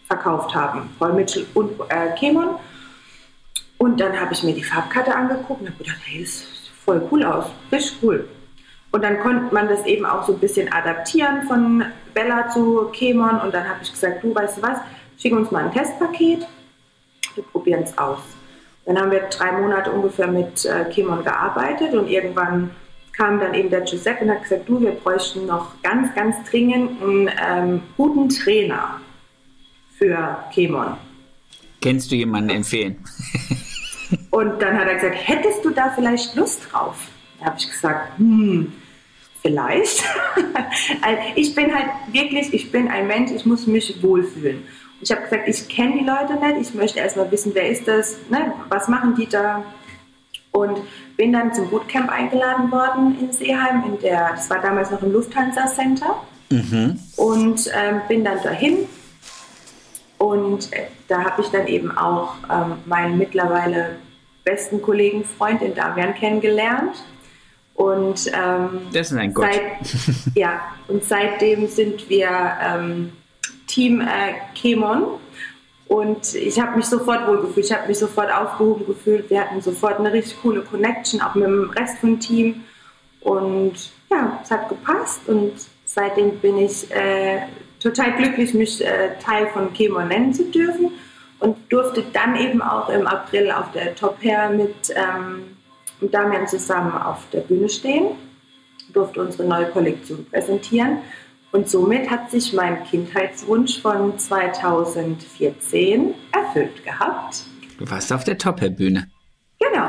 verkauft 0.09 0.57
haben. 0.57 0.91
Paul 0.99 1.13
Mitchell 1.13 1.47
und 1.55 1.71
äh, 1.89 2.19
Kemon. 2.19 2.57
Und 3.79 4.01
dann 4.01 4.21
habe 4.21 4.33
ich 4.33 4.43
mir 4.43 4.55
die 4.55 4.65
Farbkarte 4.65 5.15
angeguckt 5.15 5.61
und 5.61 5.69
habe 5.69 5.79
gedacht, 5.79 6.01
hey, 6.05 6.23
das 6.23 6.41
sieht 6.41 6.73
voll 6.85 7.07
cool 7.13 7.23
aus. 7.23 7.45
Richtig 7.71 7.97
cool. 8.03 8.29
Und 8.93 9.03
dann 9.03 9.21
konnte 9.21 9.55
man 9.55 9.69
das 9.69 9.85
eben 9.85 10.07
auch 10.07 10.27
so 10.27 10.33
ein 10.33 10.39
bisschen 10.39 10.73
adaptieren 10.73 11.43
von 11.47 11.85
Bella 12.15 12.49
zu 12.49 12.89
Kemon. 12.93 13.41
Und 13.41 13.53
dann 13.53 13.69
habe 13.69 13.81
ich 13.83 13.91
gesagt, 13.91 14.23
du 14.23 14.35
weißt 14.35 14.59
du 14.59 14.63
was, 14.63 14.79
schick 15.19 15.35
uns 15.35 15.51
mal 15.51 15.65
ein 15.65 15.73
Testpaket. 15.73 16.47
Wir 17.35 17.45
probieren 17.45 17.83
es 17.83 17.97
aus. 17.99 18.21
Dann 18.87 18.99
haben 18.99 19.11
wir 19.11 19.21
drei 19.31 19.53
Monate 19.53 19.91
ungefähr 19.91 20.29
mit 20.29 20.65
äh, 20.65 20.85
Kemon 20.91 21.25
gearbeitet 21.25 21.93
und 21.93 22.09
irgendwann 22.09 22.71
kam 23.13 23.41
dann 23.41 23.55
eben 23.55 23.71
der 23.71 23.81
Giuseppe 23.81 24.25
und 24.25 24.31
hat 24.31 24.43
gesagt, 24.43 24.69
du, 24.69 24.81
wir 24.81 24.93
bräuchten 24.93 25.47
noch 25.47 25.83
ganz, 25.83 26.15
ganz 26.15 26.37
dringend 26.49 27.03
einen 27.03 27.31
ähm, 27.49 27.83
guten 27.97 28.29
Trainer 28.29 29.01
für 29.99 30.45
Kemon. 30.55 30.97
Kennst 31.81 32.11
du 32.11 32.15
jemanden 32.15 32.51
empfehlen? 32.51 33.03
Und 34.31 34.63
dann 34.63 34.79
hat 34.79 34.87
er 34.87 34.95
gesagt, 34.95 35.17
hättest 35.17 35.65
du 35.65 35.71
da 35.71 35.91
vielleicht 35.95 36.37
Lust 36.37 36.69
drauf? 36.71 36.97
Da 37.39 37.47
habe 37.47 37.57
ich 37.59 37.71
gesagt, 37.71 38.19
hm, 38.19 38.73
vielleicht. 39.43 40.05
also 41.03 41.23
ich 41.35 41.55
bin 41.55 41.75
halt 41.75 41.89
wirklich, 42.13 42.53
ich 42.53 42.71
bin 42.73 42.89
ein 42.89 43.07
Mensch, 43.07 43.31
ich 43.33 43.47
muss 43.47 43.67
mich 43.67 44.03
wohlfühlen. 44.03 44.59
Und 44.59 45.03
ich 45.03 45.11
habe 45.11 45.23
gesagt, 45.23 45.49
ich 45.49 45.69
kenne 45.69 45.99
die 45.99 46.05
Leute 46.05 46.35
nicht, 46.35 46.69
ich 46.71 46.75
möchte 46.75 46.99
erstmal 46.99 47.31
wissen, 47.31 47.53
wer 47.55 47.69
ist 47.69 47.87
das, 47.87 48.17
ne? 48.31 48.53
was 48.69 48.89
machen 48.89 49.15
die 49.15 49.27
da? 49.27 49.63
Und 50.53 50.79
bin 51.19 51.33
dann 51.33 51.53
zum 51.53 51.69
Bootcamp 51.69 52.11
eingeladen 52.11 52.73
worden 52.73 53.19
in 53.21 53.31
Seeheim, 53.31 53.85
in 53.85 53.99
der, 54.01 54.31
das 54.31 54.49
war 54.49 54.61
damals 54.61 54.91
noch 54.91 55.03
im 55.03 55.13
Lufthansa 55.13 55.67
Center. 55.67 56.23
Und 57.17 57.71
ähm, 57.75 58.01
bin 58.09 58.25
dann 58.25 58.43
dahin 58.43 58.87
und 60.19 60.73
äh, 60.73 60.87
da 61.09 61.25
habe 61.25 61.43
ich 61.43 61.49
dann 61.49 61.67
eben 61.67 61.97
auch 61.97 62.35
ähm, 62.51 62.79
meinen 62.87 63.19
mittlerweile 63.19 63.97
besten 64.45 64.81
Kollegen, 64.81 65.25
Freund 65.25 65.63
in 65.63 65.75
Damian 65.75 66.15
kennengelernt. 66.15 66.97
Und, 67.77 68.33
ähm, 68.33 68.89
Das 68.93 69.13
ist 69.13 69.19
ein 69.19 69.35
Gott. 69.35 69.49
Seit, 69.53 70.35
ja, 70.35 70.61
und 70.89 71.05
seitdem 71.05 71.69
sind 71.69 72.09
wir 72.09 72.31
ähm, 72.61 73.13
Team 73.67 74.01
äh, 74.01 74.33
Kemon. 74.55 75.05
Und 75.87 76.35
ich 76.35 76.59
habe 76.59 76.77
mich 76.77 76.87
sofort 76.87 77.29
wohlgefühlt, 77.29 77.67
ich 77.67 77.73
habe 77.73 77.87
mich 77.87 77.99
sofort 77.99 78.33
aufgehoben 78.33 78.87
gefühlt. 78.87 79.31
Wir 79.31 79.43
hatten 79.43 79.61
sofort 79.61 80.01
eine 80.01 80.13
richtig 80.13 80.41
coole 80.43 80.63
Connection, 80.63 81.21
auch 81.21 81.35
mit 81.35 81.45
dem 81.45 81.71
Rest 81.71 81.99
vom 81.99 82.19
Team. 82.19 82.65
Und 83.21 83.93
ja, 84.11 84.41
es 84.43 84.51
hat 84.51 84.69
gepasst 84.69 85.21
und 85.29 85.53
seitdem 85.85 86.39
bin 86.39 86.59
ich 86.59 86.91
äh, 86.91 87.43
total 87.79 88.17
glücklich, 88.17 88.55
mich 88.55 88.85
äh, 88.85 89.19
Teil 89.23 89.49
von 89.49 89.73
Chemo 89.75 90.01
nennen 90.01 90.33
zu 90.33 90.45
dürfen 90.51 90.93
und 91.41 91.57
durfte 91.71 92.03
dann 92.13 92.37
eben 92.37 92.63
auch 92.63 92.89
im 92.89 93.07
April 93.07 93.51
auf 93.51 93.71
der 93.73 93.95
Top 93.95 94.17
Hair 94.23 94.51
mit 94.51 94.91
ähm, 94.95 95.56
mit 96.01 96.13
Damian 96.15 96.47
zusammen 96.47 96.93
auf 96.93 97.25
der 97.33 97.41
Bühne 97.41 97.69
stehen, 97.69 98.09
durfte 98.93 99.21
unsere 99.21 99.45
neue 99.49 99.67
Kollektion 99.67 100.25
präsentieren 100.31 100.99
und 101.53 101.69
somit 101.69 102.11
hat 102.11 102.31
sich 102.31 102.53
mein 102.53 102.85
Kindheitswunsch 102.85 103.81
von 103.81 104.19
2014 104.19 106.15
erfüllt 106.33 106.85
gehabt. 106.85 107.43
Du 107.79 107.91
warst 107.91 108.13
auf 108.13 108.25
der 108.25 108.39
Top-Bühne. 108.39 109.09
Genau. 109.59 109.89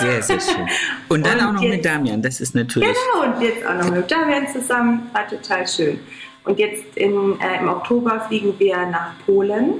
Sehr, 0.00 0.22
sehr 0.22 0.40
schön. 0.40 0.66
Und 1.08 1.24
dann 1.26 1.38
Und 1.38 1.44
auch 1.46 1.52
noch 1.54 1.62
jetzt- 1.62 1.76
mit 1.76 1.84
Damian. 1.84 2.22
Das 2.22 2.40
ist 2.40 2.54
natürlich. 2.54 2.88
Genau, 3.12 3.24
und 3.34 3.40
jetzt 3.40 3.64
auch 3.64 3.74
noch 3.74 3.90
mit 3.90 4.10
Damian 4.10 4.46
zusammen, 4.48 5.08
war 5.12 5.26
total 5.28 5.66
schön. 5.66 6.00
Und 6.44 6.58
jetzt 6.58 6.96
in, 6.96 7.38
äh, 7.40 7.60
im 7.60 7.68
Oktober 7.68 8.20
fliegen 8.28 8.54
wir 8.58 8.76
nach 8.86 9.12
Polen, 9.24 9.74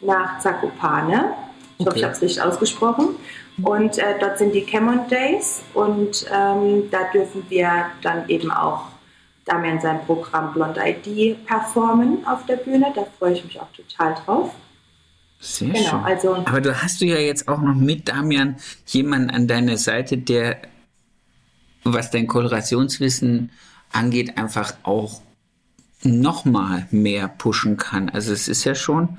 nach 0.00 0.38
Zakopane. 0.38 1.32
Ich 1.78 1.86
hoffe, 1.86 1.90
Okay. 1.90 1.98
ich 1.98 2.04
habe 2.04 2.14
es 2.14 2.22
richtig 2.22 2.42
ausgesprochen. 2.42 3.08
Und 3.62 3.98
äh, 3.98 4.18
dort 4.20 4.38
sind 4.38 4.54
die 4.54 4.64
Camon 4.64 5.08
Days 5.08 5.62
und 5.74 6.26
ähm, 6.32 6.84
da 6.90 7.10
dürfen 7.12 7.44
wir 7.48 7.86
dann 8.02 8.28
eben 8.28 8.50
auch 8.52 8.84
Damian 9.46 9.80
sein 9.80 10.00
Programm 10.06 10.52
Blonde 10.52 10.80
ID 10.86 11.44
performen 11.46 12.24
auf 12.26 12.46
der 12.46 12.56
Bühne. 12.56 12.92
Da 12.94 13.04
freue 13.18 13.32
ich 13.32 13.44
mich 13.44 13.60
auch 13.60 13.70
total 13.72 14.14
drauf. 14.24 14.54
Sehr 15.40 15.68
Genau, 15.70 15.88
schön. 15.90 16.04
also- 16.04 16.34
Aber 16.34 16.60
du 16.60 16.82
hast 16.82 17.00
du 17.00 17.06
ja 17.06 17.16
jetzt 17.18 17.48
auch 17.48 17.60
noch 17.60 17.74
mit 17.74 18.08
Damian 18.08 18.56
jemanden 18.86 19.30
an 19.30 19.48
deiner 19.48 19.76
Seite, 19.76 20.18
der, 20.18 20.58
was 21.84 22.10
dein 22.10 22.26
Kolorationswissen 22.26 23.50
angeht, 23.92 24.36
einfach 24.36 24.74
auch 24.82 25.20
nochmal 26.02 26.86
mehr 26.90 27.26
pushen 27.28 27.76
kann. 27.76 28.08
Also 28.08 28.32
es 28.32 28.46
ist 28.48 28.64
ja 28.64 28.74
schon, 28.74 29.18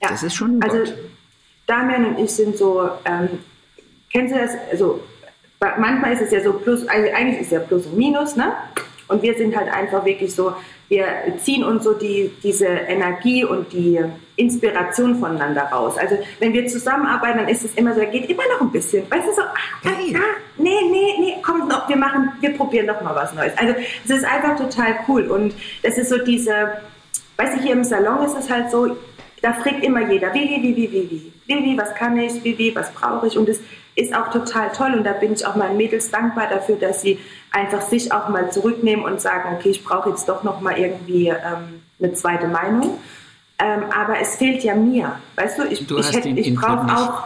Ja, 0.00 0.10
das 0.10 0.22
ist 0.22 0.34
schon 0.34 0.58
ein 0.58 0.62
Also. 0.62 0.92
Damian 1.72 2.04
und 2.04 2.18
ich 2.18 2.30
sind 2.30 2.58
so, 2.58 2.90
ähm, 3.06 3.38
kennst 4.12 4.34
du 4.34 4.38
das? 4.38 4.50
Also 4.70 5.00
manchmal 5.78 6.12
ist 6.12 6.20
es 6.20 6.30
ja 6.30 6.42
so 6.42 6.52
plus, 6.52 6.86
also 6.86 7.10
eigentlich 7.14 7.40
ist 7.40 7.46
es 7.46 7.52
ja 7.52 7.60
plus 7.60 7.86
und 7.86 7.96
minus, 7.96 8.36
ne? 8.36 8.52
Und 9.08 9.22
wir 9.22 9.34
sind 9.34 9.56
halt 9.56 9.72
einfach 9.72 10.04
wirklich 10.04 10.34
so, 10.34 10.54
wir 10.88 11.06
ziehen 11.38 11.64
uns 11.64 11.84
so 11.84 11.94
die, 11.94 12.30
diese 12.42 12.66
Energie 12.66 13.44
und 13.44 13.72
die 13.72 14.00
Inspiration 14.36 15.18
voneinander 15.18 15.62
raus. 15.62 15.96
Also 15.98 16.16
wenn 16.40 16.52
wir 16.52 16.66
zusammenarbeiten, 16.66 17.38
dann 17.38 17.48
ist 17.48 17.64
es 17.64 17.74
immer 17.74 17.94
so, 17.94 18.00
da 18.00 18.06
geht 18.06 18.28
immer 18.28 18.42
noch 18.52 18.60
ein 18.60 18.70
bisschen, 18.70 19.10
weißt 19.10 19.28
du 19.28 19.32
so, 19.32 19.42
ah, 19.42 19.54
Geil. 19.82 20.14
ah, 20.14 20.18
ah, 20.18 20.40
nee, 20.58 20.70
nee, 20.90 21.14
nee, 21.20 21.34
komm 21.42 21.68
noch, 21.68 21.88
wir 21.88 21.96
machen, 21.96 22.32
wir 22.40 22.54
probieren 22.54 22.86
noch 22.86 23.00
mal 23.00 23.14
was 23.14 23.32
Neues. 23.34 23.52
Also 23.56 23.74
es 24.04 24.10
ist 24.10 24.24
einfach 24.24 24.56
total 24.58 24.96
cool 25.08 25.26
und 25.30 25.54
das 25.82 25.96
ist 25.96 26.10
so 26.10 26.18
diese, 26.18 26.52
weißt 27.38 27.56
du, 27.56 27.62
hier 27.62 27.72
im 27.72 27.84
Salon 27.84 28.24
ist 28.24 28.36
es 28.38 28.50
halt 28.50 28.70
so, 28.70 28.96
da 29.40 29.54
fragt 29.54 29.82
immer 29.82 30.10
jeder, 30.10 30.32
wie, 30.34 30.48
wie, 30.48 30.62
wie, 30.62 30.76
wie, 30.76 30.92
wie, 30.92 31.10
wie, 31.10 31.31
wie, 31.46 31.64
wie, 31.64 31.78
was 31.78 31.94
kann 31.94 32.16
ich, 32.18 32.42
wie, 32.44 32.56
wie, 32.58 32.74
was 32.74 32.92
brauche 32.92 33.26
ich 33.26 33.36
und 33.38 33.48
es 33.48 33.60
ist 33.94 34.14
auch 34.14 34.30
total 34.30 34.70
toll 34.72 34.94
und 34.94 35.04
da 35.04 35.12
bin 35.12 35.32
ich 35.34 35.44
auch 35.44 35.54
meinen 35.54 35.76
Mädels 35.76 36.10
dankbar 36.10 36.48
dafür, 36.48 36.76
dass 36.76 37.02
sie 37.02 37.18
einfach 37.50 37.82
sich 37.82 38.10
auch 38.12 38.28
mal 38.30 38.50
zurücknehmen 38.50 39.04
und 39.04 39.20
sagen, 39.20 39.54
okay, 39.54 39.68
ich 39.70 39.84
brauche 39.84 40.08
jetzt 40.10 40.28
doch 40.28 40.42
noch 40.44 40.60
mal 40.62 40.78
irgendwie 40.78 41.28
ähm, 41.28 41.82
eine 42.00 42.14
zweite 42.14 42.48
Meinung. 42.48 42.98
Ähm, 43.58 43.84
aber 43.94 44.18
es 44.18 44.36
fehlt 44.36 44.64
ja 44.64 44.74
mir, 44.74 45.20
weißt 45.36 45.58
du, 45.58 45.64
ich, 45.66 45.86
Du 45.86 45.98
ich, 45.98 46.10
hätte- 46.12 46.30
ich 46.30 46.54
brauche 46.54 46.86
auch, 46.96 47.22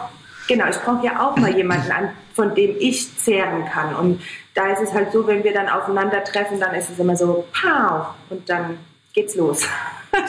genau, 0.47 0.65
ich 0.69 0.75
brauche 0.77 1.05
ja 1.05 1.25
auch 1.25 1.37
mal 1.37 1.55
jemanden 1.55 1.89
an, 1.89 2.09
von 2.33 2.53
dem 2.53 2.75
ich 2.79 3.17
zehren 3.17 3.63
kann 3.65 3.95
und 3.95 4.21
da 4.53 4.67
ist 4.73 4.81
es 4.81 4.93
halt 4.93 5.11
so, 5.13 5.25
wenn 5.25 5.43
wir 5.43 5.53
dann 5.53 5.69
aufeinandertreffen, 5.69 6.59
dann 6.59 6.75
ist 6.75 6.89
es 6.89 6.99
immer 6.99 7.15
so, 7.15 7.45
pow, 7.53 8.07
und 8.29 8.47
dann 8.49 8.77
geht's 9.13 9.35
los. 9.35 9.63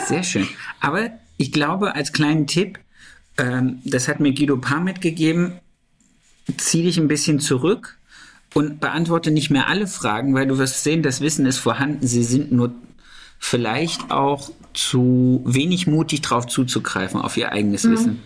Sehr 0.06 0.22
schön. 0.22 0.46
Aber 0.80 1.10
ich 1.36 1.50
glaube, 1.52 1.94
als 1.94 2.12
kleinen 2.12 2.46
Tipp, 2.46 2.78
ähm, 3.38 3.80
das 3.84 4.08
hat 4.08 4.20
mir 4.20 4.32
Guido 4.34 4.56
Paar 4.56 4.80
mitgegeben, 4.80 5.60
zieh 6.56 6.82
dich 6.82 6.98
ein 6.98 7.08
bisschen 7.08 7.40
zurück 7.40 7.98
und 8.54 8.80
beantworte 8.80 9.30
nicht 9.30 9.50
mehr 9.50 9.68
alle 9.68 9.86
Fragen, 9.86 10.34
weil 10.34 10.46
du 10.46 10.58
wirst 10.58 10.82
sehen, 10.84 11.02
das 11.02 11.20
Wissen 11.20 11.46
ist 11.46 11.58
vorhanden. 11.58 12.06
Sie 12.06 12.24
sind 12.24 12.52
nur 12.52 12.72
vielleicht 13.38 14.10
auch 14.10 14.50
zu 14.74 15.42
wenig 15.44 15.86
mutig 15.86 16.22
drauf 16.22 16.46
zuzugreifen, 16.46 17.20
auf 17.20 17.36
ihr 17.36 17.52
eigenes 17.52 17.88
Wissen. 17.88 18.22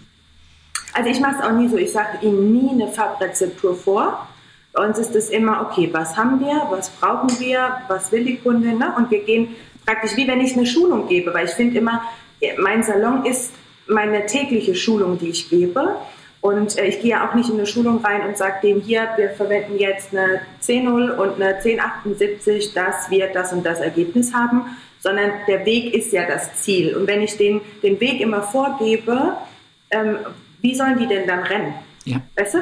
Also 0.94 1.10
ich 1.10 1.20
mache 1.20 1.36
es 1.38 1.44
auch 1.44 1.52
nie 1.52 1.68
so, 1.68 1.76
ich 1.76 1.92
sage 1.92 2.18
Ihnen 2.22 2.52
nie 2.52 2.70
eine 2.70 2.88
Farbrezeptur 2.88 3.74
vor. 3.74 4.28
Bei 4.72 4.86
uns 4.86 4.98
ist 4.98 5.14
es 5.14 5.30
immer, 5.30 5.66
okay, 5.68 5.88
was 5.92 6.16
haben 6.16 6.40
wir, 6.40 6.66
was 6.70 6.90
brauchen 6.90 7.38
wir, 7.40 7.78
was 7.88 8.10
will 8.12 8.24
die 8.24 8.36
Kundin, 8.36 8.78
ne? 8.78 8.94
und 8.96 9.10
wir 9.10 9.22
gehen 9.24 9.48
praktisch 9.84 10.16
wie 10.16 10.26
wenn 10.26 10.40
ich 10.40 10.54
eine 10.54 10.66
Schulung 10.66 11.08
gebe, 11.08 11.34
weil 11.34 11.46
ich 11.46 11.52
finde 11.52 11.78
immer, 11.78 12.02
mein 12.58 12.82
Salon 12.82 13.24
ist 13.24 13.52
meine 13.92 14.26
tägliche 14.26 14.74
Schulung, 14.74 15.18
die 15.18 15.28
ich 15.28 15.48
gebe. 15.50 15.96
Und 16.40 16.76
äh, 16.76 16.86
ich 16.86 17.00
gehe 17.00 17.12
ja 17.12 17.28
auch 17.28 17.34
nicht 17.34 17.48
in 17.48 17.54
eine 17.54 17.66
Schulung 17.66 18.04
rein 18.04 18.26
und 18.26 18.36
sage 18.36 18.56
dem 18.62 18.80
hier, 18.80 19.08
wir 19.16 19.30
verwenden 19.30 19.78
jetzt 19.78 20.12
eine 20.12 20.40
10.0 20.62 21.10
und 21.12 21.34
eine 21.36 21.56
1078, 21.56 22.74
dass 22.74 23.10
wir 23.10 23.28
das 23.28 23.52
und 23.52 23.64
das 23.64 23.80
Ergebnis 23.80 24.34
haben, 24.34 24.76
sondern 24.98 25.30
der 25.46 25.64
Weg 25.64 25.94
ist 25.94 26.12
ja 26.12 26.26
das 26.26 26.54
Ziel. 26.56 26.96
Und 26.96 27.06
wenn 27.06 27.22
ich 27.22 27.36
den, 27.36 27.60
den 27.82 28.00
Weg 28.00 28.20
immer 28.20 28.42
vorgebe, 28.42 29.36
ähm, 29.90 30.18
wie 30.60 30.74
sollen 30.74 30.98
die 30.98 31.06
denn 31.06 31.26
dann 31.26 31.44
rennen? 31.44 31.74
Ja. 32.04 32.20
Weißt 32.36 32.54
du? 32.54 32.58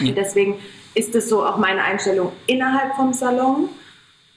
Ja. 0.00 0.08
Und 0.08 0.16
deswegen 0.16 0.58
ist 0.94 1.14
es 1.14 1.28
so 1.28 1.44
auch 1.44 1.56
meine 1.56 1.82
Einstellung 1.82 2.32
innerhalb 2.46 2.94
vom 2.96 3.12
Salon. 3.12 3.68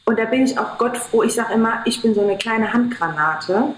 Und 0.05 0.19
da 0.19 0.25
bin 0.25 0.45
ich 0.45 0.57
auch 0.57 0.77
Gott 0.77 0.97
froh. 0.97 1.23
Ich 1.23 1.33
sage 1.33 1.53
immer, 1.53 1.81
ich 1.85 2.01
bin 2.01 2.13
so 2.13 2.21
eine 2.21 2.37
kleine 2.37 2.73
Handgranate. 2.73 3.73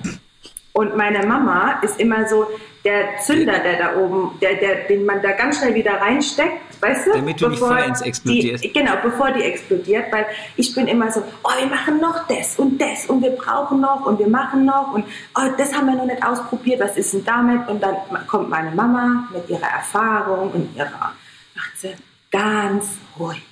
Und 0.73 0.97
meine 0.97 1.25
Mama 1.25 1.79
ist 1.83 1.99
immer 1.99 2.27
so 2.27 2.47
der 2.83 3.17
Zünder, 3.19 3.59
der 3.59 3.77
da 3.77 3.95
oben, 3.95 4.37
der, 4.41 4.55
der, 4.55 4.87
den 4.87 5.05
man 5.05 5.21
da 5.21 5.31
ganz 5.31 5.59
schnell 5.59 5.75
wieder 5.75 5.93
reinsteckt, 5.93 6.81
weißt 6.81 7.07
du? 7.07 7.11
Damit 7.13 7.39
du 7.39 7.47
nicht 7.47 7.59
vollends 7.59 8.01
explodierst. 8.01 8.63
Die, 8.63 8.73
genau, 8.73 8.93
bevor 9.01 9.31
die 9.31 9.43
explodiert, 9.43 10.11
weil 10.11 10.25
ich 10.57 10.73
bin 10.73 10.87
immer 10.87 11.11
so, 11.11 11.23
oh, 11.43 11.49
wir 11.59 11.67
machen 11.67 12.01
noch 12.01 12.27
das 12.27 12.57
und 12.57 12.81
das 12.81 13.05
und 13.05 13.21
wir 13.21 13.31
brauchen 13.31 13.81
noch 13.81 14.05
und 14.05 14.17
wir 14.17 14.27
machen 14.27 14.65
noch 14.65 14.93
und 14.93 15.05
oh, 15.35 15.47
das 15.57 15.73
haben 15.73 15.85
wir 15.85 15.95
noch 15.95 16.05
nicht 16.05 16.25
ausprobiert, 16.25 16.79
was 16.81 16.97
ist 16.97 17.13
denn 17.13 17.23
damit? 17.23 17.67
Und 17.69 17.81
dann 17.81 17.95
kommt 18.27 18.49
meine 18.49 18.71
Mama 18.71 19.29
mit 19.31 19.47
ihrer 19.49 19.67
Erfahrung 19.67 20.51
und 20.51 20.75
ihrer, 20.75 21.13
macht 21.55 21.77
sie 21.77 21.93
ganz 22.31 22.97
ruhig, 23.17 23.43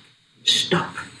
stopp. 0.44 1.11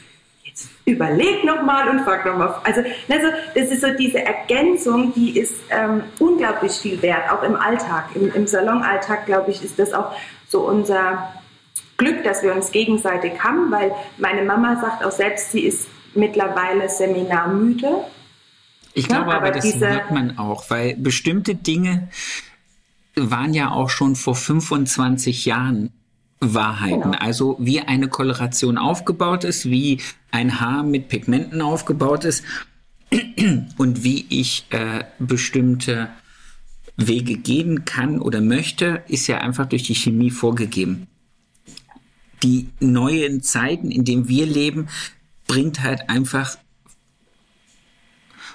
Überleg 0.84 1.44
nochmal 1.44 1.88
und 1.88 2.00
frag 2.00 2.26
nochmal. 2.26 2.56
Also, 2.64 2.80
also, 3.08 3.28
das 3.54 3.68
ist 3.70 3.82
so 3.82 3.88
diese 3.96 4.20
Ergänzung, 4.24 5.12
die 5.14 5.38
ist 5.38 5.54
ähm, 5.70 6.02
unglaublich 6.18 6.72
viel 6.72 7.00
wert, 7.02 7.30
auch 7.30 7.42
im 7.44 7.54
Alltag. 7.54 8.06
Im, 8.16 8.32
im 8.32 8.46
Salonalltag, 8.48 9.26
glaube 9.26 9.52
ich, 9.52 9.62
ist 9.62 9.78
das 9.78 9.92
auch 9.92 10.12
so 10.48 10.62
unser 10.62 11.32
Glück, 11.98 12.24
dass 12.24 12.42
wir 12.42 12.52
uns 12.52 12.72
gegenseitig 12.72 13.32
haben, 13.44 13.70
weil 13.70 13.92
meine 14.18 14.42
Mama 14.42 14.80
sagt 14.80 15.04
auch 15.04 15.12
selbst, 15.12 15.52
sie 15.52 15.60
ist 15.60 15.86
mittlerweile 16.14 16.88
seminarmüde. 16.88 17.98
Ich 18.92 19.06
Ja, 19.06 19.18
glaube 19.18 19.36
aber, 19.36 19.46
aber 19.46 19.50
das 19.52 19.64
diese- 19.64 19.88
hört 19.88 20.10
man 20.10 20.36
auch, 20.36 20.68
weil 20.68 20.96
bestimmte 20.96 21.54
Dinge 21.54 22.08
waren 23.14 23.54
ja 23.54 23.70
auch 23.70 23.88
schon 23.88 24.16
vor 24.16 24.34
25 24.34 25.44
Jahren 25.44 25.92
Wahrheiten. 26.42 27.12
Genau. 27.12 27.18
Also 27.18 27.56
wie 27.60 27.80
eine 27.80 28.08
Koloration 28.08 28.76
aufgebaut 28.76 29.44
ist, 29.44 29.66
wie 29.70 30.00
ein 30.30 30.60
Haar 30.60 30.82
mit 30.82 31.08
Pigmenten 31.08 31.62
aufgebaut 31.62 32.24
ist 32.24 32.44
und 33.78 34.02
wie 34.02 34.26
ich 34.28 34.66
äh, 34.70 35.04
bestimmte 35.18 36.08
Wege 36.96 37.36
gehen 37.36 37.84
kann 37.84 38.20
oder 38.20 38.40
möchte, 38.40 39.02
ist 39.08 39.28
ja 39.28 39.38
einfach 39.38 39.66
durch 39.66 39.84
die 39.84 39.94
Chemie 39.94 40.30
vorgegeben. 40.30 41.06
Die 42.42 42.68
neuen 42.80 43.42
Zeiten, 43.42 43.90
in 43.90 44.04
denen 44.04 44.28
wir 44.28 44.46
leben, 44.46 44.88
bringt 45.46 45.82
halt 45.82 46.10
einfach 46.10 46.56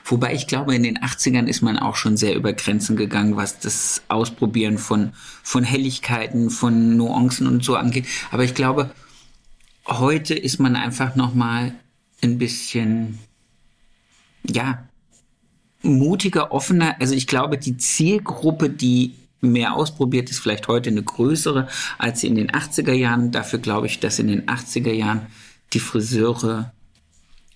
Wobei 0.09 0.33
ich 0.33 0.47
glaube, 0.47 0.73
in 0.73 0.83
den 0.83 0.99
80ern 0.99 1.47
ist 1.47 1.61
man 1.61 1.77
auch 1.77 1.97
schon 1.97 2.15
sehr 2.15 2.35
über 2.35 2.53
Grenzen 2.53 2.95
gegangen, 2.95 3.35
was 3.35 3.59
das 3.59 4.03
Ausprobieren 4.07 4.77
von, 4.77 5.11
von 5.43 5.65
Helligkeiten, 5.65 6.49
von 6.49 6.95
Nuancen 6.95 7.45
und 7.45 7.63
so 7.63 7.75
angeht. 7.75 8.05
Aber 8.31 8.45
ich 8.45 8.53
glaube, 8.53 8.89
heute 9.85 10.33
ist 10.33 10.59
man 10.59 10.77
einfach 10.77 11.15
nochmal 11.15 11.73
ein 12.23 12.37
bisschen, 12.37 13.19
ja, 14.43 14.87
mutiger, 15.81 16.53
offener. 16.53 16.95
Also 17.01 17.13
ich 17.13 17.27
glaube, 17.27 17.57
die 17.57 17.75
Zielgruppe, 17.75 18.69
die 18.69 19.13
mehr 19.41 19.75
ausprobiert, 19.75 20.29
ist 20.29 20.39
vielleicht 20.39 20.69
heute 20.69 20.89
eine 20.89 21.03
größere 21.03 21.67
als 21.97 22.23
in 22.23 22.35
den 22.35 22.49
80er 22.49 22.93
Jahren. 22.93 23.31
Dafür 23.31 23.59
glaube 23.59 23.87
ich, 23.87 23.99
dass 23.99 24.19
in 24.19 24.27
den 24.27 24.45
80er 24.45 24.93
Jahren 24.93 25.27
die 25.73 25.79
Friseure 25.79 26.71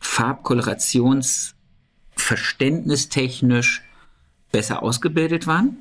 Farbkolorations 0.01 1.55
verständnistechnisch 2.16 3.82
besser 4.51 4.84
ausgebildet 4.84 5.47
waren. 5.47 5.78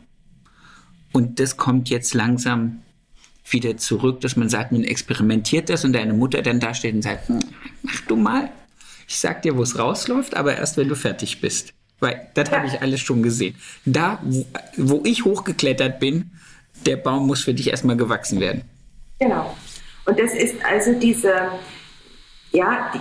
Und 1.12 1.41
das 1.41 1.57
kommt 1.57 1.91
jetzt 1.91 2.14
langsam 2.14 2.83
wieder 3.49 3.76
zurück, 3.76 4.20
dass 4.20 4.37
man 4.37 4.49
sagt, 4.49 4.72
man 4.72 4.85
experimentiert 4.85 5.68
das 5.68 5.85
und 5.85 5.93
deine 5.93 6.12
Mutter 6.12 6.43
dann 6.43 6.61
da 6.61 6.72
steht 6.74 6.95
und 6.95 7.03
sagt, 7.03 7.28
hm, 7.28 7.41
mach 7.83 8.01
du 8.03 8.16
mal. 8.16 8.51
Ich 9.09 9.18
sag 9.18 9.43
dir, 9.43 9.57
wo 9.57 9.62
es 9.62 9.76
rausläuft, 9.76 10.37
aber 10.37 10.57
erst 10.57 10.76
wenn 10.76 10.89
du 10.89 10.95
fertig 10.95 11.41
bist. 11.41 11.74
Weil 11.99 12.28
das 12.35 12.51
habe 12.51 12.66
ich 12.66 12.81
alles 12.81 13.01
schon 13.01 13.22
gesehen. 13.22 13.57
Da, 13.85 14.20
wo, 14.22 14.47
wo 14.76 15.03
ich 15.05 15.24
hochgeklettert 15.24 15.99
bin, 15.99 16.31
der 16.87 16.97
Baum 16.97 17.26
muss 17.26 17.43
für 17.43 17.53
dich 17.53 17.68
erstmal 17.70 17.97
gewachsen 17.97 18.41
werden. 18.41 18.62
Genau. 19.18 19.57
Und 20.07 20.18
das 20.18 20.33
ist 20.33 20.55
also 20.64 20.99
diese, 20.99 21.51
ja, 22.53 22.91
die, 22.95 23.01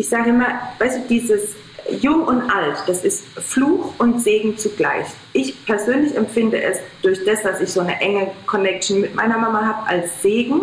ich 0.00 0.08
sage 0.08 0.30
immer, 0.30 0.60
weißt 0.78 0.98
du, 0.98 1.08
dieses 1.08 1.50
Jung 1.90 2.24
und 2.24 2.50
Alt, 2.50 2.76
das 2.86 3.04
ist 3.04 3.24
Fluch 3.38 3.94
und 3.98 4.20
Segen 4.20 4.56
zugleich. 4.56 5.06
Ich 5.32 5.64
persönlich 5.66 6.16
empfinde 6.16 6.62
es 6.62 6.78
durch 7.02 7.24
das, 7.24 7.42
dass 7.42 7.60
ich 7.60 7.70
so 7.72 7.80
eine 7.80 8.00
enge 8.00 8.30
Connection 8.46 9.00
mit 9.00 9.14
meiner 9.14 9.38
Mama 9.38 9.64
habe, 9.64 9.88
als 9.88 10.22
Segen. 10.22 10.62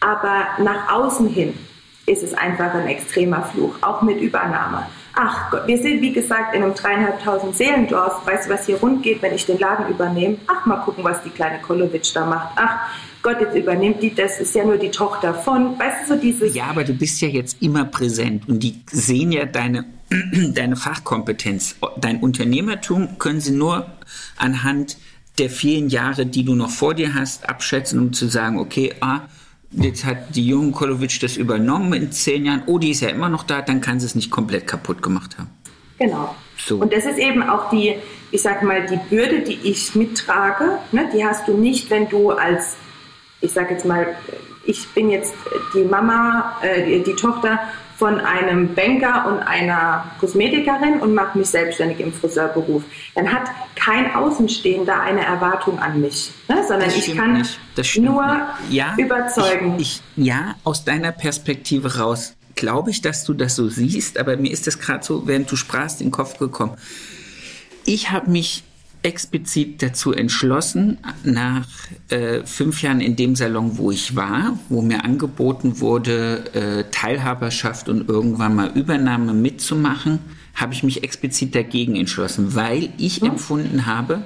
Aber 0.00 0.46
nach 0.58 0.92
außen 0.92 1.28
hin 1.28 1.54
ist 2.06 2.22
es 2.22 2.34
einfach 2.34 2.74
ein 2.74 2.88
extremer 2.88 3.42
Fluch, 3.42 3.74
auch 3.82 4.02
mit 4.02 4.20
Übernahme. 4.20 4.86
Ach 5.14 5.50
Gott, 5.50 5.66
wir 5.66 5.76
sind 5.78 6.00
wie 6.00 6.12
gesagt 6.12 6.54
in 6.54 6.62
einem 6.62 6.74
dreieinhalbtausend 6.74 7.54
Seelendorf. 7.54 8.26
Weißt 8.26 8.48
du, 8.48 8.54
was 8.54 8.66
hier 8.66 8.78
rund 8.78 9.02
geht, 9.02 9.20
wenn 9.20 9.34
ich 9.34 9.44
den 9.44 9.58
Laden 9.58 9.88
übernehme? 9.88 10.38
Ach, 10.46 10.64
mal 10.64 10.78
gucken, 10.78 11.04
was 11.04 11.22
die 11.22 11.30
kleine 11.30 11.60
Kolowitsch 11.60 12.16
da 12.16 12.24
macht. 12.24 12.52
Ach 12.56 12.88
Gott, 13.22 13.40
jetzt 13.40 13.56
übernimmt 13.56 14.02
die, 14.02 14.14
das 14.14 14.40
ist 14.40 14.54
ja 14.54 14.64
nur 14.64 14.78
die 14.78 14.90
Tochter 14.90 15.32
von. 15.32 15.78
Weißt 15.78 16.08
du, 16.08 16.14
so 16.14 16.20
dieses. 16.20 16.54
Ja, 16.54 16.66
aber 16.66 16.84
du 16.84 16.92
bist 16.92 17.20
ja 17.20 17.28
jetzt 17.28 17.62
immer 17.62 17.84
präsent 17.84 18.48
und 18.48 18.60
die 18.60 18.82
sehen 18.90 19.30
ja 19.30 19.44
deine, 19.44 19.84
deine 20.54 20.76
Fachkompetenz. 20.76 21.76
Dein 21.98 22.20
Unternehmertum 22.20 23.18
können 23.18 23.40
sie 23.40 23.52
nur 23.52 23.86
anhand 24.36 24.96
der 25.38 25.50
vielen 25.50 25.88
Jahre, 25.88 26.26
die 26.26 26.44
du 26.44 26.54
noch 26.54 26.70
vor 26.70 26.94
dir 26.94 27.14
hast, 27.14 27.48
abschätzen, 27.48 27.98
um 27.98 28.12
zu 28.12 28.28
sagen, 28.28 28.58
okay, 28.58 28.92
ah, 29.00 29.20
jetzt 29.70 30.04
hat 30.04 30.34
die 30.34 30.46
junge 30.46 30.72
Kolowitsch 30.72 31.22
das 31.22 31.36
übernommen 31.36 31.92
in 31.94 32.12
zehn 32.12 32.44
Jahren, 32.44 32.62
oh, 32.66 32.78
die 32.78 32.90
ist 32.90 33.00
ja 33.00 33.08
immer 33.08 33.28
noch 33.28 33.44
da, 33.44 33.62
dann 33.62 33.80
kann 33.80 34.00
sie 34.00 34.06
es 34.06 34.14
nicht 34.14 34.30
komplett 34.30 34.66
kaputt 34.66 35.02
gemacht 35.02 35.38
haben. 35.38 35.48
Genau. 35.98 36.34
So. 36.58 36.78
Und 36.78 36.92
das 36.92 37.06
ist 37.06 37.18
eben 37.18 37.42
auch 37.42 37.70
die, 37.70 37.94
ich 38.30 38.42
sag 38.42 38.62
mal, 38.62 38.86
die 38.86 38.98
Bürde, 39.08 39.40
die 39.40 39.58
ich 39.62 39.94
mittrage. 39.94 40.78
Ne? 40.90 41.08
Die 41.14 41.24
hast 41.24 41.48
du 41.48 41.56
nicht, 41.56 41.90
wenn 41.90 42.08
du 42.08 42.30
als, 42.30 42.76
ich 43.42 43.52
sag 43.52 43.70
jetzt 43.70 43.84
mal, 43.84 44.06
ich 44.64 44.88
bin 44.90 45.10
jetzt 45.10 45.34
die 45.74 45.84
Mama, 45.84 46.56
äh, 46.62 46.84
die, 46.86 47.02
die 47.02 47.16
Tochter 47.16 47.58
von 47.98 48.20
einem 48.20 48.74
Banker 48.74 49.26
und 49.28 49.38
einer 49.40 50.06
Kosmetikerin 50.18 51.00
und 51.00 51.14
mache 51.14 51.38
mich 51.38 51.48
selbstständig 51.48 52.00
im 52.00 52.12
Friseurberuf. 52.12 52.82
Dann 53.14 53.32
hat 53.32 53.42
kein 53.76 54.14
Außenstehender 54.14 55.00
eine 55.00 55.24
Erwartung 55.24 55.78
an 55.78 56.00
mich, 56.00 56.32
ne? 56.48 56.64
sondern 56.66 56.90
ich 56.90 57.14
kann 57.14 57.46
nur 57.96 58.24
ja, 58.70 58.94
überzeugen. 58.96 59.76
Ich, 59.78 60.02
ich, 60.16 60.24
ja, 60.24 60.56
aus 60.64 60.84
deiner 60.84 61.12
Perspektive 61.12 61.98
raus 61.98 62.34
glaube 62.54 62.90
ich, 62.90 63.02
dass 63.02 63.24
du 63.24 63.34
das 63.34 63.56
so 63.56 63.68
siehst, 63.68 64.18
aber 64.18 64.36
mir 64.36 64.50
ist 64.50 64.66
das 64.66 64.78
gerade 64.78 65.04
so, 65.04 65.26
während 65.26 65.50
du 65.50 65.56
sprachst, 65.56 66.00
in 66.00 66.08
den 66.08 66.12
Kopf 66.12 66.38
gekommen. 66.38 66.76
Ich 67.84 68.10
habe 68.10 68.30
mich 68.30 68.64
explizit 69.02 69.82
dazu 69.82 70.12
entschlossen, 70.12 70.98
nach 71.24 71.66
äh, 72.08 72.44
fünf 72.44 72.82
Jahren 72.82 73.00
in 73.00 73.16
dem 73.16 73.34
Salon, 73.34 73.78
wo 73.78 73.90
ich 73.90 74.14
war, 74.14 74.58
wo 74.68 74.82
mir 74.82 75.04
angeboten 75.04 75.80
wurde, 75.80 76.54
äh, 76.54 76.84
Teilhaberschaft 76.90 77.88
und 77.88 78.08
irgendwann 78.08 78.54
mal 78.54 78.70
Übernahme 78.74 79.34
mitzumachen, 79.34 80.20
habe 80.54 80.74
ich 80.74 80.82
mich 80.82 81.02
explizit 81.02 81.54
dagegen 81.54 81.96
entschlossen, 81.96 82.54
weil 82.54 82.92
ich 82.98 83.22
empfunden 83.22 83.86
habe, 83.86 84.22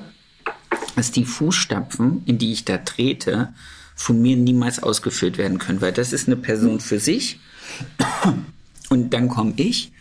dass 0.95 1.11
die 1.11 1.25
Fußstapfen, 1.25 2.23
in 2.27 2.39
die 2.39 2.53
ich 2.53 2.65
da 2.65 2.79
trete, 2.79 3.53
von 3.95 4.21
mir 4.21 4.37
niemals 4.37 4.83
ausgeführt 4.83 5.39
werden 5.39 5.59
können, 5.59 5.81
weil 5.81 5.93
das 5.93 6.13
ist 6.13 6.27
eine 6.27 6.37
Person 6.37 6.81
für 6.81 7.01
sich. 7.01 7.41
Und 8.91 9.15
dann 9.15 9.29
komme 9.29 9.55
ich. 9.57 9.93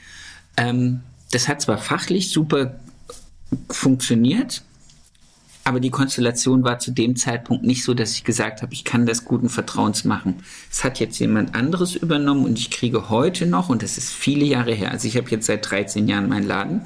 Ähm, 0.58 1.02
das 1.32 1.48
hat 1.48 1.62
zwar 1.62 1.78
fachlich 1.78 2.30
super 2.30 2.80
funktioniert, 3.70 4.64
aber 5.64 5.80
die 5.80 5.90
Konstellation 5.90 6.64
war 6.64 6.78
zu 6.78 6.92
dem 6.92 7.16
Zeitpunkt 7.16 7.64
nicht 7.64 7.84
so, 7.84 7.96
dass 7.96 8.12
ich 8.12 8.24
gesagt 8.24 8.62
habe, 8.62 8.72
ich 8.72 8.84
kann 8.84 9.08
das 9.08 9.26
guten 9.26 9.50
Vertrauens 9.50 10.04
machen. 10.04 10.36
Es 10.72 10.84
hat 10.84 11.00
jetzt 11.00 11.18
jemand 11.18 11.56
anderes 11.56 11.96
übernommen 11.96 12.46
und 12.46 12.60
ich 12.60 12.70
kriege 12.70 13.10
heute 13.10 13.48
noch, 13.48 13.70
und 13.70 13.82
das 13.82 13.98
ist 13.98 14.12
viele 14.12 14.46
Jahre 14.46 14.74
her, 14.74 14.92
also 14.92 15.08
ich 15.08 15.18
habe 15.18 15.30
jetzt 15.32 15.48
seit 15.48 15.70
13 15.70 16.08
Jahren 16.08 16.30
meinen 16.30 16.46
Laden, 16.46 16.82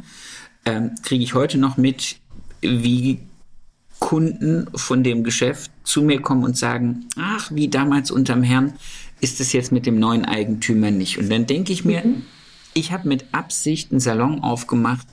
ähm, 0.66 0.92
kriege 1.04 1.24
ich 1.24 1.34
heute 1.34 1.58
noch 1.58 1.76
mit, 1.76 2.16
wie 2.62 3.20
Kunden 4.00 4.68
von 4.76 5.04
dem 5.04 5.26
Geschäft 5.26 5.72
zu 5.84 6.02
mir 6.02 6.22
kommen 6.22 6.46
und 6.46 6.58
sagen, 6.58 7.06
ach, 7.18 7.52
wie 7.54 7.68
damals 7.68 8.12
unterm 8.12 8.44
Herrn, 8.44 8.74
ist 9.20 9.42
es 9.42 9.52
jetzt 9.52 9.74
mit 9.74 9.86
dem 9.86 10.00
neuen 10.00 10.24
Eigentümer 10.24 10.90
nicht. 10.90 11.18
Und 11.18 11.30
dann 11.30 11.46
denke 11.46 11.74
ich 11.74 11.84
mir, 11.84 12.06
mhm. 12.06 12.24
ich 12.74 12.94
habe 12.94 13.10
mit 13.10 13.26
Absicht 13.34 13.92
einen 13.92 14.00
Salon 14.00 14.42
aufgemacht, 14.42 15.06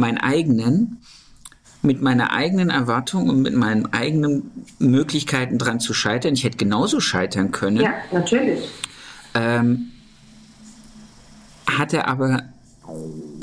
meinen 0.00 0.18
eigenen, 0.18 0.98
mit 1.82 2.02
meiner 2.02 2.32
eigenen 2.32 2.70
Erwartung 2.70 3.28
und 3.28 3.40
mit 3.40 3.54
meinen 3.54 3.92
eigenen 3.92 4.50
Möglichkeiten 4.78 5.56
dran 5.56 5.80
zu 5.80 5.94
scheitern. 5.94 6.34
Ich 6.34 6.44
hätte 6.44 6.58
genauso 6.58 7.00
scheitern 7.00 7.52
können. 7.52 7.80
Ja, 7.80 7.94
natürlich. 8.12 8.68
Ähm, 9.34 9.92
hatte 11.66 12.06
aber 12.06 12.42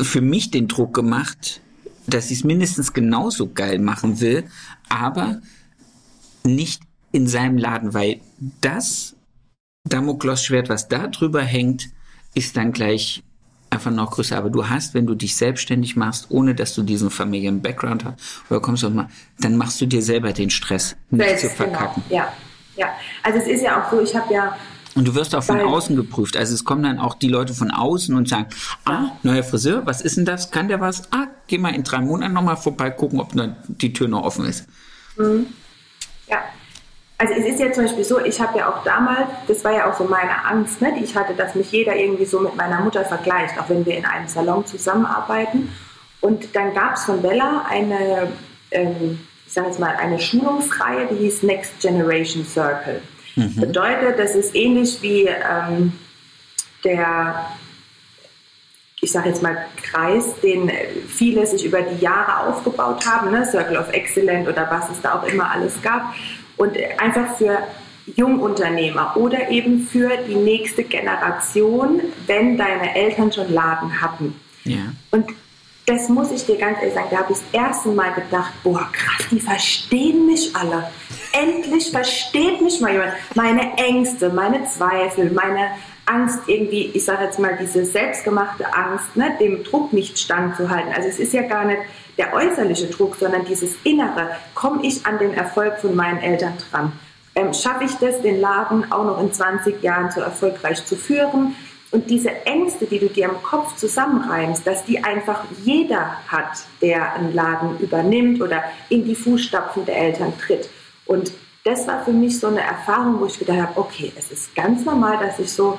für 0.02 0.22
mich 0.22 0.52
den 0.52 0.68
Druck 0.68 0.94
gemacht, 0.94 1.62
dass 2.06 2.32
ich 2.32 2.40
es 2.40 2.44
mindestens 2.44 2.94
genauso 2.94 3.50
geil 3.50 3.80
machen 3.80 4.20
will, 4.20 4.44
aber 4.90 5.42
nicht 6.44 6.82
in 7.12 7.28
seinem 7.28 7.58
Laden, 7.58 7.94
weil 7.94 8.20
das 8.62 9.16
Damoklosschwert, 9.86 10.70
was 10.70 10.88
da 10.88 11.08
drüber 11.08 11.42
hängt, 11.42 11.90
ist 12.34 12.58
dann 12.58 12.72
gleich 12.72 13.24
einfach 13.70 13.92
noch 13.92 14.12
größer. 14.12 14.38
Aber 14.38 14.50
du 14.50 14.68
hast, 14.70 14.94
wenn 14.94 15.06
du 15.06 15.16
dich 15.16 15.36
selbstständig 15.36 15.96
machst, 15.96 16.28
ohne 16.30 16.56
dass 16.56 16.74
du 16.76 16.84
diesen 16.84 17.10
Familien-Background 17.10 18.06
hast, 18.06 18.20
oder 18.50 18.60
kommst 18.60 18.84
du 18.84 18.90
mal, 18.90 19.08
dann 19.40 19.58
machst 19.58 19.80
du 19.82 19.86
dir 19.86 20.02
selber 20.02 20.34
den 20.34 20.50
Stress, 20.50 20.96
nicht 21.10 21.28
Selbst, 21.28 21.42
zu 21.42 21.48
genau. 21.48 21.78
verkacken. 21.78 22.04
Genau. 22.10 22.22
Ja, 22.22 22.34
ja. 22.76 22.88
Also 23.24 23.40
es 23.40 23.48
ist 23.48 23.62
ja 23.64 23.82
auch 23.82 23.92
so, 23.92 24.02
ich 24.02 24.16
habe 24.16 24.34
ja 24.34 24.56
und 24.98 25.08
du 25.08 25.14
wirst 25.14 25.36
auch 25.36 25.44
von 25.44 25.60
außen 25.60 25.96
geprüft. 25.96 26.36
Also 26.36 26.56
es 26.56 26.66
kommen 26.66 26.82
dann 26.82 26.98
auch 26.98 27.14
die 27.14 27.28
Leute 27.28 27.54
von 27.54 27.70
außen 27.70 28.16
und 28.16 28.28
sagen, 28.28 28.48
ah, 28.86 29.12
neuer 29.22 29.44
Friseur, 29.44 29.86
was 29.86 30.02
ist 30.02 30.18
denn 30.18 30.26
das? 30.26 30.50
Kann 30.50 30.70
der 30.70 30.82
was? 30.82 31.14
Ah, 31.14 31.28
geh 31.46 31.60
mal 31.60 31.76
in 31.76 31.84
drei 31.84 32.02
Monaten 32.02 32.34
nochmal 32.34 32.58
vorbei, 32.58 32.90
gucken, 32.90 33.20
ob 33.20 33.32
die 33.68 33.94
Tür 33.94 34.08
noch 34.08 34.24
offen 34.24 34.46
ist. 34.46 34.66
Mhm. 35.16 35.46
Ja. 36.28 36.40
Also 37.20 37.34
es 37.34 37.46
ist 37.46 37.60
ja 37.60 37.72
zum 37.72 37.86
Beispiel 37.86 38.04
so, 38.04 38.24
ich 38.24 38.40
habe 38.40 38.60
ja 38.60 38.70
auch 38.70 38.84
damals, 38.84 39.28
das 39.48 39.64
war 39.64 39.74
ja 39.74 39.90
auch 39.90 39.98
so 39.98 40.04
meine 40.04 40.46
Angst, 40.46 40.82
ne, 40.82 40.94
die 40.98 41.04
ich 41.04 41.16
hatte, 41.16 41.34
dass 41.34 41.56
mich 41.56 41.72
jeder 41.72 41.96
irgendwie 41.96 42.26
so 42.26 42.40
mit 42.40 42.56
meiner 42.56 42.80
Mutter 42.82 43.04
vergleicht, 43.06 43.60
auch 43.60 43.70
wenn 43.70 43.86
wir 43.86 43.98
in 43.98 44.06
einem 44.06 44.28
Salon 44.28 44.66
zusammenarbeiten. 44.68 45.74
Und 46.22 46.56
dann 46.56 46.76
gab 46.76 46.96
es 46.96 47.06
von 47.06 47.22
Bella 47.24 47.66
eine, 47.70 48.32
ähm, 48.70 49.20
ich 49.48 49.54
sage 49.54 49.68
jetzt 49.68 49.80
mal, 49.80 49.96
eine 49.96 50.20
Schulungsreihe, 50.20 51.08
die 51.10 51.16
hieß 51.16 51.42
Next 51.44 51.80
Generation 51.80 52.46
Circle. 52.46 53.02
Mhm. 53.36 53.62
Bedeutet, 53.62 54.20
das 54.20 54.36
ist 54.36 54.56
ähnlich 54.56 55.02
wie 55.02 55.26
ähm, 55.28 55.94
der, 56.84 57.48
ich 59.02 59.12
sage 59.12 59.30
jetzt 59.30 59.42
mal, 59.42 59.58
Kreis, 59.82 60.40
den 60.42 60.72
viele 61.08 61.48
sich 61.48 61.66
über 61.66 61.82
die 61.82 62.04
Jahre 62.04 62.48
aufgebaut 62.48 63.08
haben, 63.08 63.32
ne? 63.32 63.46
Circle 63.46 63.78
of 63.78 63.92
Excellence 63.92 64.48
oder 64.48 64.68
was 64.70 64.90
es 64.90 65.02
da 65.02 65.16
auch 65.16 65.24
immer 65.24 65.50
alles 65.50 65.82
gab. 65.82 66.14
Und 66.58 66.78
einfach 66.98 67.38
für 67.38 67.60
Jungunternehmer 68.16 69.16
oder 69.16 69.50
eben 69.50 69.82
für 69.86 70.12
die 70.28 70.36
nächste 70.36 70.84
Generation, 70.84 72.02
wenn 72.26 72.58
deine 72.58 72.96
Eltern 72.96 73.32
schon 73.32 73.52
Laden 73.54 74.02
hatten. 74.02 74.40
Ja. 74.64 74.94
Und 75.12 75.28
das 75.86 76.10
muss 76.10 76.32
ich 76.32 76.46
dir 76.46 76.58
ganz 76.58 76.80
ehrlich 76.80 76.94
sagen, 76.94 77.08
da 77.12 77.18
habe 77.20 77.32
ich 77.32 77.40
das 77.40 77.48
erste 77.54 77.90
Mal 77.90 78.14
gedacht, 78.14 78.52
boah, 78.64 78.90
krass, 78.92 79.26
die 79.32 79.40
verstehen 79.40 80.26
mich 80.26 80.54
alle. 80.54 80.90
Endlich 81.32 81.92
versteht 81.92 82.62
mich 82.62 82.82
mal 82.82 82.92
jemand. 82.92 83.14
Meine 83.36 83.78
Ängste, 83.78 84.30
meine 84.30 84.66
Zweifel, 84.66 85.32
meine 85.32 85.72
Angst 86.08 86.40
irgendwie, 86.48 86.92
ich 86.94 87.06
sage 87.06 87.26
jetzt 87.26 87.40
mal 87.40 87.58
diese 87.60 87.86
selbstgemachte 87.86 88.74
Angst, 88.74 89.16
ne, 89.16 89.36
dem 89.40 89.64
Druck 89.64 89.94
nicht 89.94 90.18
standzuhalten. 90.18 90.94
Also 90.94 91.10
es 91.10 91.20
ist 91.20 91.34
ja 91.34 91.44
gar 91.44 91.66
nicht 91.66 91.82
der 92.18 92.34
äußerliche 92.34 92.88
Druck, 92.88 93.16
sondern 93.16 93.46
dieses 93.46 93.76
Innere. 93.84 94.32
Komme 94.56 94.86
ich 94.86 95.06
an 95.06 95.20
den 95.20 95.34
Erfolg 95.34 95.80
von 95.80 95.96
meinen 95.96 96.20
Eltern 96.20 96.54
dran? 96.70 96.94
Ähm, 97.36 97.54
Schaffe 97.54 97.84
ich 97.84 97.94
das, 97.96 98.22
den 98.22 98.42
Laden 98.42 98.92
auch 98.92 99.04
noch 99.04 99.22
in 99.22 99.32
20 99.32 99.84
Jahren 99.84 100.10
so 100.12 100.22
erfolgreich 100.22 100.84
zu 100.86 100.96
führen? 100.96 101.56
Und 101.92 102.10
diese 102.10 102.32
Ängste, 102.46 102.86
die 102.86 103.00
du 103.00 103.08
dir 103.08 103.26
im 103.30 103.42
Kopf 103.44 103.76
zusammenreimst, 103.76 104.66
dass 104.68 104.84
die 104.84 105.04
einfach 105.04 105.44
jeder 105.64 106.18
hat, 106.28 106.66
der 106.82 107.14
einen 107.14 107.34
Laden 107.34 107.80
übernimmt 107.80 108.42
oder 108.42 108.64
in 108.90 109.06
die 109.06 109.16
Fußstapfen 109.16 109.86
der 109.86 109.98
Eltern 109.98 110.34
tritt. 110.38 110.70
Und 111.06 111.32
das 111.64 111.88
war 111.88 112.04
für 112.04 112.12
mich 112.12 112.40
so 112.40 112.48
eine 112.48 112.62
Erfahrung, 112.62 113.20
wo 113.20 113.26
ich 113.26 113.40
gedacht 113.40 113.60
habe, 113.60 113.80
okay, 113.80 114.12
es 114.18 114.32
ist 114.32 114.56
ganz 114.56 114.84
normal, 114.86 115.18
dass 115.20 115.40
ich 115.40 115.52
so 115.52 115.78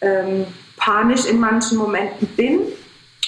ähm, 0.00 0.46
panisch 0.76 1.26
in 1.26 1.38
manchen 1.38 1.78
Momenten 1.78 2.26
bin. 2.28 2.60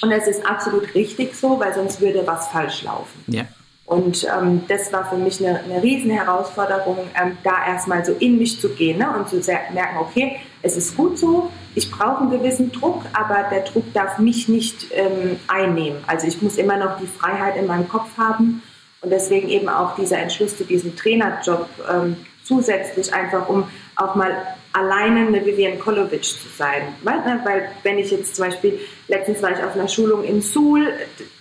Und 0.01 0.11
es 0.11 0.27
ist 0.27 0.45
absolut 0.45 0.93
richtig 0.95 1.35
so, 1.35 1.59
weil 1.59 1.73
sonst 1.73 2.01
würde 2.01 2.25
was 2.25 2.47
falsch 2.49 2.83
laufen. 2.83 3.23
Ja. 3.27 3.45
Und 3.85 4.25
ähm, 4.25 4.63
das 4.67 4.91
war 4.93 5.09
für 5.09 5.17
mich 5.17 5.39
eine, 5.45 5.59
eine 5.59 5.83
riesen 5.83 6.09
Herausforderung, 6.09 6.97
ähm, 7.21 7.37
da 7.43 7.65
erstmal 7.67 8.03
so 8.03 8.13
in 8.13 8.37
mich 8.37 8.59
zu 8.59 8.69
gehen 8.69 8.97
ne, 8.97 9.13
und 9.15 9.29
zu 9.29 9.35
merken, 9.73 9.97
okay, 9.99 10.39
es 10.61 10.77
ist 10.77 10.95
gut 10.95 11.19
so, 11.19 11.51
ich 11.75 11.91
brauche 11.91 12.21
einen 12.21 12.31
gewissen 12.31 12.71
Druck, 12.71 13.03
aber 13.11 13.49
der 13.51 13.61
Druck 13.61 13.93
darf 13.93 14.19
mich 14.19 14.47
nicht 14.47 14.87
ähm, 14.93 15.37
einnehmen. 15.47 15.99
Also 16.07 16.27
ich 16.27 16.41
muss 16.41 16.55
immer 16.55 16.77
noch 16.77 16.97
die 16.99 17.07
Freiheit 17.07 17.57
in 17.57 17.67
meinem 17.67 17.89
Kopf 17.89 18.17
haben 18.17 18.63
und 19.01 19.09
deswegen 19.09 19.49
eben 19.49 19.67
auch 19.67 19.95
dieser 19.95 20.17
Entschluss 20.17 20.57
zu 20.57 20.63
diesem 20.63 20.95
Trainerjob 20.95 21.67
ähm, 21.91 22.15
zusätzlich 22.43 23.13
einfach, 23.13 23.49
um 23.49 23.65
auch 23.97 24.15
mal 24.15 24.55
alleine 24.73 25.27
eine 25.27 25.45
Vivian 25.45 25.79
Kolovic 25.79 26.23
zu 26.23 26.49
sein. 26.57 26.81
Weil, 27.03 27.19
ne, 27.19 27.39
weil 27.43 27.69
wenn 27.83 27.99
ich 27.99 28.11
jetzt 28.11 28.35
zum 28.35 28.45
Beispiel, 28.45 28.79
letztens 29.07 29.41
war 29.41 29.51
ich 29.51 29.63
auf 29.63 29.75
einer 29.75 29.87
Schulung 29.87 30.23
in 30.23 30.41
Suhl, 30.41 30.91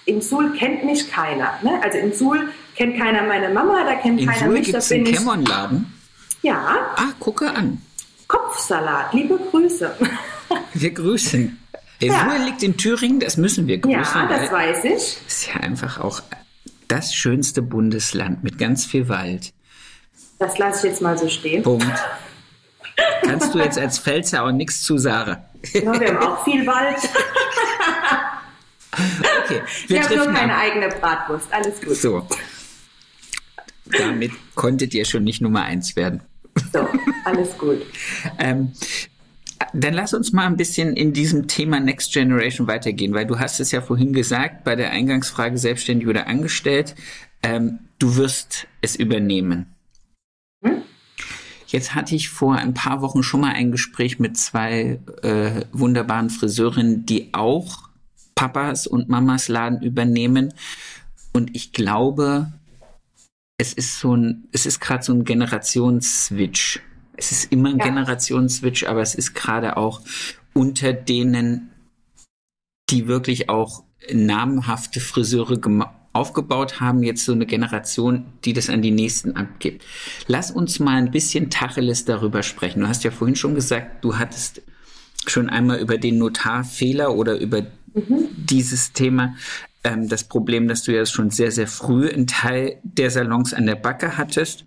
in 0.04 0.20
Suhl 0.20 0.52
kennt 0.52 0.84
mich 0.84 1.10
keiner. 1.10 1.58
Ne? 1.62 1.80
Also 1.82 1.98
in 1.98 2.12
Suhl 2.12 2.48
kennt 2.76 2.98
keiner 2.98 3.22
meine 3.22 3.48
Mama, 3.48 3.84
da 3.84 3.94
kennt 3.94 4.20
in 4.20 4.26
keiner 4.28 4.38
Suhl 4.38 4.48
mich. 4.48 4.58
In 4.58 4.64
Suhl 4.64 4.72
gibt 4.72 4.84
es 4.84 4.92
einen 4.92 5.04
Kämmernladen? 5.04 5.92
Ja. 6.42 6.94
Ah, 6.96 7.12
gucke 7.18 7.50
an. 7.50 7.80
Kopfsalat, 8.28 9.12
liebe 9.14 9.38
Grüße. 9.50 9.96
Wir 10.74 10.90
grüßen. 10.90 11.58
In 12.00 12.12
ja. 12.12 12.28
Suhl 12.28 12.44
liegt 12.44 12.62
in 12.62 12.76
Thüringen, 12.76 13.20
das 13.20 13.36
müssen 13.36 13.66
wir 13.66 13.78
grüßen. 13.78 14.00
Ja, 14.00 14.26
das 14.28 14.50
weiß 14.52 14.84
ich. 14.84 14.92
Das 14.92 15.22
ist 15.26 15.48
ja 15.48 15.60
einfach 15.60 16.00
auch 16.00 16.20
das 16.88 17.14
schönste 17.14 17.62
Bundesland 17.62 18.44
mit 18.44 18.58
ganz 18.58 18.84
viel 18.84 19.08
Wald. 19.08 19.52
Das 20.38 20.58
lasse 20.58 20.86
ich 20.86 20.92
jetzt 20.92 21.02
mal 21.02 21.16
so 21.16 21.28
stehen. 21.28 21.62
Punkt. 21.62 21.86
Kannst 23.22 23.54
du 23.54 23.58
jetzt 23.58 23.78
als 23.78 23.98
Pfälzer 23.98 24.44
auch 24.44 24.52
nichts 24.52 24.82
zu 24.82 24.98
sagen? 24.98 25.36
Ja, 25.72 26.00
wir 26.00 26.08
haben 26.08 26.18
auch 26.18 26.44
viel 26.44 26.66
Wald. 26.66 26.96
Okay, 29.44 29.62
wir, 29.86 30.00
wir 30.00 30.08
haben 30.08 30.16
nur 30.16 30.34
keine 30.34 30.54
ab. 30.54 30.60
eigene 30.60 30.88
Bratwurst. 30.88 31.46
Alles 31.50 31.80
gut. 31.80 31.96
So. 31.96 32.28
Damit 33.86 34.32
konntet 34.54 34.92
ihr 34.92 35.04
schon 35.04 35.24
nicht 35.24 35.40
Nummer 35.40 35.62
eins 35.62 35.96
werden. 35.96 36.20
So, 36.72 36.86
alles 37.24 37.56
gut. 37.56 37.86
ähm, 38.38 38.72
dann 39.72 39.94
lass 39.94 40.12
uns 40.12 40.32
mal 40.32 40.46
ein 40.46 40.56
bisschen 40.56 40.94
in 40.96 41.12
diesem 41.12 41.48
Thema 41.48 41.80
Next 41.80 42.12
Generation 42.12 42.66
weitergehen, 42.66 43.14
weil 43.14 43.26
du 43.26 43.38
hast 43.38 43.60
es 43.60 43.70
ja 43.70 43.80
vorhin 43.80 44.12
gesagt, 44.12 44.64
bei 44.64 44.76
der 44.76 44.90
Eingangsfrage 44.90 45.56
selbstständig 45.56 46.08
oder 46.08 46.26
angestellt, 46.26 46.94
ähm, 47.42 47.78
du 47.98 48.16
wirst 48.16 48.66
es 48.82 48.96
übernehmen. 48.96 49.71
Jetzt 51.72 51.94
hatte 51.94 52.14
ich 52.14 52.28
vor 52.28 52.56
ein 52.56 52.74
paar 52.74 53.00
Wochen 53.00 53.22
schon 53.22 53.40
mal 53.40 53.54
ein 53.54 53.72
Gespräch 53.72 54.18
mit 54.18 54.36
zwei 54.36 55.00
äh, 55.22 55.64
wunderbaren 55.72 56.28
Friseurinnen, 56.28 57.06
die 57.06 57.32
auch 57.32 57.88
Papas 58.34 58.86
und 58.86 59.08
Mamas 59.08 59.48
Laden 59.48 59.80
übernehmen. 59.80 60.52
Und 61.32 61.56
ich 61.56 61.72
glaube, 61.72 62.52
es 63.56 63.72
ist 63.72 63.98
so 63.98 64.14
ein, 64.14 64.48
es 64.52 64.66
ist 64.66 64.80
gerade 64.80 65.02
so 65.02 65.14
ein 65.14 65.24
Generationsswitch. 65.24 66.80
Es 67.16 67.32
ist 67.32 67.50
immer 67.50 67.70
ein 67.70 67.78
ja. 67.78 67.86
Generationsswitch, 67.86 68.84
aber 68.84 69.00
es 69.00 69.14
ist 69.14 69.32
gerade 69.32 69.78
auch 69.78 70.02
unter 70.52 70.92
denen, 70.92 71.70
die 72.90 73.08
wirklich 73.08 73.48
auch 73.48 73.82
namhafte 74.12 75.00
Friseure 75.00 75.56
aufgebaut 76.12 76.80
haben, 76.80 77.02
jetzt 77.02 77.24
so 77.24 77.32
eine 77.32 77.46
Generation, 77.46 78.26
die 78.44 78.52
das 78.52 78.68
an 78.68 78.82
die 78.82 78.90
Nächsten 78.90 79.36
abgibt. 79.36 79.84
Lass 80.26 80.50
uns 80.50 80.78
mal 80.78 80.96
ein 80.96 81.10
bisschen 81.10 81.50
Tacheles 81.50 82.04
darüber 82.04 82.42
sprechen. 82.42 82.80
Du 82.80 82.88
hast 82.88 83.04
ja 83.04 83.10
vorhin 83.10 83.36
schon 83.36 83.54
gesagt, 83.54 84.04
du 84.04 84.18
hattest 84.18 84.62
schon 85.26 85.48
einmal 85.48 85.78
über 85.78 85.98
den 85.98 86.18
Notarfehler 86.18 87.14
oder 87.14 87.38
über 87.38 87.62
mhm. 87.94 88.28
dieses 88.36 88.92
Thema 88.92 89.34
ähm, 89.84 90.08
das 90.08 90.24
Problem, 90.24 90.68
dass 90.68 90.82
du 90.82 90.94
ja 90.94 91.06
schon 91.06 91.30
sehr, 91.30 91.50
sehr 91.50 91.66
früh 91.66 92.08
einen 92.08 92.26
Teil 92.26 92.78
der 92.82 93.10
Salons 93.10 93.54
an 93.54 93.66
der 93.66 93.76
Backe 93.76 94.16
hattest. 94.16 94.64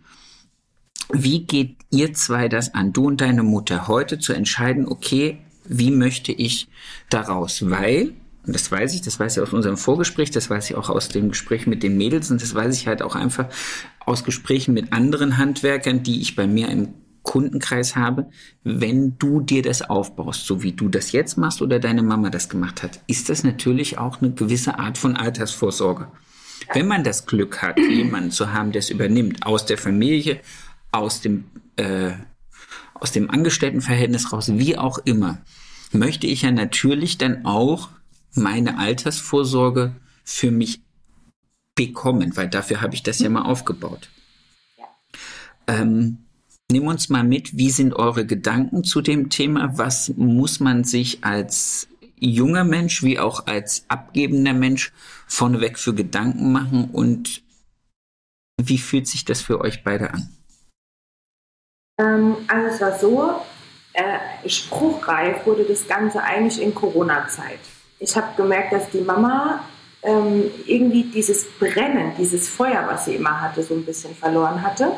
Wie 1.12 1.46
geht 1.46 1.78
ihr 1.92 2.14
zwei 2.14 2.50
das 2.50 2.74
an, 2.74 2.92
du 2.92 3.08
und 3.08 3.22
deine 3.22 3.44
Mutter, 3.44 3.88
heute 3.88 4.18
zu 4.18 4.34
entscheiden, 4.34 4.88
okay, 4.88 5.38
wie 5.66 5.92
möchte 5.92 6.32
ich 6.32 6.68
daraus? 7.10 7.70
Weil, 7.70 8.14
und 8.46 8.54
das 8.54 8.72
weiß 8.72 8.94
ich, 8.94 9.02
das 9.02 9.20
weiß 9.20 9.38
ich 9.38 9.44
aus 9.44 9.54
unserem 9.54 9.78
Vorgespräch, 9.78 10.32
das 10.32 10.50
weiß 10.50 10.70
ich 10.70 10.76
auch 10.76 10.90
aus 10.90 11.10
dem 11.10 11.30
Gespräch 11.30 11.68
mit 11.68 11.84
den 11.84 11.98
Mädels 11.98 12.32
und 12.32 12.42
das 12.42 12.54
weiß 12.54 12.76
ich 12.76 12.88
halt 12.88 13.02
auch 13.02 13.16
einfach 13.16 13.48
aus 14.06 14.24
Gesprächen 14.24 14.74
mit 14.74 14.94
anderen 14.94 15.38
Handwerkern, 15.38 16.04
die 16.04 16.22
ich 16.22 16.36
bei 16.36 16.48
mir 16.48 16.70
im 16.70 16.94
Kundenkreis 17.24 17.96
habe, 17.96 18.28
wenn 18.64 19.18
du 19.18 19.42
dir 19.42 19.64
das 19.64 19.82
aufbaust, 19.82 20.46
so 20.46 20.64
wie 20.64 20.72
du 20.72 20.88
das 20.88 21.12
jetzt 21.12 21.38
machst 21.38 21.62
oder 21.62 21.80
deine 21.80 22.04
Mama 22.04 22.30
das 22.30 22.50
gemacht 22.50 22.84
hat, 22.84 23.02
ist 23.08 23.30
das 23.30 23.44
natürlich 23.44 23.98
auch 23.98 24.22
eine 24.22 24.32
gewisse 24.32 24.80
Art 24.80 24.98
von 24.98 25.18
Altersvorsorge. 25.18 26.08
Wenn 26.74 26.88
man 26.88 27.04
das 27.04 27.26
Glück 27.26 27.62
hat, 27.62 27.78
jemanden 27.90 28.32
zu 28.32 28.54
haben, 28.54 28.72
der 28.72 28.80
es 28.80 28.90
übernimmt, 28.90 29.46
aus 29.46 29.66
der 29.66 29.78
Familie, 29.78 30.40
aus 30.92 31.20
dem, 31.20 31.46
äh, 31.76 32.12
aus 32.94 33.12
dem 33.12 33.30
Angestelltenverhältnis 33.30 34.32
raus, 34.32 34.52
wie 34.54 34.78
auch 34.78 35.00
immer, 35.00 35.40
möchte 35.92 36.28
ich 36.28 36.44
ja 36.44 36.52
natürlich 36.52 37.18
dann 37.18 37.46
auch 37.46 37.90
meine 38.36 38.78
Altersvorsorge 38.78 39.96
für 40.24 40.52
mich 40.52 40.82
bekommen, 41.76 42.36
weil 42.36 42.50
dafür 42.50 42.82
habe 42.82 42.96
ich 42.96 43.04
das 43.04 43.20
ja 43.20 43.30
mal 43.30 43.44
aufgebaut. 43.44 44.10
Ähm, 45.68 46.26
Nimm 46.72 46.88
uns 46.88 47.10
mal 47.10 47.24
mit, 47.24 47.58
wie 47.58 47.70
sind 47.70 47.94
eure 47.94 48.26
Gedanken 48.26 48.84
zu 48.84 49.02
dem 49.02 49.30
Thema? 49.30 49.78
Was 49.78 50.10
muss 50.18 50.60
man 50.60 50.84
sich 50.84 51.24
als 51.24 51.88
junger 52.18 52.64
Mensch 52.64 53.04
wie 53.04 53.20
auch 53.20 53.46
als 53.46 53.86
abgebender 53.88 54.54
Mensch 54.54 54.92
vorneweg 55.28 55.78
für 55.78 55.94
Gedanken 55.94 56.52
machen 56.52 56.90
und 56.92 57.44
wie 58.60 58.80
fühlt 58.80 59.08
sich 59.08 59.26
das 59.26 59.42
für 59.42 59.62
euch 59.62 59.84
beide 59.84 60.12
an? 60.12 60.30
Ähm, 62.00 62.38
also 62.48 62.68
es 62.74 62.82
war 62.82 62.98
so, 62.98 63.42
äh, 63.94 64.50
spruchreif 64.50 65.46
wurde 65.46 65.66
das 65.66 65.88
Ganze 65.88 66.24
eigentlich 66.24 66.60
in 66.60 66.74
Corona-Zeit. 66.74 67.60
Ich 68.00 68.16
habe 68.16 68.28
gemerkt, 68.36 68.74
dass 68.74 68.90
die 68.90 69.02
Mama 69.02 69.62
ähm, 70.04 70.52
irgendwie 70.66 71.04
dieses 71.04 71.46
Brennen, 71.60 72.12
dieses 72.18 72.48
Feuer, 72.50 72.86
was 72.88 73.06
sie 73.06 73.16
immer 73.16 73.42
hatte, 73.42 73.64
so 73.64 73.74
ein 73.74 73.86
bisschen 73.86 74.16
verloren 74.16 74.62
hatte 74.62 74.92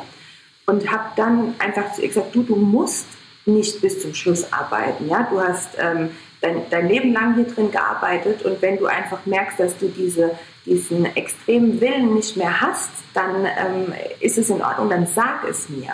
und 0.66 0.92
habe 0.92 1.12
dann 1.16 1.56
einfach 1.60 1.94
zu 1.94 2.02
ihr 2.02 2.10
gesagt, 2.10 2.36
du, 2.36 2.44
du 2.44 2.56
musst 2.56 3.08
nicht 3.46 3.82
bis 3.82 4.02
zum 4.02 4.14
Schluss 4.14 4.52
arbeiten. 4.52 5.08
Ja? 5.08 5.28
Du 5.30 5.40
hast 5.40 5.70
ähm, 5.78 6.10
dein, 6.42 6.70
dein 6.70 6.90
Leben 6.90 7.14
lang 7.14 7.36
hier 7.36 7.46
drin 7.46 7.72
gearbeitet 7.72 8.44
und 8.44 8.62
wenn 8.62 8.78
du 8.78 8.86
einfach 8.88 9.26
merkst, 9.26 9.60
dass 9.60 9.78
du 9.78 9.88
diese, 9.88 10.32
diesen 10.66 11.06
extremen 11.16 11.80
Willen 11.80 12.14
nicht 12.14 12.36
mehr 12.36 12.62
hast, 12.62 12.90
dann 13.14 13.46
ähm, 13.46 13.94
ist 14.20 14.38
es 14.38 14.50
in 14.50 14.62
Ordnung, 14.62 14.90
dann 14.90 15.08
sag 15.08 15.46
es 15.50 15.70
mir. 15.70 15.94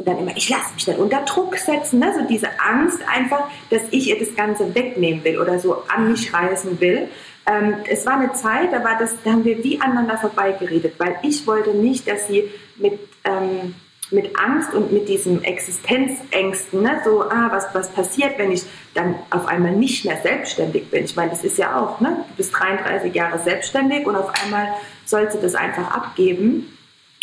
Und 0.00 0.08
dann 0.08 0.18
immer, 0.18 0.34
ich 0.34 0.48
lasse 0.48 0.72
mich 0.72 0.86
nicht 0.86 0.98
unter 0.98 1.20
Druck 1.26 1.58
setzen. 1.58 1.98
Ne? 1.98 2.10
So 2.18 2.26
diese 2.26 2.48
Angst 2.58 3.00
einfach, 3.06 3.50
dass 3.68 3.82
ich 3.90 4.08
ihr 4.08 4.18
das 4.18 4.34
Ganze 4.34 4.74
wegnehmen 4.74 5.22
will 5.24 5.38
oder 5.38 5.58
so 5.58 5.82
an 5.88 6.10
mich 6.10 6.32
reißen 6.32 6.80
will. 6.80 7.08
Ähm, 7.44 7.74
es 7.86 8.06
war 8.06 8.14
eine 8.14 8.32
Zeit, 8.32 8.72
da, 8.72 8.82
war 8.82 8.98
das, 8.98 9.14
da 9.22 9.32
haben 9.32 9.44
wir 9.44 9.62
wie 9.62 9.78
aneinander 9.78 10.16
vorbeigeredet, 10.16 10.94
weil 10.96 11.16
ich 11.22 11.46
wollte 11.46 11.74
nicht, 11.74 12.08
dass 12.08 12.28
sie 12.28 12.50
mit... 12.76 12.98
Ähm, 13.24 13.74
mit 14.12 14.36
Angst 14.40 14.74
und 14.74 14.90
mit 14.90 15.08
diesen 15.08 15.44
Existenzängsten, 15.44 16.82
ne? 16.82 17.00
so, 17.04 17.22
ah, 17.22 17.46
was, 17.52 17.72
was 17.74 17.92
passiert, 17.92 18.38
wenn 18.38 18.50
ich 18.50 18.64
dann 18.92 19.14
auf 19.30 19.46
einmal 19.46 19.70
nicht 19.70 20.04
mehr 20.04 20.16
selbstständig 20.20 20.90
bin. 20.90 21.04
Ich 21.04 21.14
meine, 21.14 21.30
das 21.30 21.44
ist 21.44 21.58
ja 21.58 21.80
auch, 21.80 22.00
ne? 22.00 22.24
du 22.28 22.34
bist 22.36 22.52
33 22.58 23.14
Jahre 23.14 23.38
selbstständig 23.38 24.08
und 24.08 24.16
auf 24.16 24.32
einmal 24.42 24.66
sollst 25.04 25.36
du 25.36 25.40
das 25.40 25.54
einfach 25.54 25.92
abgeben. 25.92 26.76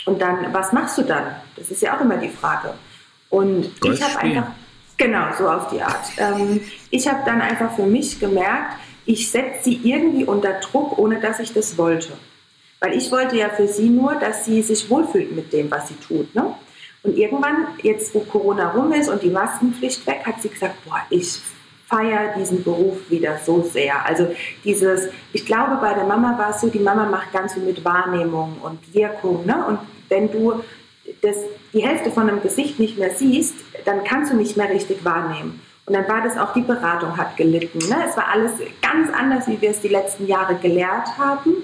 Und 0.08 0.22
dann, 0.22 0.54
was 0.54 0.72
machst 0.72 0.98
du 0.98 1.02
dann? 1.02 1.36
Das 1.58 1.70
ist 1.70 1.82
ja 1.82 1.98
auch 1.98 2.02
immer 2.02 2.16
die 2.16 2.30
Frage. 2.30 2.74
Und 3.30 3.80
Golf 3.82 4.00
ich 4.00 4.02
habe 4.02 4.20
einfach, 4.20 4.52
genau, 4.96 5.26
so 5.38 5.50
auf 5.50 5.68
die 5.68 5.82
Art. 5.82 6.06
Ähm, 6.18 6.62
ich 6.92 7.10
habe 7.10 7.20
dann 7.26 7.42
einfach 7.42 7.76
für 7.76 7.86
mich 7.86 8.18
gemerkt, 8.18 8.78
ich 9.06 9.30
setze 9.30 9.66
sie 9.66 9.82
irgendwie 9.84 10.24
unter 10.24 10.54
Druck, 10.62 10.98
ohne 10.98 11.20
dass 11.20 11.42
ich 11.42 11.54
das 11.54 11.78
wollte. 11.78 12.14
Weil 12.80 12.94
ich 12.94 13.12
wollte 13.12 13.36
ja 13.36 13.50
für 13.50 13.68
sie 13.68 13.90
nur, 13.90 14.16
dass 14.16 14.46
sie 14.46 14.62
sich 14.62 14.90
wohlfühlt 14.90 15.36
mit 15.36 15.52
dem, 15.52 15.70
was 15.70 15.90
sie 15.90 15.96
tut. 15.96 16.34
Ne? 16.34 16.56
Und 17.04 17.18
irgendwann, 17.18 17.68
jetzt 17.84 18.16
wo 18.16 18.22
Corona 18.22 18.72
rum 18.72 18.94
ist 18.94 19.10
und 19.10 19.22
die 19.24 19.30
Maskenpflicht 19.30 20.08
weg, 20.08 20.22
hat 20.26 20.42
sie 20.42 20.50
gesagt, 20.50 20.76
boah, 20.86 21.02
ich 21.10 21.42
feiere 21.88 22.34
diesen 22.38 22.64
Beruf 22.64 23.10
wieder 23.10 23.38
so 23.46 23.62
sehr. 23.62 24.06
Also 24.06 24.28
dieses, 24.64 25.10
ich 25.34 25.46
glaube, 25.46 25.78
bei 25.82 25.94
der 25.94 26.04
Mama 26.04 26.38
war 26.38 26.52
es 26.52 26.62
so, 26.62 26.68
die 26.68 26.80
Mama 26.80 27.06
macht 27.06 27.32
ganz 27.32 27.54
viel 27.54 27.64
mit 27.64 27.84
Wahrnehmung 27.86 28.58
und 28.62 28.94
Wirkung. 28.94 29.46
Ne? 29.46 29.66
Und 29.68 29.80
wenn 30.10 30.32
du 30.32 30.62
das, 31.22 31.38
die 31.74 31.86
Hälfte 31.86 32.12
von 32.12 32.30
einem 32.30 32.42
Gesicht 32.42 32.80
nicht 32.80 32.98
mehr 32.98 33.12
siehst, 33.12 33.56
dann 33.86 34.04
kannst 34.04 34.32
du 34.32 34.36
nicht 34.36 34.58
mehr 34.58 34.70
richtig 34.70 35.04
wahrnehmen. 35.06 35.62
Und 35.86 35.94
dann 35.94 36.08
war 36.10 36.22
das 36.22 36.38
auch, 36.38 36.52
die 36.52 36.62
Beratung 36.62 37.16
hat 37.16 37.38
gelitten. 37.38 37.80
Ne? 37.80 37.96
Es 38.08 38.18
war 38.18 38.28
alles 38.28 38.52
ganz 38.82 39.10
anders, 39.14 39.48
wie 39.48 39.62
wir 39.62 39.70
es 39.70 39.80
die 39.80 39.88
letzten 39.88 40.28
Jahre 40.28 40.56
gelehrt 40.56 41.18
haben. 41.18 41.56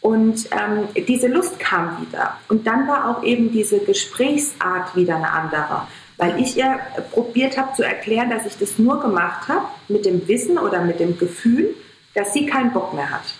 Und 0.00 0.48
ähm, 0.50 0.88
diese 1.06 1.28
Lust 1.28 1.60
kam 1.60 1.98
wieder. 2.00 2.36
Und 2.48 2.66
dann 2.66 2.88
war 2.88 3.08
auch 3.10 3.22
eben 3.22 3.52
diese 3.52 3.78
Gesprächsart 3.78 4.96
wieder 4.96 5.16
eine 5.16 5.30
andere. 5.30 5.86
Weil 6.20 6.38
ich 6.38 6.56
ihr 6.56 6.78
probiert 7.12 7.56
habe 7.56 7.74
zu 7.74 7.82
erklären, 7.82 8.28
dass 8.28 8.44
ich 8.44 8.58
das 8.58 8.78
nur 8.78 9.00
gemacht 9.00 9.48
habe 9.48 9.66
mit 9.88 10.04
dem 10.04 10.28
Wissen 10.28 10.58
oder 10.58 10.82
mit 10.82 11.00
dem 11.00 11.18
Gefühl, 11.18 11.74
dass 12.14 12.34
sie 12.34 12.44
keinen 12.44 12.72
Bock 12.72 12.92
mehr 12.92 13.10
hat. 13.10 13.34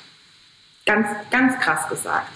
Ganz, 0.86 1.06
ganz 1.30 1.58
krass 1.58 1.88
gesagt. 1.90 2.30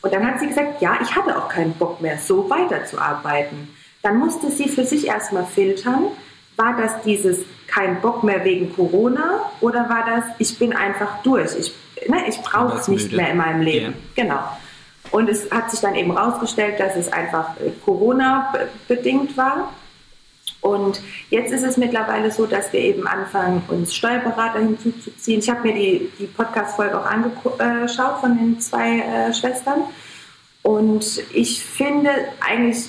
Und 0.00 0.14
dann 0.14 0.24
hat 0.24 0.38
sie 0.38 0.46
gesagt, 0.46 0.80
ja, 0.80 0.98
ich 1.02 1.16
hatte 1.16 1.36
auch 1.36 1.48
keinen 1.48 1.72
Bock 1.74 2.00
mehr, 2.00 2.16
so 2.18 2.48
weiterzuarbeiten. 2.48 3.74
Dann 4.02 4.18
musste 4.18 4.52
sie 4.52 4.68
für 4.68 4.84
sich 4.84 5.08
erstmal 5.08 5.44
filtern, 5.44 6.06
war 6.56 6.76
das 6.76 7.02
dieses 7.02 7.40
kein 7.66 8.00
Bock 8.00 8.22
mehr 8.22 8.44
wegen 8.44 8.72
Corona 8.74 9.50
oder 9.60 9.88
war 9.88 10.04
das, 10.06 10.24
ich 10.38 10.58
bin 10.58 10.72
einfach 10.74 11.22
durch, 11.22 11.56
ich 11.58 11.74
ne, 12.08 12.28
ich 12.28 12.40
brauche 12.40 12.78
es 12.78 12.88
nicht 12.88 13.12
mehr 13.12 13.30
in 13.30 13.36
meinem 13.36 13.62
Leben. 13.62 13.86
Yeah. 13.86 13.94
Genau. 14.26 14.40
Und 15.10 15.28
es 15.28 15.50
hat 15.50 15.70
sich 15.70 15.80
dann 15.80 15.94
eben 15.94 16.12
herausgestellt, 16.12 16.78
dass 16.78 16.96
es 16.96 17.12
einfach 17.12 17.56
äh, 17.60 17.70
Corona-bedingt 17.84 19.36
war. 19.36 19.72
Und 20.68 21.00
jetzt 21.30 21.52
ist 21.52 21.62
es 21.62 21.76
mittlerweile 21.76 22.30
so, 22.30 22.46
dass 22.46 22.72
wir 22.72 22.80
eben 22.80 23.06
anfangen, 23.06 23.62
uns 23.68 23.94
Steuerberater 23.94 24.60
hinzuzuziehen. 24.60 25.40
Ich 25.40 25.48
habe 25.48 25.68
mir 25.68 25.74
die, 25.74 26.10
die 26.18 26.26
Podcast-Folge 26.26 27.00
auch 27.00 27.06
angeschaut 27.06 28.20
von 28.20 28.36
den 28.36 28.60
zwei 28.60 29.00
äh, 29.00 29.34
Schwestern. 29.34 29.84
Und 30.62 31.22
ich 31.32 31.64
finde, 31.64 32.10
eigentlich 32.40 32.88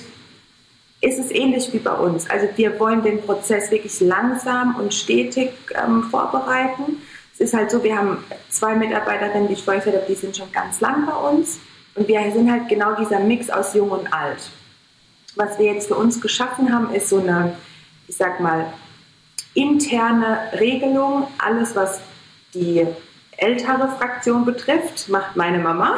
ist 1.00 1.18
es 1.18 1.30
ähnlich 1.30 1.72
wie 1.72 1.78
bei 1.78 1.94
uns. 1.94 2.28
Also 2.28 2.48
wir 2.56 2.78
wollen 2.78 3.02
den 3.02 3.22
Prozess 3.22 3.70
wirklich 3.70 4.00
langsam 4.00 4.76
und 4.76 4.92
stetig 4.92 5.50
ähm, 5.74 6.04
vorbereiten 6.10 6.98
ist 7.40 7.54
halt 7.54 7.70
so, 7.70 7.82
wir 7.82 7.96
haben 7.96 8.22
zwei 8.50 8.74
Mitarbeiterinnen, 8.74 9.48
die 9.48 9.54
ich 9.54 9.62
vorhin 9.62 9.82
gesagt 9.82 10.02
habe, 10.02 10.12
die 10.12 10.18
sind 10.18 10.36
schon 10.36 10.52
ganz 10.52 10.80
lang 10.80 11.06
bei 11.06 11.14
uns. 11.14 11.58
Und 11.94 12.06
wir 12.06 12.20
sind 12.32 12.50
halt 12.50 12.68
genau 12.68 12.94
dieser 12.94 13.18
Mix 13.18 13.50
aus 13.50 13.74
Jung 13.74 13.90
und 13.90 14.12
Alt. 14.12 14.50
Was 15.36 15.58
wir 15.58 15.72
jetzt 15.72 15.88
für 15.88 15.94
uns 15.94 16.20
geschaffen 16.20 16.72
haben, 16.72 16.94
ist 16.94 17.08
so 17.08 17.18
eine, 17.18 17.56
ich 18.10 18.16
sag 18.16 18.40
mal, 18.40 18.66
interne 19.54 20.50
Regelung. 20.58 21.28
Alles, 21.38 21.76
was 21.76 22.00
die 22.52 22.86
ältere 23.36 23.88
Fraktion 23.98 24.44
betrifft, 24.44 25.08
macht 25.08 25.36
meine 25.36 25.58
Mama. 25.58 25.96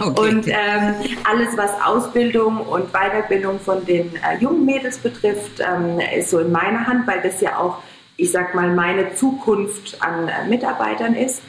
Okay. 0.00 0.30
Und 0.30 0.48
ähm, 0.48 0.94
alles, 1.24 1.54
was 1.54 1.70
Ausbildung 1.84 2.60
und 2.60 2.92
Weiterbildung 2.94 3.60
von 3.60 3.84
den 3.84 4.16
äh, 4.16 4.38
jungen 4.40 4.64
Mädels 4.64 4.96
betrifft, 4.96 5.60
ähm, 5.60 6.00
ist 6.16 6.30
so 6.30 6.38
in 6.38 6.50
meiner 6.50 6.86
Hand, 6.86 7.06
weil 7.06 7.20
das 7.20 7.42
ja 7.42 7.58
auch 7.58 7.82
ich 8.16 8.32
sag 8.32 8.54
mal, 8.54 8.74
meine 8.74 9.14
Zukunft 9.14 10.02
an 10.02 10.28
äh, 10.28 10.48
Mitarbeitern 10.48 11.14
ist. 11.14 11.42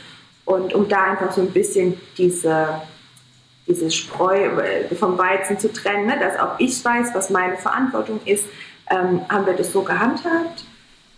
Und 0.46 0.74
um 0.74 0.88
da 0.88 1.12
einfach 1.12 1.32
so 1.34 1.42
ein 1.42 1.52
bisschen 1.52 2.00
diese, 2.18 2.82
diese 3.68 3.92
Spreu 3.92 4.46
äh, 4.62 4.96
vom 4.96 5.18
Weizen 5.18 5.60
zu 5.60 5.72
trennen, 5.72 6.08
ne? 6.08 6.18
dass 6.20 6.40
auch 6.40 6.60
ich 6.60 6.84
weiß, 6.84 7.14
was 7.14 7.30
meine 7.30 7.58
Verantwortung 7.58 8.20
ist, 8.26 8.46
ähm, 8.90 9.22
haben 9.30 9.46
wir 9.46 9.54
das 9.54 9.72
so 9.72 9.82
gehandhabt. 9.82 10.66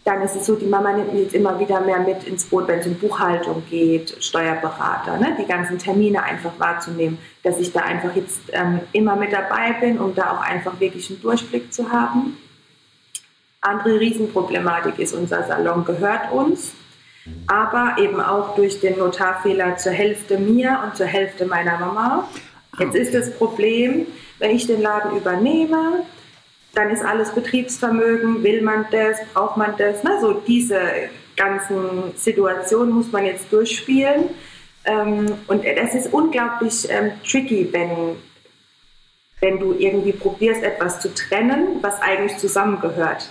Dann 0.05 0.21
ist 0.21 0.35
es 0.35 0.45
so, 0.45 0.55
die 0.55 0.65
Mama 0.65 0.93
nimmt 0.93 1.13
mich 1.13 1.23
jetzt 1.23 1.35
immer 1.35 1.59
wieder 1.59 1.81
mehr 1.81 1.99
mit 1.99 2.23
ins 2.23 2.45
Boot, 2.45 2.67
wenn 2.67 2.79
es 2.79 2.87
um 2.87 2.95
Buchhaltung 2.95 3.63
geht, 3.69 4.15
Steuerberater, 4.23 5.17
ne? 5.17 5.35
die 5.39 5.45
ganzen 5.45 5.77
Termine 5.77 6.23
einfach 6.23 6.53
wahrzunehmen, 6.57 7.19
dass 7.43 7.59
ich 7.59 7.71
da 7.73 7.81
einfach 7.81 8.15
jetzt 8.15 8.41
ähm, 8.53 8.79
immer 8.93 9.15
mit 9.15 9.33
dabei 9.33 9.73
bin, 9.79 9.99
um 9.99 10.15
da 10.15 10.31
auch 10.31 10.41
einfach 10.41 10.79
wirklich 10.79 11.09
einen 11.09 11.21
Durchblick 11.21 11.73
zu 11.73 11.91
haben. 11.91 12.37
Andere 13.61 13.99
Riesenproblematik 13.99 14.97
ist, 14.99 15.13
unser 15.13 15.43
Salon 15.43 15.83
gehört 15.83 16.31
uns. 16.31 16.73
aber 17.47 17.95
eben 17.99 18.21
auch 18.21 18.55
durch 18.55 18.79
den 18.79 18.97
Notarfehler 18.97 19.77
zur 19.77 19.91
Hälfte 19.91 20.37
mir 20.37 20.81
und 20.83 20.95
zur 20.95 21.05
Hälfte 21.05 21.45
meiner 21.45 21.77
Mama. 21.77 22.27
Jetzt 22.79 22.95
ist 22.95 23.13
das 23.13 23.33
Problem, 23.35 24.07
wenn 24.39 24.51
ich 24.51 24.67
den 24.67 24.81
Laden 24.81 25.17
übernehme, 25.17 26.05
dann 26.73 26.91
ist 26.91 27.03
alles 27.03 27.31
Betriebsvermögen, 27.31 28.43
will 28.43 28.61
man 28.61 28.85
das, 28.91 29.17
braucht 29.33 29.57
man 29.57 29.75
das, 29.77 29.97
na, 30.03 30.19
so 30.19 30.33
diese 30.33 30.79
ganzen 31.35 32.15
Situationen 32.15 32.93
muss 32.93 33.11
man 33.11 33.25
jetzt 33.25 33.51
durchspielen. 33.51 34.29
Ähm, 34.85 35.33
und 35.47 35.63
das 35.65 35.95
ist 35.95 36.13
unglaublich 36.13 36.87
ähm, 36.89 37.11
tricky, 37.27 37.69
wenn, 37.71 38.17
wenn 39.41 39.59
du 39.59 39.73
irgendwie 39.73 40.11
probierst, 40.11 40.63
etwas 40.63 40.99
zu 40.99 41.13
trennen, 41.13 41.79
was 41.81 42.01
eigentlich 42.01 42.37
zusammengehört. 42.37 43.29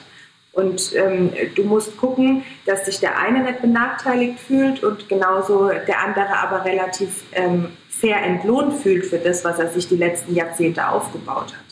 Und 0.53 0.93
ähm, 0.97 1.31
du 1.55 1.63
musst 1.63 1.97
gucken, 1.99 2.43
dass 2.67 2.87
sich 2.87 2.99
der 2.99 3.19
eine 3.19 3.45
nicht 3.45 3.61
benachteiligt 3.61 4.41
fühlt 4.41 4.83
und 4.83 5.09
genauso 5.09 5.69
der 5.69 6.03
andere 6.03 6.37
aber 6.37 6.65
relativ 6.65 7.23
ähm, 7.33 7.69
fair 7.89 8.23
entlohnt 8.23 8.75
fühlt 8.75 9.07
für 9.07 9.19
das, 9.19 9.45
was 9.45 9.59
er 9.59 9.69
sich 9.69 9.87
die 9.87 9.97
letzten 9.97 10.35
Jahrzehnte 10.35 10.89
aufgebaut 10.89 11.55
hat. 11.55 11.68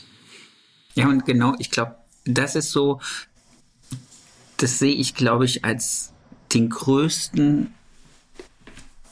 Ja, 0.97 1.09
und 1.09 1.27
genau, 1.27 1.55
ich 1.59 1.71
glaube, 1.71 1.97
das 2.25 2.57
ist 2.57 2.73
so, 2.73 3.01
das 4.57 4.79
sehe 4.79 4.95
ich, 4.95 5.15
glaube 5.15 5.45
ich, 5.45 5.65
als 5.65 6.13
den 6.55 6.71
größten, 6.71 7.73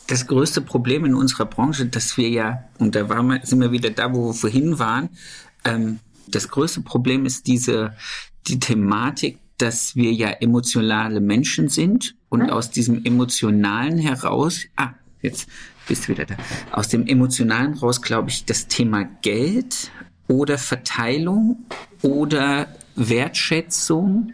das 0.07 0.27
größte 0.27 0.63
Problem 0.63 1.05
in 1.05 1.15
unserer 1.15 1.45
Branche, 1.45 1.87
dass 1.87 2.17
wir 2.17 2.29
ja, 2.31 2.65
und 2.79 2.95
da 2.95 3.09
waren 3.09 3.27
wir, 3.27 3.41
sind 3.45 3.61
wir 3.61 3.71
wieder 3.71 3.91
da, 3.91 4.13
wo 4.15 4.29
wir 4.29 4.35
vorhin 4.35 4.79
waren, 4.79 5.11
ähm, 5.65 6.01
das 6.27 6.49
größte 6.49 6.81
Problem 6.81 7.27
ist 7.27 7.47
diese, 7.47 7.95
die 8.47 8.59
Thematik, 8.59 9.39
dass 9.59 9.95
wir 9.95 10.13
ja 10.13 10.31
emotionale 10.31 11.21
Menschen 11.21 11.69
sind 11.69 12.17
und 12.31 12.45
mhm. 12.45 12.51
aus 12.51 12.71
diesem 12.71 13.05
Emotionalen 13.05 13.99
heraus, 13.99 14.65
ah, 14.77 14.95
jetzt 15.21 15.49
bist 15.87 16.05
du 16.05 16.13
wieder 16.13 16.25
da, 16.25 16.37
aus 16.73 16.89
dem 16.89 17.07
Emotionalen 17.07 17.75
raus, 17.75 18.01
glaube 18.01 18.31
ich, 18.31 18.47
das 18.47 18.69
Thema 18.69 19.05
Geld 19.23 19.91
oder 20.29 20.59
Verteilung 20.59 21.65
oder 22.03 22.69
Wertschätzung, 22.97 24.33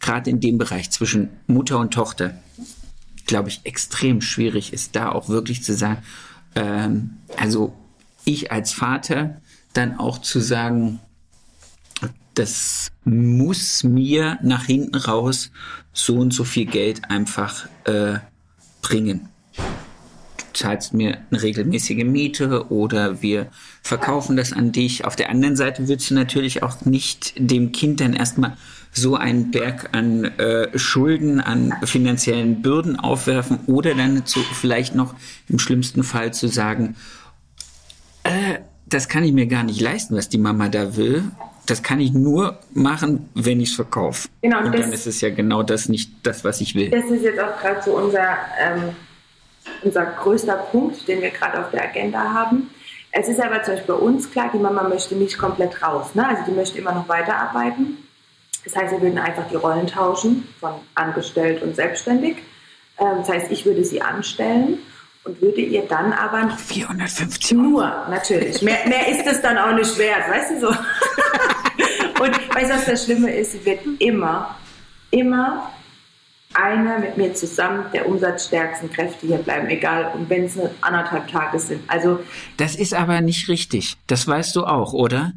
gerade 0.00 0.30
in 0.30 0.40
dem 0.40 0.58
Bereich 0.58 0.90
zwischen 0.90 1.30
Mutter 1.46 1.78
und 1.78 1.94
Tochter, 1.94 2.34
glaube 3.26 3.48
ich, 3.48 3.60
extrem 3.64 4.20
schwierig 4.20 4.72
ist, 4.72 4.96
da 4.96 5.10
auch 5.10 5.28
wirklich 5.28 5.62
zu 5.62 5.74
sagen, 5.74 6.02
ähm, 6.54 7.18
also 7.36 7.74
ich 8.24 8.52
als 8.52 8.72
Vater 8.72 9.40
dann 9.72 9.98
auch 9.98 10.18
zu 10.18 10.40
sagen, 10.40 11.00
das 12.34 12.90
muss 13.04 13.84
mir 13.84 14.38
nach 14.42 14.64
hinten 14.64 14.96
raus 14.96 15.50
so 15.92 16.16
und 16.16 16.32
so 16.32 16.44
viel 16.44 16.66
Geld 16.66 17.10
einfach 17.10 17.66
äh, 17.84 18.18
bringen. 18.80 19.28
Zahlst 20.54 20.94
mir 20.94 21.18
eine 21.30 21.42
regelmäßige 21.42 22.04
Miete 22.04 22.70
oder 22.70 23.22
wir 23.22 23.48
verkaufen 23.82 24.36
das 24.36 24.52
an 24.52 24.72
dich. 24.72 25.04
Auf 25.04 25.16
der 25.16 25.30
anderen 25.30 25.56
Seite 25.56 25.88
willst 25.88 26.10
du 26.10 26.14
natürlich 26.14 26.62
auch 26.62 26.84
nicht 26.84 27.34
dem 27.36 27.72
Kind 27.72 28.00
dann 28.00 28.14
erstmal 28.14 28.56
so 28.92 29.16
einen 29.16 29.50
Berg 29.50 29.90
an 29.92 30.24
äh, 30.24 30.78
Schulden, 30.78 31.40
an 31.40 31.74
finanziellen 31.84 32.62
Bürden 32.62 32.98
aufwerfen 32.98 33.60
oder 33.66 33.94
dann 33.94 34.26
zu, 34.26 34.40
vielleicht 34.40 34.94
noch 34.94 35.14
im 35.48 35.58
schlimmsten 35.58 36.02
Fall 36.02 36.34
zu 36.34 36.48
sagen, 36.48 36.96
äh, 38.24 38.58
das 38.86 39.08
kann 39.08 39.24
ich 39.24 39.32
mir 39.32 39.46
gar 39.46 39.62
nicht 39.62 39.80
leisten, 39.80 40.14
was 40.16 40.28
die 40.28 40.38
Mama 40.38 40.68
da 40.68 40.96
will 40.96 41.24
das 41.66 41.82
kann 41.82 42.00
ich 42.00 42.12
nur 42.12 42.58
machen, 42.72 43.28
wenn 43.34 43.60
ich 43.60 43.70
es 43.70 43.74
verkaufe. 43.76 44.28
Genau, 44.42 44.58
und, 44.58 44.66
und 44.66 44.78
dann 44.78 44.92
ist 44.92 45.06
es 45.06 45.20
ja 45.20 45.30
genau 45.30 45.62
das 45.62 45.88
nicht 45.88 46.10
das, 46.24 46.44
was 46.44 46.60
ich 46.60 46.74
will. 46.74 46.90
Das 46.90 47.04
ist 47.04 47.22
jetzt 47.22 47.38
auch 47.38 47.58
gerade 47.60 47.82
so 47.82 47.96
unser, 47.96 48.36
ähm, 48.60 48.90
unser 49.82 50.04
größter 50.04 50.56
Punkt, 50.56 51.06
den 51.08 51.22
wir 51.22 51.30
gerade 51.30 51.60
auf 51.60 51.70
der 51.70 51.84
Agenda 51.84 52.32
haben. 52.32 52.70
Es 53.10 53.28
ist 53.28 53.40
aber 53.40 53.62
zum 53.62 53.74
Beispiel 53.74 53.94
bei 53.94 54.00
uns 54.00 54.30
klar, 54.30 54.50
die 54.52 54.58
Mama 54.58 54.82
möchte 54.84 55.14
nicht 55.14 55.36
komplett 55.38 55.82
raus. 55.82 56.14
Ne? 56.14 56.26
Also 56.26 56.44
die 56.46 56.52
möchte 56.52 56.78
immer 56.78 56.92
noch 56.92 57.08
weiterarbeiten. 57.08 57.98
Das 58.64 58.76
heißt, 58.76 58.92
wir 58.92 59.02
würden 59.02 59.18
einfach 59.18 59.48
die 59.50 59.56
Rollen 59.56 59.86
tauschen 59.86 60.48
von 60.58 60.72
angestellt 60.94 61.62
und 61.62 61.76
selbstständig. 61.76 62.36
Ähm, 62.98 63.18
das 63.18 63.28
heißt, 63.28 63.50
ich 63.50 63.66
würde 63.66 63.84
sie 63.84 64.00
anstellen 64.00 64.78
und 65.24 65.40
würde 65.42 65.60
ihr 65.60 65.82
dann 65.82 66.12
aber 66.12 66.44
noch 66.44 66.58
450 66.58 67.52
nur 67.52 67.82
natürlich 68.08 68.62
mehr, 68.62 68.86
mehr 68.88 69.08
ist 69.08 69.26
es 69.26 69.40
dann 69.40 69.58
auch 69.58 69.74
nicht 69.74 69.96
wert, 69.98 70.28
weißt 70.28 70.52
du 70.52 70.60
so. 70.60 70.68
und 72.22 72.54
weißt 72.54 72.70
du, 72.70 72.74
was 72.74 72.84
das 72.86 73.04
Schlimme 73.04 73.34
ist? 73.34 73.52
Sie 73.52 73.64
wird 73.64 73.80
immer, 73.98 74.56
immer 75.10 75.70
eine 76.54 76.98
mit 76.98 77.16
mir 77.16 77.34
zusammen 77.34 77.86
der 77.92 78.08
umsatzstärksten 78.08 78.92
Kräfte 78.92 79.26
hier 79.26 79.38
bleiben, 79.38 79.68
egal, 79.68 80.12
und 80.14 80.28
wenn 80.30 80.44
es 80.44 80.56
nur 80.56 80.70
anderthalb 80.80 81.28
Tage 81.28 81.58
sind. 81.58 81.82
Also 81.88 82.20
das 82.56 82.74
ist 82.76 82.94
aber 82.94 83.20
nicht 83.20 83.48
richtig. 83.48 83.96
Das 84.06 84.26
weißt 84.26 84.56
du 84.56 84.64
auch, 84.64 84.92
oder? 84.92 85.32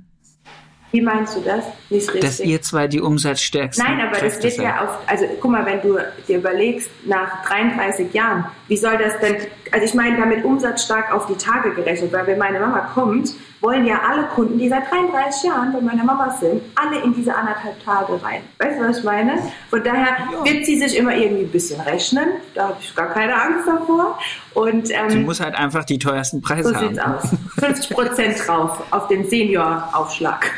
Wie 0.96 1.02
meinst 1.02 1.36
du 1.36 1.42
das? 1.42 1.66
Nicht 1.90 2.08
richtig. 2.08 2.22
Dass 2.22 2.40
ihr 2.40 2.62
zwei 2.62 2.88
die 2.88 3.02
umsatzstärksten 3.02 3.86
Nein, 3.86 4.00
aber 4.00 4.18
Kräfte 4.18 4.48
das 4.48 4.58
wird 4.58 4.66
ja 4.66 4.82
oft, 4.82 5.10
also 5.10 5.26
guck 5.42 5.52
mal, 5.52 5.66
wenn 5.66 5.82
du 5.82 5.98
dir 6.26 6.38
überlegst, 6.38 6.90
nach 7.06 7.44
33 7.46 8.14
Jahren, 8.14 8.46
wie 8.70 8.78
soll 8.78 8.98
das 8.98 9.20
denn, 9.20 9.36
also 9.72 9.86
ich 9.86 9.94
meine 9.94 10.18
damit 10.18 10.44
umsatzstark 10.44 11.14
auf 11.14 11.28
die 11.28 11.36
Tage 11.36 11.74
gerechnet, 11.74 12.12
weil 12.14 12.28
wenn 12.28 12.38
meine 12.38 12.60
Mama 12.60 12.90
kommt, 12.94 13.30
wollen 13.62 13.86
ja 13.86 14.00
alle 14.08 14.28
Kunden, 14.28 14.60
die 14.60 14.70
seit 14.70 14.90
33 14.92 15.44
Jahren 15.44 15.74
bei 15.74 15.82
meiner 15.82 16.04
Mama 16.04 16.30
sind, 16.40 16.62
alle 16.76 17.02
in 17.02 17.16
diese 17.16 17.34
anderthalb 17.34 17.84
Tage 17.84 18.14
rein. 18.24 18.42
Weißt 18.60 18.80
du, 18.80 18.88
was 18.88 19.00
ich 19.00 19.04
meine? 19.04 19.40
Von 19.70 19.84
daher 19.84 20.18
wird 20.44 20.66
sie 20.66 20.78
sich 20.78 20.98
immer 20.98 21.16
irgendwie 21.16 21.44
ein 21.44 21.52
bisschen 21.52 21.82
rechnen. 21.82 22.28
Da 22.54 22.70
habe 22.70 22.78
ich 22.80 22.96
gar 22.96 23.12
keine 23.12 23.34
Angst 23.34 23.68
davor. 23.68 24.20
Und, 24.54 24.92
ähm, 24.92 25.10
sie 25.10 25.20
muss 25.20 25.40
halt 25.40 25.56
einfach 25.56 25.84
die 25.84 25.98
teuersten 25.98 26.42
Preise 26.42 26.70
so 26.70 26.76
haben. 26.76 26.84
So 26.84 26.90
sieht's 26.90 27.34
aus. 27.34 27.40
50 27.60 27.90
Prozent 27.90 28.36
drauf 28.48 28.84
auf 28.92 29.08
den 29.08 29.28
Senior-Aufschlag. 29.28 30.52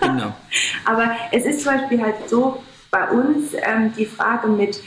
genau. 0.00 0.32
Aber 0.84 1.10
es 1.30 1.44
ist 1.44 1.62
zum 1.62 1.74
Beispiel 1.74 2.02
halt 2.02 2.16
so 2.28 2.62
bei 2.90 3.08
uns 3.08 3.54
ähm, 3.54 3.92
die 3.96 4.06
Frage 4.06 4.48
mit 4.48 4.80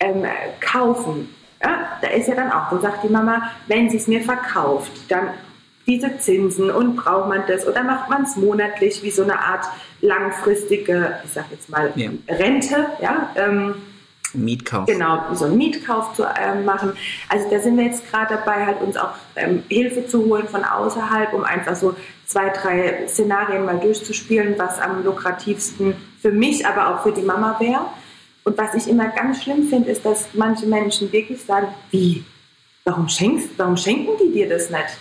ähm, 0.00 0.24
Kaufen. 0.60 1.34
Ja, 1.66 1.98
da 2.00 2.08
ist 2.08 2.28
ja 2.28 2.36
dann 2.36 2.52
auch, 2.52 2.70
dann 2.70 2.80
sagt 2.80 3.02
die 3.02 3.08
Mama, 3.08 3.50
wenn 3.66 3.90
sie 3.90 3.96
es 3.96 4.06
mir 4.06 4.20
verkauft, 4.20 4.92
dann 5.08 5.30
diese 5.86 6.16
Zinsen 6.18 6.70
und 6.70 6.94
braucht 6.94 7.28
man 7.28 7.42
das 7.48 7.66
oder 7.66 7.82
macht 7.82 8.08
man 8.08 8.22
es 8.22 8.36
monatlich 8.36 9.02
wie 9.02 9.10
so 9.10 9.24
eine 9.24 9.38
Art 9.40 9.64
langfristige, 10.00 11.18
ich 11.24 11.32
sag 11.32 11.46
jetzt 11.50 11.68
mal, 11.68 11.92
ja. 11.96 12.10
Rente, 12.28 12.86
ja. 13.00 13.30
Ähm, 13.34 13.74
Mietkauf. 14.32 14.86
Genau, 14.86 15.22
so 15.34 15.46
einen 15.46 15.56
Mietkauf 15.56 16.14
zu 16.14 16.24
äh, 16.24 16.60
machen. 16.62 16.92
Also 17.28 17.48
da 17.50 17.58
sind 17.58 17.76
wir 17.76 17.84
jetzt 17.84 18.08
gerade 18.10 18.34
dabei, 18.34 18.66
halt 18.66 18.80
uns 18.80 18.96
auch 18.96 19.14
ähm, 19.34 19.62
Hilfe 19.68 20.06
zu 20.06 20.24
holen 20.26 20.46
von 20.46 20.62
außerhalb, 20.62 21.32
um 21.32 21.42
einfach 21.42 21.74
so 21.74 21.96
zwei, 22.26 22.50
drei 22.50 23.06
Szenarien 23.08 23.64
mal 23.64 23.78
durchzuspielen, 23.78 24.54
was 24.56 24.78
am 24.78 25.04
lukrativsten 25.04 25.96
für 26.20 26.30
mich, 26.32 26.66
aber 26.66 26.94
auch 26.94 27.02
für 27.02 27.12
die 27.12 27.22
Mama 27.22 27.56
wäre. 27.58 27.86
Und 28.46 28.56
was 28.56 28.74
ich 28.74 28.88
immer 28.88 29.08
ganz 29.08 29.42
schlimm 29.42 29.68
finde, 29.68 29.90
ist, 29.90 30.06
dass 30.06 30.28
manche 30.34 30.66
Menschen 30.66 31.10
wirklich 31.10 31.42
sagen, 31.42 31.66
wie, 31.90 32.24
warum 32.84 33.08
schenkst, 33.08 33.48
warum 33.56 33.76
schenken 33.76 34.12
die 34.22 34.32
dir 34.32 34.48
das 34.48 34.70
nicht? 34.70 34.98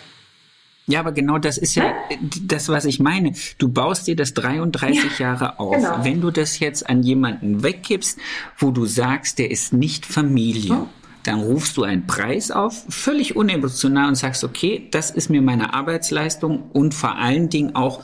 Ja, 0.88 1.00
aber 1.00 1.12
genau 1.12 1.38
das 1.38 1.60
ist 1.60 1.76
ja 1.76 1.94
das, 2.42 2.70
was 2.70 2.86
ich 2.86 3.00
meine. 3.00 3.34
Du 3.60 3.70
baust 3.70 4.08
dir 4.08 4.16
das 4.16 4.34
33 4.34 5.20
ja, 5.20 5.28
Jahre 5.28 5.60
auf. 5.60 5.76
Genau. 5.76 6.04
Wenn 6.04 6.22
du 6.22 6.32
das 6.32 6.58
jetzt 6.58 6.90
an 6.90 7.04
jemanden 7.04 7.62
wegkippst, 7.62 8.18
wo 8.58 8.72
du 8.72 8.88
sagst, 8.88 9.38
der 9.38 9.52
ist 9.52 9.74
nicht 9.74 10.08
Familie, 10.08 10.78
hm. 10.78 10.88
dann 11.22 11.42
rufst 11.42 11.78
du 11.78 11.84
einen 11.84 12.08
Preis 12.08 12.50
auf, 12.50 12.84
völlig 12.90 13.36
unemotional 13.36 14.08
und 14.08 14.16
sagst, 14.16 14.44
okay, 14.44 14.88
das 14.90 15.12
ist 15.12 15.30
mir 15.30 15.44
meine 15.44 15.76
Arbeitsleistung 15.76 16.72
und 16.72 16.96
vor 16.96 17.16
allen 17.18 17.50
Dingen 17.50 17.76
auch 17.76 18.04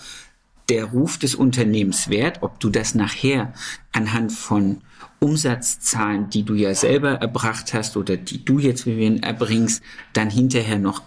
der 0.70 0.86
Ruf 0.86 1.18
des 1.18 1.34
Unternehmens 1.34 2.10
wert, 2.10 2.44
ob 2.44 2.60
du 2.60 2.70
das 2.70 2.94
nachher 2.94 3.54
anhand 3.92 4.32
von 4.32 4.82
Umsatzzahlen, 5.22 6.30
die 6.30 6.44
du 6.44 6.56
ja 6.56 6.74
selber 6.74 7.12
erbracht 7.12 7.74
hast 7.74 7.96
oder 7.96 8.18
die 8.18 8.44
du 8.44 8.60
jetzt, 8.60 8.86
Vivian, 8.86 9.22
erbringst, 9.22 9.84
dann 10.14 10.30
hinterher 10.30 10.80
noch 10.80 11.04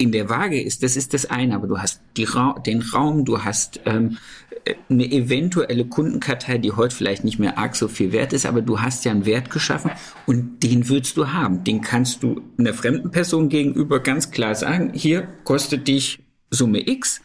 in 0.00 0.12
der 0.12 0.30
Waage 0.30 0.62
ist, 0.62 0.84
das 0.84 0.96
ist 0.96 1.12
das 1.12 1.26
eine, 1.26 1.56
aber 1.56 1.66
du 1.66 1.78
hast 1.78 2.00
Ra 2.16 2.56
den 2.64 2.82
Raum, 2.82 3.24
du 3.24 3.42
hast 3.42 3.80
ähm, 3.84 4.16
eine 4.88 5.10
eventuelle 5.10 5.86
Kundenkartei, 5.86 6.58
die 6.58 6.70
heute 6.70 6.94
vielleicht 6.94 7.24
nicht 7.24 7.40
mehr 7.40 7.58
arg 7.58 7.74
so 7.74 7.88
viel 7.88 8.12
wert 8.12 8.32
ist, 8.32 8.46
aber 8.46 8.62
du 8.62 8.80
hast 8.80 9.04
ja 9.04 9.10
einen 9.10 9.26
Wert 9.26 9.50
geschaffen 9.50 9.90
und 10.26 10.62
den 10.62 10.88
willst 10.88 11.16
du 11.16 11.32
haben. 11.32 11.64
Den 11.64 11.80
kannst 11.80 12.22
du 12.22 12.42
einer 12.58 12.74
fremden 12.74 13.10
Person 13.10 13.48
gegenüber 13.48 14.00
ganz 14.00 14.30
klar 14.30 14.54
sagen, 14.54 14.92
hier 14.94 15.26
kostet 15.42 15.88
dich 15.88 16.20
Summe 16.50 16.88
X, 16.88 17.20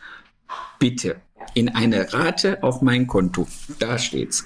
bitte 0.79 1.17
in 1.53 1.69
eine 1.69 2.13
Rate 2.13 2.63
auf 2.63 2.81
mein 2.81 3.07
Konto. 3.07 3.47
Da 3.79 3.97
steht's. 3.97 4.45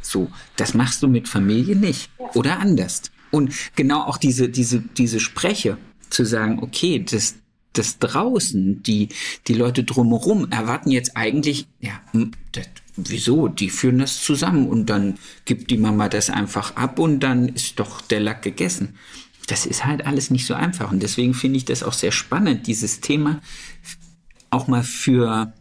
So, 0.00 0.30
das 0.56 0.74
machst 0.74 1.02
du 1.02 1.08
mit 1.08 1.28
Familie 1.28 1.76
nicht 1.76 2.10
oder 2.34 2.58
anders. 2.58 3.02
Und 3.30 3.54
genau 3.76 4.02
auch 4.02 4.18
diese, 4.18 4.48
diese, 4.48 4.80
diese 4.80 5.20
Spreche 5.20 5.78
zu 6.10 6.24
sagen, 6.24 6.58
okay, 6.60 7.02
das, 7.02 7.36
das 7.72 7.98
draußen, 7.98 8.82
die, 8.82 9.08
die 9.48 9.54
Leute 9.54 9.84
drumherum 9.84 10.50
erwarten 10.50 10.90
jetzt 10.90 11.16
eigentlich, 11.16 11.66
ja, 11.80 12.00
hm, 12.12 12.32
das, 12.52 12.68
wieso? 12.96 13.48
Die 13.48 13.70
führen 13.70 13.98
das 13.98 14.22
zusammen 14.22 14.68
und 14.68 14.86
dann 14.86 15.18
gibt 15.44 15.70
die 15.70 15.78
Mama 15.78 16.08
das 16.08 16.28
einfach 16.28 16.76
ab 16.76 16.98
und 16.98 17.20
dann 17.20 17.48
ist 17.48 17.78
doch 17.80 18.02
der 18.02 18.20
Lack 18.20 18.42
gegessen. 18.42 18.96
Das 19.46 19.66
ist 19.66 19.84
halt 19.84 20.06
alles 20.06 20.30
nicht 20.30 20.46
so 20.46 20.54
einfach 20.54 20.92
und 20.92 21.02
deswegen 21.02 21.34
finde 21.34 21.56
ich 21.56 21.64
das 21.64 21.82
auch 21.82 21.94
sehr 21.94 22.12
spannend, 22.12 22.66
dieses 22.66 23.00
Thema 23.00 23.40
auch 24.50 24.68
mal 24.68 24.82
für 24.82 25.52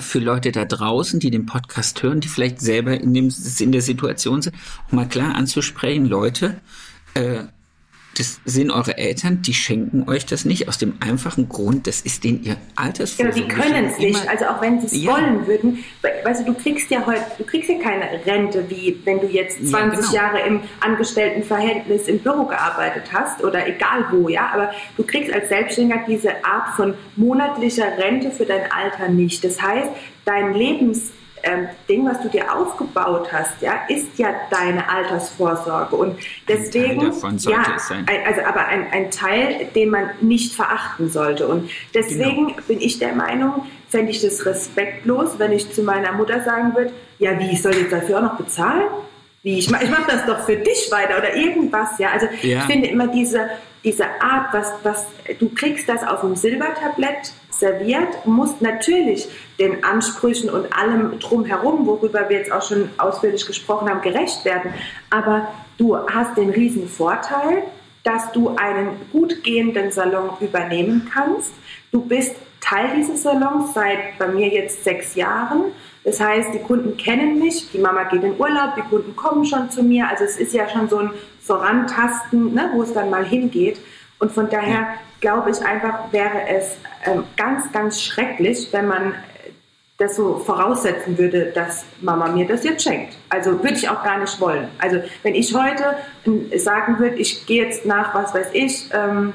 für 0.00 0.18
Leute 0.18 0.52
da 0.52 0.64
draußen, 0.64 1.20
die 1.20 1.30
den 1.30 1.46
Podcast 1.46 2.02
hören, 2.02 2.20
die 2.20 2.28
vielleicht 2.28 2.60
selber 2.60 2.98
in, 2.98 3.12
dem, 3.14 3.32
in 3.58 3.72
der 3.72 3.82
Situation 3.82 4.42
sind, 4.42 4.56
auch 4.86 4.92
mal 4.92 5.08
klar 5.08 5.34
anzusprechen, 5.34 6.06
Leute, 6.06 6.60
äh, 7.14 7.44
das 8.18 8.40
sind 8.44 8.70
eure 8.70 8.98
Eltern, 8.98 9.42
die 9.42 9.54
schenken 9.54 10.08
euch 10.08 10.26
das 10.26 10.44
nicht 10.44 10.68
aus 10.68 10.78
dem 10.78 10.94
einfachen 11.00 11.48
Grund, 11.48 11.86
das 11.86 12.02
ist 12.02 12.24
denen 12.24 12.42
ihr 12.42 12.56
Altersvorsorge. 12.76 13.40
Genau, 13.40 13.48
die 13.48 13.54
können 13.54 13.86
es 13.86 13.98
nicht. 13.98 14.28
Also 14.28 14.46
auch 14.46 14.60
wenn 14.60 14.80
sie 14.80 14.86
es 14.86 15.02
ja. 15.04 15.12
wollen 15.12 15.46
würden, 15.46 15.84
weißt 16.24 16.42
du, 16.42 16.52
du 16.52 16.54
kriegst 16.54 16.90
ja 16.90 17.06
heute, 17.06 17.22
du 17.38 17.44
kriegst 17.44 17.70
ja 17.70 17.78
keine 17.78 18.04
Rente, 18.26 18.68
wie 18.68 19.00
wenn 19.04 19.20
du 19.20 19.26
jetzt 19.26 19.66
20 19.66 19.72
ja, 19.72 19.88
genau. 19.90 20.12
Jahre 20.12 20.46
im 20.46 20.60
Angestelltenverhältnis 20.80 22.06
im 22.08 22.18
Büro 22.18 22.44
gearbeitet 22.44 23.04
hast 23.12 23.42
oder 23.42 23.66
egal 23.66 24.06
wo, 24.10 24.28
ja. 24.28 24.50
Aber 24.52 24.72
du 24.96 25.04
kriegst 25.04 25.32
als 25.32 25.48
Selbstständiger 25.48 26.04
diese 26.06 26.44
Art 26.44 26.74
von 26.76 26.94
monatlicher 27.16 27.96
Rente 27.96 28.30
für 28.30 28.44
dein 28.44 28.70
Alter 28.70 29.08
nicht. 29.08 29.42
Das 29.44 29.62
heißt, 29.62 29.88
dein 30.24 30.54
Lebens 30.54 31.12
ähm, 31.42 31.68
Ding, 31.88 32.06
was 32.06 32.20
du 32.22 32.28
dir 32.28 32.54
aufgebaut 32.54 33.32
hast, 33.32 33.60
ja, 33.60 33.80
ist 33.88 34.18
ja 34.18 34.28
deine 34.50 34.88
Altersvorsorge. 34.88 35.96
Und 35.96 36.18
deswegen, 36.48 37.00
ein 37.00 37.38
Teil 37.38 37.52
ja, 37.52 37.64
ein, 38.06 38.26
also 38.26 38.42
aber 38.42 38.66
ein, 38.66 38.86
ein 38.92 39.10
Teil, 39.10 39.68
den 39.74 39.90
man 39.90 40.10
nicht 40.20 40.54
verachten 40.54 41.10
sollte. 41.10 41.48
Und 41.48 41.70
deswegen 41.94 42.48
genau. 42.48 42.60
bin 42.68 42.80
ich 42.80 42.98
der 42.98 43.14
Meinung, 43.14 43.66
fände 43.88 44.10
ich 44.12 44.22
das 44.22 44.46
respektlos, 44.46 45.38
wenn 45.38 45.52
ich 45.52 45.72
zu 45.72 45.82
meiner 45.82 46.12
Mutter 46.12 46.42
sagen 46.44 46.74
würde, 46.74 46.92
ja, 47.18 47.38
wie, 47.38 47.50
ich 47.50 47.62
soll 47.62 47.74
jetzt 47.74 47.92
dafür 47.92 48.18
auch 48.18 48.22
noch 48.22 48.36
bezahlen? 48.36 48.88
Wie, 49.42 49.58
ich 49.58 49.70
mache 49.70 49.84
ich 49.84 49.90
mach 49.90 50.06
das 50.06 50.24
doch 50.24 50.44
für 50.46 50.56
dich 50.56 50.88
weiter 50.90 51.18
oder 51.18 51.34
irgendwas, 51.34 51.98
ja. 51.98 52.10
Also 52.12 52.26
ja. 52.42 52.58
ich 52.58 52.64
finde 52.64 52.88
immer 52.88 53.08
diese, 53.08 53.50
diese 53.84 54.04
Art, 54.20 54.52
was, 54.52 54.72
was, 54.84 55.06
du 55.40 55.48
kriegst 55.48 55.88
das 55.88 56.04
auf 56.04 56.20
dem 56.20 56.36
Silbertablett 56.36 57.32
serviert, 57.62 58.26
musst 58.26 58.60
natürlich 58.60 59.28
den 59.58 59.84
Ansprüchen 59.84 60.50
und 60.50 60.76
allem 60.76 61.18
drumherum, 61.20 61.86
worüber 61.86 62.28
wir 62.28 62.38
jetzt 62.38 62.50
auch 62.50 62.62
schon 62.62 62.90
ausführlich 62.98 63.46
gesprochen 63.46 63.88
haben, 63.88 64.02
gerecht 64.02 64.44
werden. 64.44 64.74
Aber 65.10 65.46
du 65.78 65.96
hast 65.96 66.36
den 66.36 66.50
riesen 66.50 66.88
Vorteil, 66.88 67.62
dass 68.02 68.32
du 68.32 68.56
einen 68.56 68.88
gut 69.12 69.44
gehenden 69.44 69.92
Salon 69.92 70.30
übernehmen 70.40 71.08
kannst. 71.14 71.52
Du 71.92 72.02
bist 72.04 72.34
Teil 72.60 72.90
dieses 72.96 73.22
Salons 73.22 73.74
seit 73.74 74.18
bei 74.18 74.26
mir 74.26 74.48
jetzt 74.48 74.82
sechs 74.82 75.14
Jahren. 75.14 75.66
Das 76.02 76.20
heißt, 76.20 76.52
die 76.52 76.58
Kunden 76.58 76.96
kennen 76.96 77.38
mich, 77.38 77.70
die 77.70 77.78
Mama 77.78 78.02
geht 78.04 78.24
in 78.24 78.38
Urlaub, 78.40 78.74
die 78.76 78.82
Kunden 78.82 79.14
kommen 79.14 79.44
schon 79.44 79.70
zu 79.70 79.84
mir. 79.84 80.08
Also 80.08 80.24
es 80.24 80.36
ist 80.36 80.52
ja 80.52 80.68
schon 80.68 80.88
so 80.88 80.98
ein 80.98 81.10
Vorantasten, 81.40 82.54
ne, 82.54 82.70
wo 82.74 82.82
es 82.82 82.92
dann 82.92 83.08
mal 83.08 83.24
hingeht. 83.24 83.78
Und 84.18 84.32
von 84.32 84.50
daher 84.50 84.94
glaube 85.20 85.50
ich 85.50 85.64
einfach, 85.64 86.12
wäre 86.12 86.48
es 86.48 86.76
ganz, 87.36 87.70
ganz 87.72 88.00
schrecklich, 88.00 88.68
wenn 88.72 88.86
man 88.86 89.14
das 89.98 90.16
so 90.16 90.38
voraussetzen 90.38 91.16
würde, 91.16 91.52
dass 91.54 91.84
Mama 92.00 92.28
mir 92.28 92.46
das 92.46 92.64
jetzt 92.64 92.82
schenkt. 92.82 93.16
Also 93.28 93.62
würde 93.62 93.74
ich 93.74 93.88
auch 93.88 94.02
gar 94.02 94.18
nicht 94.18 94.40
wollen. 94.40 94.68
Also 94.78 95.00
wenn 95.22 95.34
ich 95.34 95.54
heute 95.54 95.96
ähm, 96.26 96.50
sagen 96.56 96.98
würde, 96.98 97.16
ich 97.16 97.46
gehe 97.46 97.64
jetzt 97.64 97.86
nach, 97.86 98.14
was 98.14 98.34
weiß 98.34 98.48
ich, 98.52 98.90
ähm, 98.92 99.32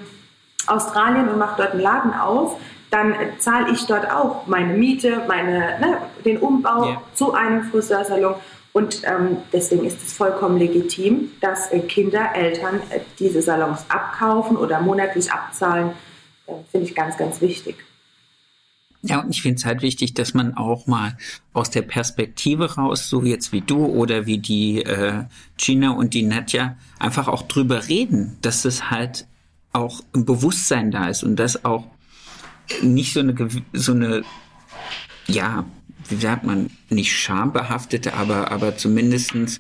Australien 0.68 1.30
und 1.30 1.38
mache 1.38 1.56
dort 1.58 1.72
einen 1.72 1.82
Laden 1.82 2.14
auf, 2.14 2.60
dann 2.90 3.16
zahle 3.38 3.72
ich 3.72 3.86
dort 3.86 4.10
auch 4.12 4.48
meine 4.48 4.74
Miete, 4.74 5.22
meine, 5.28 5.80
ne, 5.80 5.98
den 6.26 6.38
Umbau 6.38 6.86
yeah. 6.86 7.02
zu 7.14 7.34
einem 7.34 7.64
Friseursalon. 7.64 8.36
Und 8.74 9.02
ähm, 9.06 9.38
deswegen 9.52 9.86
ist 9.86 10.06
es 10.06 10.14
vollkommen 10.14 10.58
legitim, 10.58 11.32
dass 11.42 11.72
äh, 11.72 11.80
Kinder, 11.80 12.32
Eltern 12.36 12.82
äh, 12.90 13.00
diese 13.20 13.42
Salons 13.42 13.86
abkaufen 13.90 14.56
oder 14.56 14.82
monatlich 14.82 15.32
abzahlen. 15.32 15.92
Finde 16.72 16.88
ich 16.88 16.96
ganz, 16.96 17.18
ganz 17.18 17.42
wichtig. 17.42 17.76
Ja, 19.04 19.22
und 19.22 19.30
ich 19.30 19.42
finde 19.42 19.58
es 19.58 19.66
halt 19.66 19.82
wichtig, 19.82 20.16
dass 20.16 20.34
man 20.34 20.56
auch 20.56 20.88
mal 20.88 21.18
aus 21.54 21.70
der 21.70 21.84
Perspektive 21.84 22.76
raus, 22.76 23.10
so 23.10 23.24
jetzt 23.24 23.54
wie 23.54 23.62
du 23.62 23.86
oder 23.86 24.26
wie 24.26 24.40
die 24.40 24.82
äh, 24.82 25.24
Gina 25.58 25.92
und 25.92 26.14
die 26.14 26.24
Nadja, 26.24 26.78
einfach 27.00 27.28
auch 27.28 27.44
drüber 27.44 27.88
reden, 27.88 28.38
dass 28.42 28.66
es 28.66 28.90
halt 28.90 29.28
auch 29.72 30.02
ein 30.16 30.26
Bewusstsein 30.26 30.92
da 30.92 31.08
ist 31.08 31.24
und 31.24 31.36
dass 31.36 31.64
auch 31.64 31.86
nicht 32.82 33.14
so 33.14 33.20
eine, 33.20 33.36
so 33.74 33.92
eine, 33.92 34.24
ja, 35.28 35.66
wie 36.10 36.16
sagt 36.16 36.44
man, 36.44 36.72
nicht 36.90 37.16
schambehaftete, 37.16 38.14
aber, 38.14 38.52
aber 38.52 38.78
zumindestens 38.78 39.60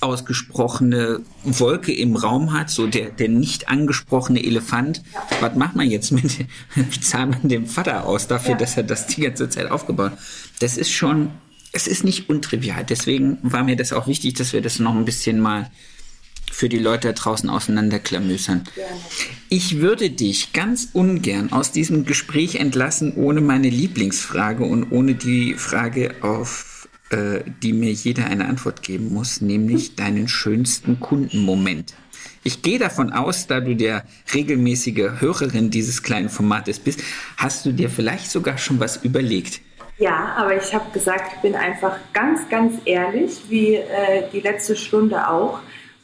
unausgesprochene 0.00 1.20
Wolke 1.44 1.92
im 1.92 2.16
Raum 2.16 2.52
hat, 2.52 2.70
so 2.70 2.86
der, 2.86 3.10
der 3.10 3.28
nicht 3.28 3.68
angesprochene 3.68 4.42
Elefant. 4.42 5.02
Ja. 5.12 5.22
Was 5.40 5.56
macht 5.56 5.76
man 5.76 5.90
jetzt 5.90 6.10
mit, 6.12 6.46
wie 6.74 7.00
zahlt 7.00 7.30
man 7.30 7.48
dem 7.48 7.66
Vater 7.66 8.06
aus 8.06 8.26
dafür, 8.26 8.52
ja. 8.52 8.58
dass 8.58 8.76
er 8.76 8.82
das 8.82 9.06
die 9.06 9.22
ganze 9.22 9.48
Zeit 9.48 9.70
aufgebaut 9.70 10.12
hat? 10.12 10.18
Das 10.60 10.76
ist 10.76 10.90
schon, 10.90 11.30
es 11.72 11.86
ist 11.86 12.04
nicht 12.04 12.28
untrivial. 12.28 12.84
Deswegen 12.84 13.38
war 13.42 13.64
mir 13.64 13.76
das 13.76 13.92
auch 13.92 14.06
wichtig, 14.06 14.34
dass 14.34 14.52
wir 14.52 14.62
das 14.62 14.78
noch 14.78 14.94
ein 14.94 15.04
bisschen 15.04 15.40
mal 15.40 15.70
für 16.50 16.68
die 16.68 16.78
Leute 16.78 17.08
da 17.08 17.12
draußen 17.12 17.48
auseinanderklamüsern. 17.48 18.64
Ich 19.48 19.78
würde 19.78 20.10
dich 20.10 20.52
ganz 20.52 20.88
ungern 20.92 21.52
aus 21.52 21.70
diesem 21.70 22.04
Gespräch 22.04 22.56
entlassen, 22.56 23.14
ohne 23.14 23.40
meine 23.40 23.70
Lieblingsfrage 23.70 24.64
und 24.64 24.90
ohne 24.90 25.14
die 25.14 25.54
Frage, 25.54 26.16
auf 26.22 26.79
äh, 27.10 27.40
die 27.62 27.72
mir 27.72 27.92
jeder 27.92 28.26
eine 28.26 28.46
Antwort 28.46 28.82
geben 28.82 29.12
muss, 29.12 29.40
nämlich 29.40 29.96
deinen 29.96 30.28
schönsten 30.28 31.00
Kundenmoment. 31.00 31.94
Ich 32.42 32.62
gehe 32.62 32.78
davon 32.78 33.12
aus, 33.12 33.46
da 33.46 33.60
du 33.60 33.74
der 33.74 34.04
regelmäßige 34.32 35.20
Hörerin 35.20 35.70
dieses 35.70 36.02
kleinen 36.02 36.28
Formates 36.28 36.78
bist, 36.78 37.02
hast 37.36 37.66
du 37.66 37.72
dir 37.72 37.90
vielleicht 37.90 38.30
sogar 38.30 38.58
schon 38.58 38.80
was 38.80 38.98
überlegt. 39.04 39.60
Ja, 39.98 40.34
aber 40.36 40.56
ich 40.56 40.72
habe 40.72 40.90
gesagt, 40.92 41.32
ich 41.34 41.42
bin 41.42 41.54
einfach 41.54 41.98
ganz, 42.14 42.48
ganz 42.48 42.76
ehrlich, 42.86 43.42
wie 43.48 43.74
äh, 43.74 44.24
die 44.32 44.40
letzte 44.40 44.74
Stunde 44.74 45.28
auch 45.28 45.58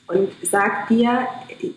und 0.08 0.28
sage 0.42 0.88
dir, 0.90 1.26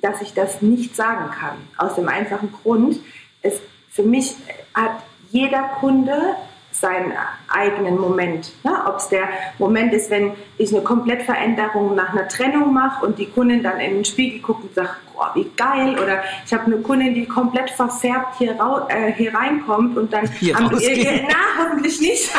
dass 0.02 0.22
ich 0.22 0.34
das 0.34 0.62
nicht 0.62 0.96
sagen 0.96 1.32
kann. 1.32 1.58
Aus 1.78 1.96
dem 1.96 2.10
einfachen 2.10 2.52
Grund, 2.52 3.00
es, 3.42 3.54
für 3.90 4.04
mich 4.04 4.36
hat 4.74 5.04
jeder 5.32 5.64
Kunde 5.80 6.36
seinen 6.80 7.14
eigenen 7.48 8.00
Moment. 8.00 8.54
Ne? 8.64 8.72
Ob 8.88 8.98
es 8.98 9.10
der 9.10 9.28
Moment 9.58 9.94
ist, 9.94 10.10
wenn 10.10 10.34
ich 10.58 10.74
eine 10.74 10.84
Komplettveränderung 10.84 11.96
nach 11.96 12.14
einer 12.14 12.28
Trennung 12.28 12.74
mache 12.74 13.06
und 13.06 13.20
die 13.20 13.26
Kundin 13.28 13.64
dann 13.64 13.80
in 13.80 13.96
den 13.96 14.06
Spiegel 14.06 14.40
guckt 14.40 14.64
und 14.64 14.76
sagt, 14.76 14.96
boah, 15.20 15.32
wie 15.36 15.50
geil. 15.56 16.00
Oder 16.02 16.24
ich 16.46 16.54
habe 16.54 16.66
eine 16.66 16.78
Kundin, 16.78 17.14
die 17.14 17.26
komplett 17.26 17.70
verfärbt 17.72 18.38
hier, 18.38 18.58
äh, 18.90 19.12
hier 19.12 19.34
reinkommt 19.34 19.98
und 19.98 20.12
dann 20.12 20.28
hier 20.40 20.58
am, 20.58 20.72
äh, 20.80 21.26
na, 21.28 21.64
hoffentlich 21.64 22.00
nicht. 22.00 22.30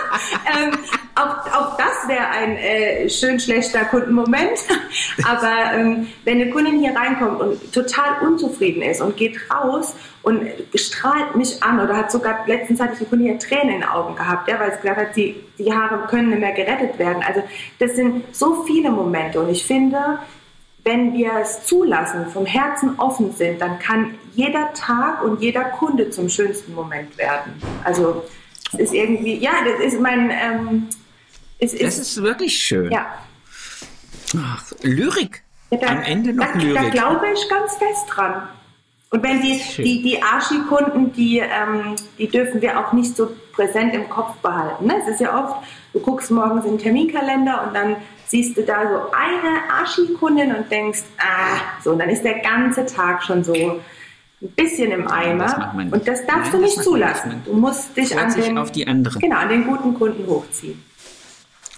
ähm, 0.46 0.72
auch, 1.16 1.52
auch 1.52 1.76
das 1.76 2.08
wäre 2.08 2.26
ein 2.28 2.56
äh, 2.56 3.10
schön 3.10 3.38
schlechter 3.40 3.84
Kundenmoment. 3.84 4.60
Aber 5.24 5.74
ähm, 5.74 6.08
wenn 6.24 6.40
eine 6.40 6.50
Kundin 6.50 6.78
hier 6.78 6.94
reinkommt 6.94 7.40
und 7.40 7.72
total 7.72 8.26
unzufrieden 8.26 8.82
ist 8.82 9.00
und 9.00 9.16
geht 9.16 9.38
raus 9.50 9.94
und 10.22 10.46
strahlt 10.74 11.34
mich 11.34 11.62
an 11.62 11.80
oder 11.80 11.96
hat 11.96 12.12
sogar, 12.12 12.46
letztens 12.46 12.80
hatte 12.80 12.94
ich 12.94 13.00
eine 13.00 13.08
Kundin 13.08 13.28
hier 13.28 13.38
Tränen 13.38 13.74
in 13.74 13.80
den 13.80 13.88
Augen 13.88 14.14
gehabt, 14.14 14.48
ja, 14.48 14.60
weil 14.60 14.72
sie 14.72 14.80
gesagt 14.80 15.00
hat, 15.00 15.16
die, 15.16 15.36
die 15.58 15.72
Haare 15.72 16.06
können 16.06 16.30
nicht 16.30 16.40
mehr 16.40 16.52
gerettet 16.52 16.98
werden. 16.98 17.22
Also 17.26 17.42
das 17.78 17.96
sind 17.96 18.34
so 18.34 18.62
viele 18.64 18.90
Momente 18.90 19.40
und 19.40 19.50
ich 19.50 19.66
finde, 19.66 20.20
wenn 20.84 21.12
wir 21.12 21.32
es 21.42 21.64
zulassen, 21.64 22.26
vom 22.26 22.46
Herzen 22.46 22.98
offen 22.98 23.32
sind, 23.32 23.60
dann 23.60 23.78
kann 23.78 24.14
jeder 24.32 24.72
Tag 24.72 25.22
und 25.22 25.40
jeder 25.40 25.64
Kunde 25.64 26.10
zum 26.10 26.28
schönsten 26.28 26.74
Moment 26.74 27.16
werden. 27.18 27.52
Also 27.84 28.24
es 28.72 28.80
ist 28.80 28.94
irgendwie, 28.94 29.36
ja, 29.38 29.52
das 29.64 29.84
ist 29.84 30.00
mein, 30.00 30.30
ähm, 30.30 30.88
es 31.58 31.74
ist, 31.74 31.82
das 31.82 31.98
ist 31.98 32.22
wirklich 32.22 32.56
schön. 32.56 32.90
Ja. 32.90 33.06
Ach, 34.36 34.64
Lyrik. 34.82 35.42
Ja, 35.70 35.78
da, 35.78 35.86
Am 35.88 36.02
Ende 36.02 36.32
noch 36.32 36.52
da, 36.52 36.58
Lyrik. 36.58 36.76
Da 36.76 36.88
glaube 36.88 37.26
ich 37.32 37.48
ganz 37.48 37.76
fest 37.76 38.06
dran. 38.08 38.48
Und 39.10 39.24
wenn 39.24 39.42
die, 39.42 39.60
die, 39.76 40.02
die 40.02 40.22
Archikunden, 40.22 41.12
die, 41.12 41.40
ähm, 41.40 41.96
die 42.16 42.28
dürfen 42.28 42.62
wir 42.62 42.78
auch 42.78 42.92
nicht 42.92 43.16
so 43.16 43.32
präsent 43.52 43.92
im 43.92 44.08
Kopf 44.08 44.36
behalten. 44.36 44.86
Ne? 44.86 44.94
Es 45.02 45.08
ist 45.08 45.20
ja 45.20 45.36
oft, 45.36 45.66
du 45.92 45.98
guckst 45.98 46.30
morgens 46.30 46.64
in 46.64 46.72
den 46.72 46.78
Terminkalender 46.78 47.66
und 47.66 47.74
dann 47.74 47.96
siehst 48.30 48.56
du 48.56 48.62
da 48.62 48.82
so 48.88 49.10
eine 49.12 49.72
Archikundin 49.72 50.54
und 50.54 50.70
denkst, 50.70 51.02
ah, 51.18 51.58
so, 51.82 51.90
und 51.92 51.98
dann 51.98 52.08
ist 52.08 52.22
der 52.22 52.38
ganze 52.38 52.86
Tag 52.86 53.22
schon 53.24 53.42
so 53.42 53.52
ein 53.52 53.80
bisschen 54.56 54.92
im 54.92 55.08
Eimer. 55.08 55.46
Das 55.46 55.92
und 55.92 56.08
das 56.08 56.26
darfst 56.26 56.52
Nein, 56.52 56.52
du 56.52 56.58
nicht 56.60 56.82
zulassen. 56.82 57.42
Du 57.44 57.54
musst 57.54 57.96
dich 57.96 58.16
an 58.16 58.32
den, 58.32 58.56
auf 58.56 58.70
die 58.70 58.86
anderen. 58.86 59.20
Genau, 59.20 59.36
an 59.36 59.48
den 59.48 59.66
guten 59.66 59.94
Kunden 59.94 60.26
hochziehen. 60.28 60.80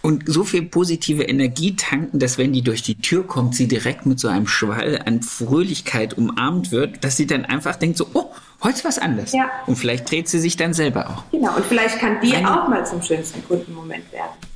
und 0.02 0.24
so 0.26 0.44
viel 0.44 0.62
positive 0.64 1.22
Energie 1.22 1.74
tanken, 1.74 2.18
dass 2.18 2.36
wenn 2.36 2.52
die 2.52 2.62
durch 2.62 2.82
die 2.82 2.96
Tür 2.96 3.26
kommt, 3.26 3.54
sie 3.54 3.66
direkt 3.66 4.04
mit 4.04 4.20
so 4.20 4.28
einem 4.28 4.46
Schwall 4.46 5.00
an 5.06 5.22
Fröhlichkeit 5.22 6.18
umarmt 6.18 6.70
wird, 6.70 7.02
dass 7.02 7.16
sie 7.16 7.26
dann 7.26 7.44
einfach 7.46 7.76
denkt 7.76 7.96
so, 7.96 8.06
oh, 8.12 8.26
heute 8.62 8.76
ist 8.76 8.84
was 8.84 8.98
anderes. 8.98 9.32
Ja. 9.32 9.50
Und 9.66 9.76
vielleicht 9.76 10.10
dreht 10.10 10.28
sie 10.28 10.38
sich 10.38 10.56
dann 10.58 10.74
selber 10.74 11.08
auch. 11.08 11.24
Genau, 11.30 11.56
und 11.56 11.64
vielleicht 11.64 11.98
kann 11.98 12.20
die 12.20 12.34
Eine- 12.34 12.62
auch 12.62 12.68
mal 12.68 12.84
zum 12.84 13.00
schönsten 13.00 13.42
Kundenmoment 13.46 14.12
werden. 14.12 14.51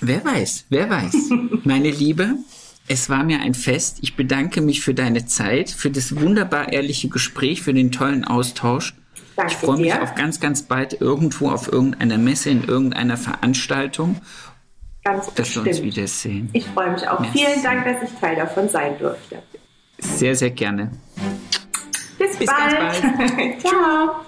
Wer 0.00 0.24
weiß, 0.24 0.66
wer 0.68 0.90
weiß. 0.90 1.14
Meine 1.64 1.90
Liebe, 1.90 2.36
es 2.88 3.08
war 3.08 3.24
mir 3.24 3.40
ein 3.40 3.54
Fest. 3.54 3.98
Ich 4.02 4.16
bedanke 4.16 4.60
mich 4.60 4.82
für 4.82 4.94
deine 4.94 5.26
Zeit, 5.26 5.70
für 5.70 5.90
das 5.90 6.20
wunderbar 6.20 6.72
ehrliche 6.72 7.08
Gespräch, 7.08 7.62
für 7.62 7.72
den 7.72 7.92
tollen 7.92 8.24
Austausch. 8.24 8.94
Danke 9.36 9.52
ich 9.52 9.58
freue 9.58 9.78
mich 9.78 9.94
auf 9.94 10.14
ganz, 10.14 10.38
ganz 10.40 10.62
bald 10.62 11.00
irgendwo 11.00 11.50
auf 11.50 11.72
irgendeiner 11.72 12.18
Messe, 12.18 12.50
in 12.50 12.64
irgendeiner 12.64 13.16
Veranstaltung, 13.16 14.20
Ganz 15.02 15.32
dass 15.34 15.54
wir 15.54 15.62
uns 15.62 15.68
bestimmt. 15.70 15.92
wiedersehen. 15.92 16.50
Ich 16.52 16.66
freue 16.66 16.92
mich 16.92 17.08
auch. 17.08 17.20
Merci. 17.20 17.38
Vielen 17.38 17.62
Dank, 17.62 17.84
dass 17.84 18.08
ich 18.08 18.18
Teil 18.18 18.36
davon 18.36 18.68
sein 18.68 18.98
durfte. 18.98 19.42
Sehr, 19.98 20.36
sehr 20.36 20.50
gerne. 20.50 20.92
Bis, 22.18 22.36
Bis 22.36 22.46
ganz 22.46 22.74
bald. 22.74 23.60
Ciao. 23.60 24.24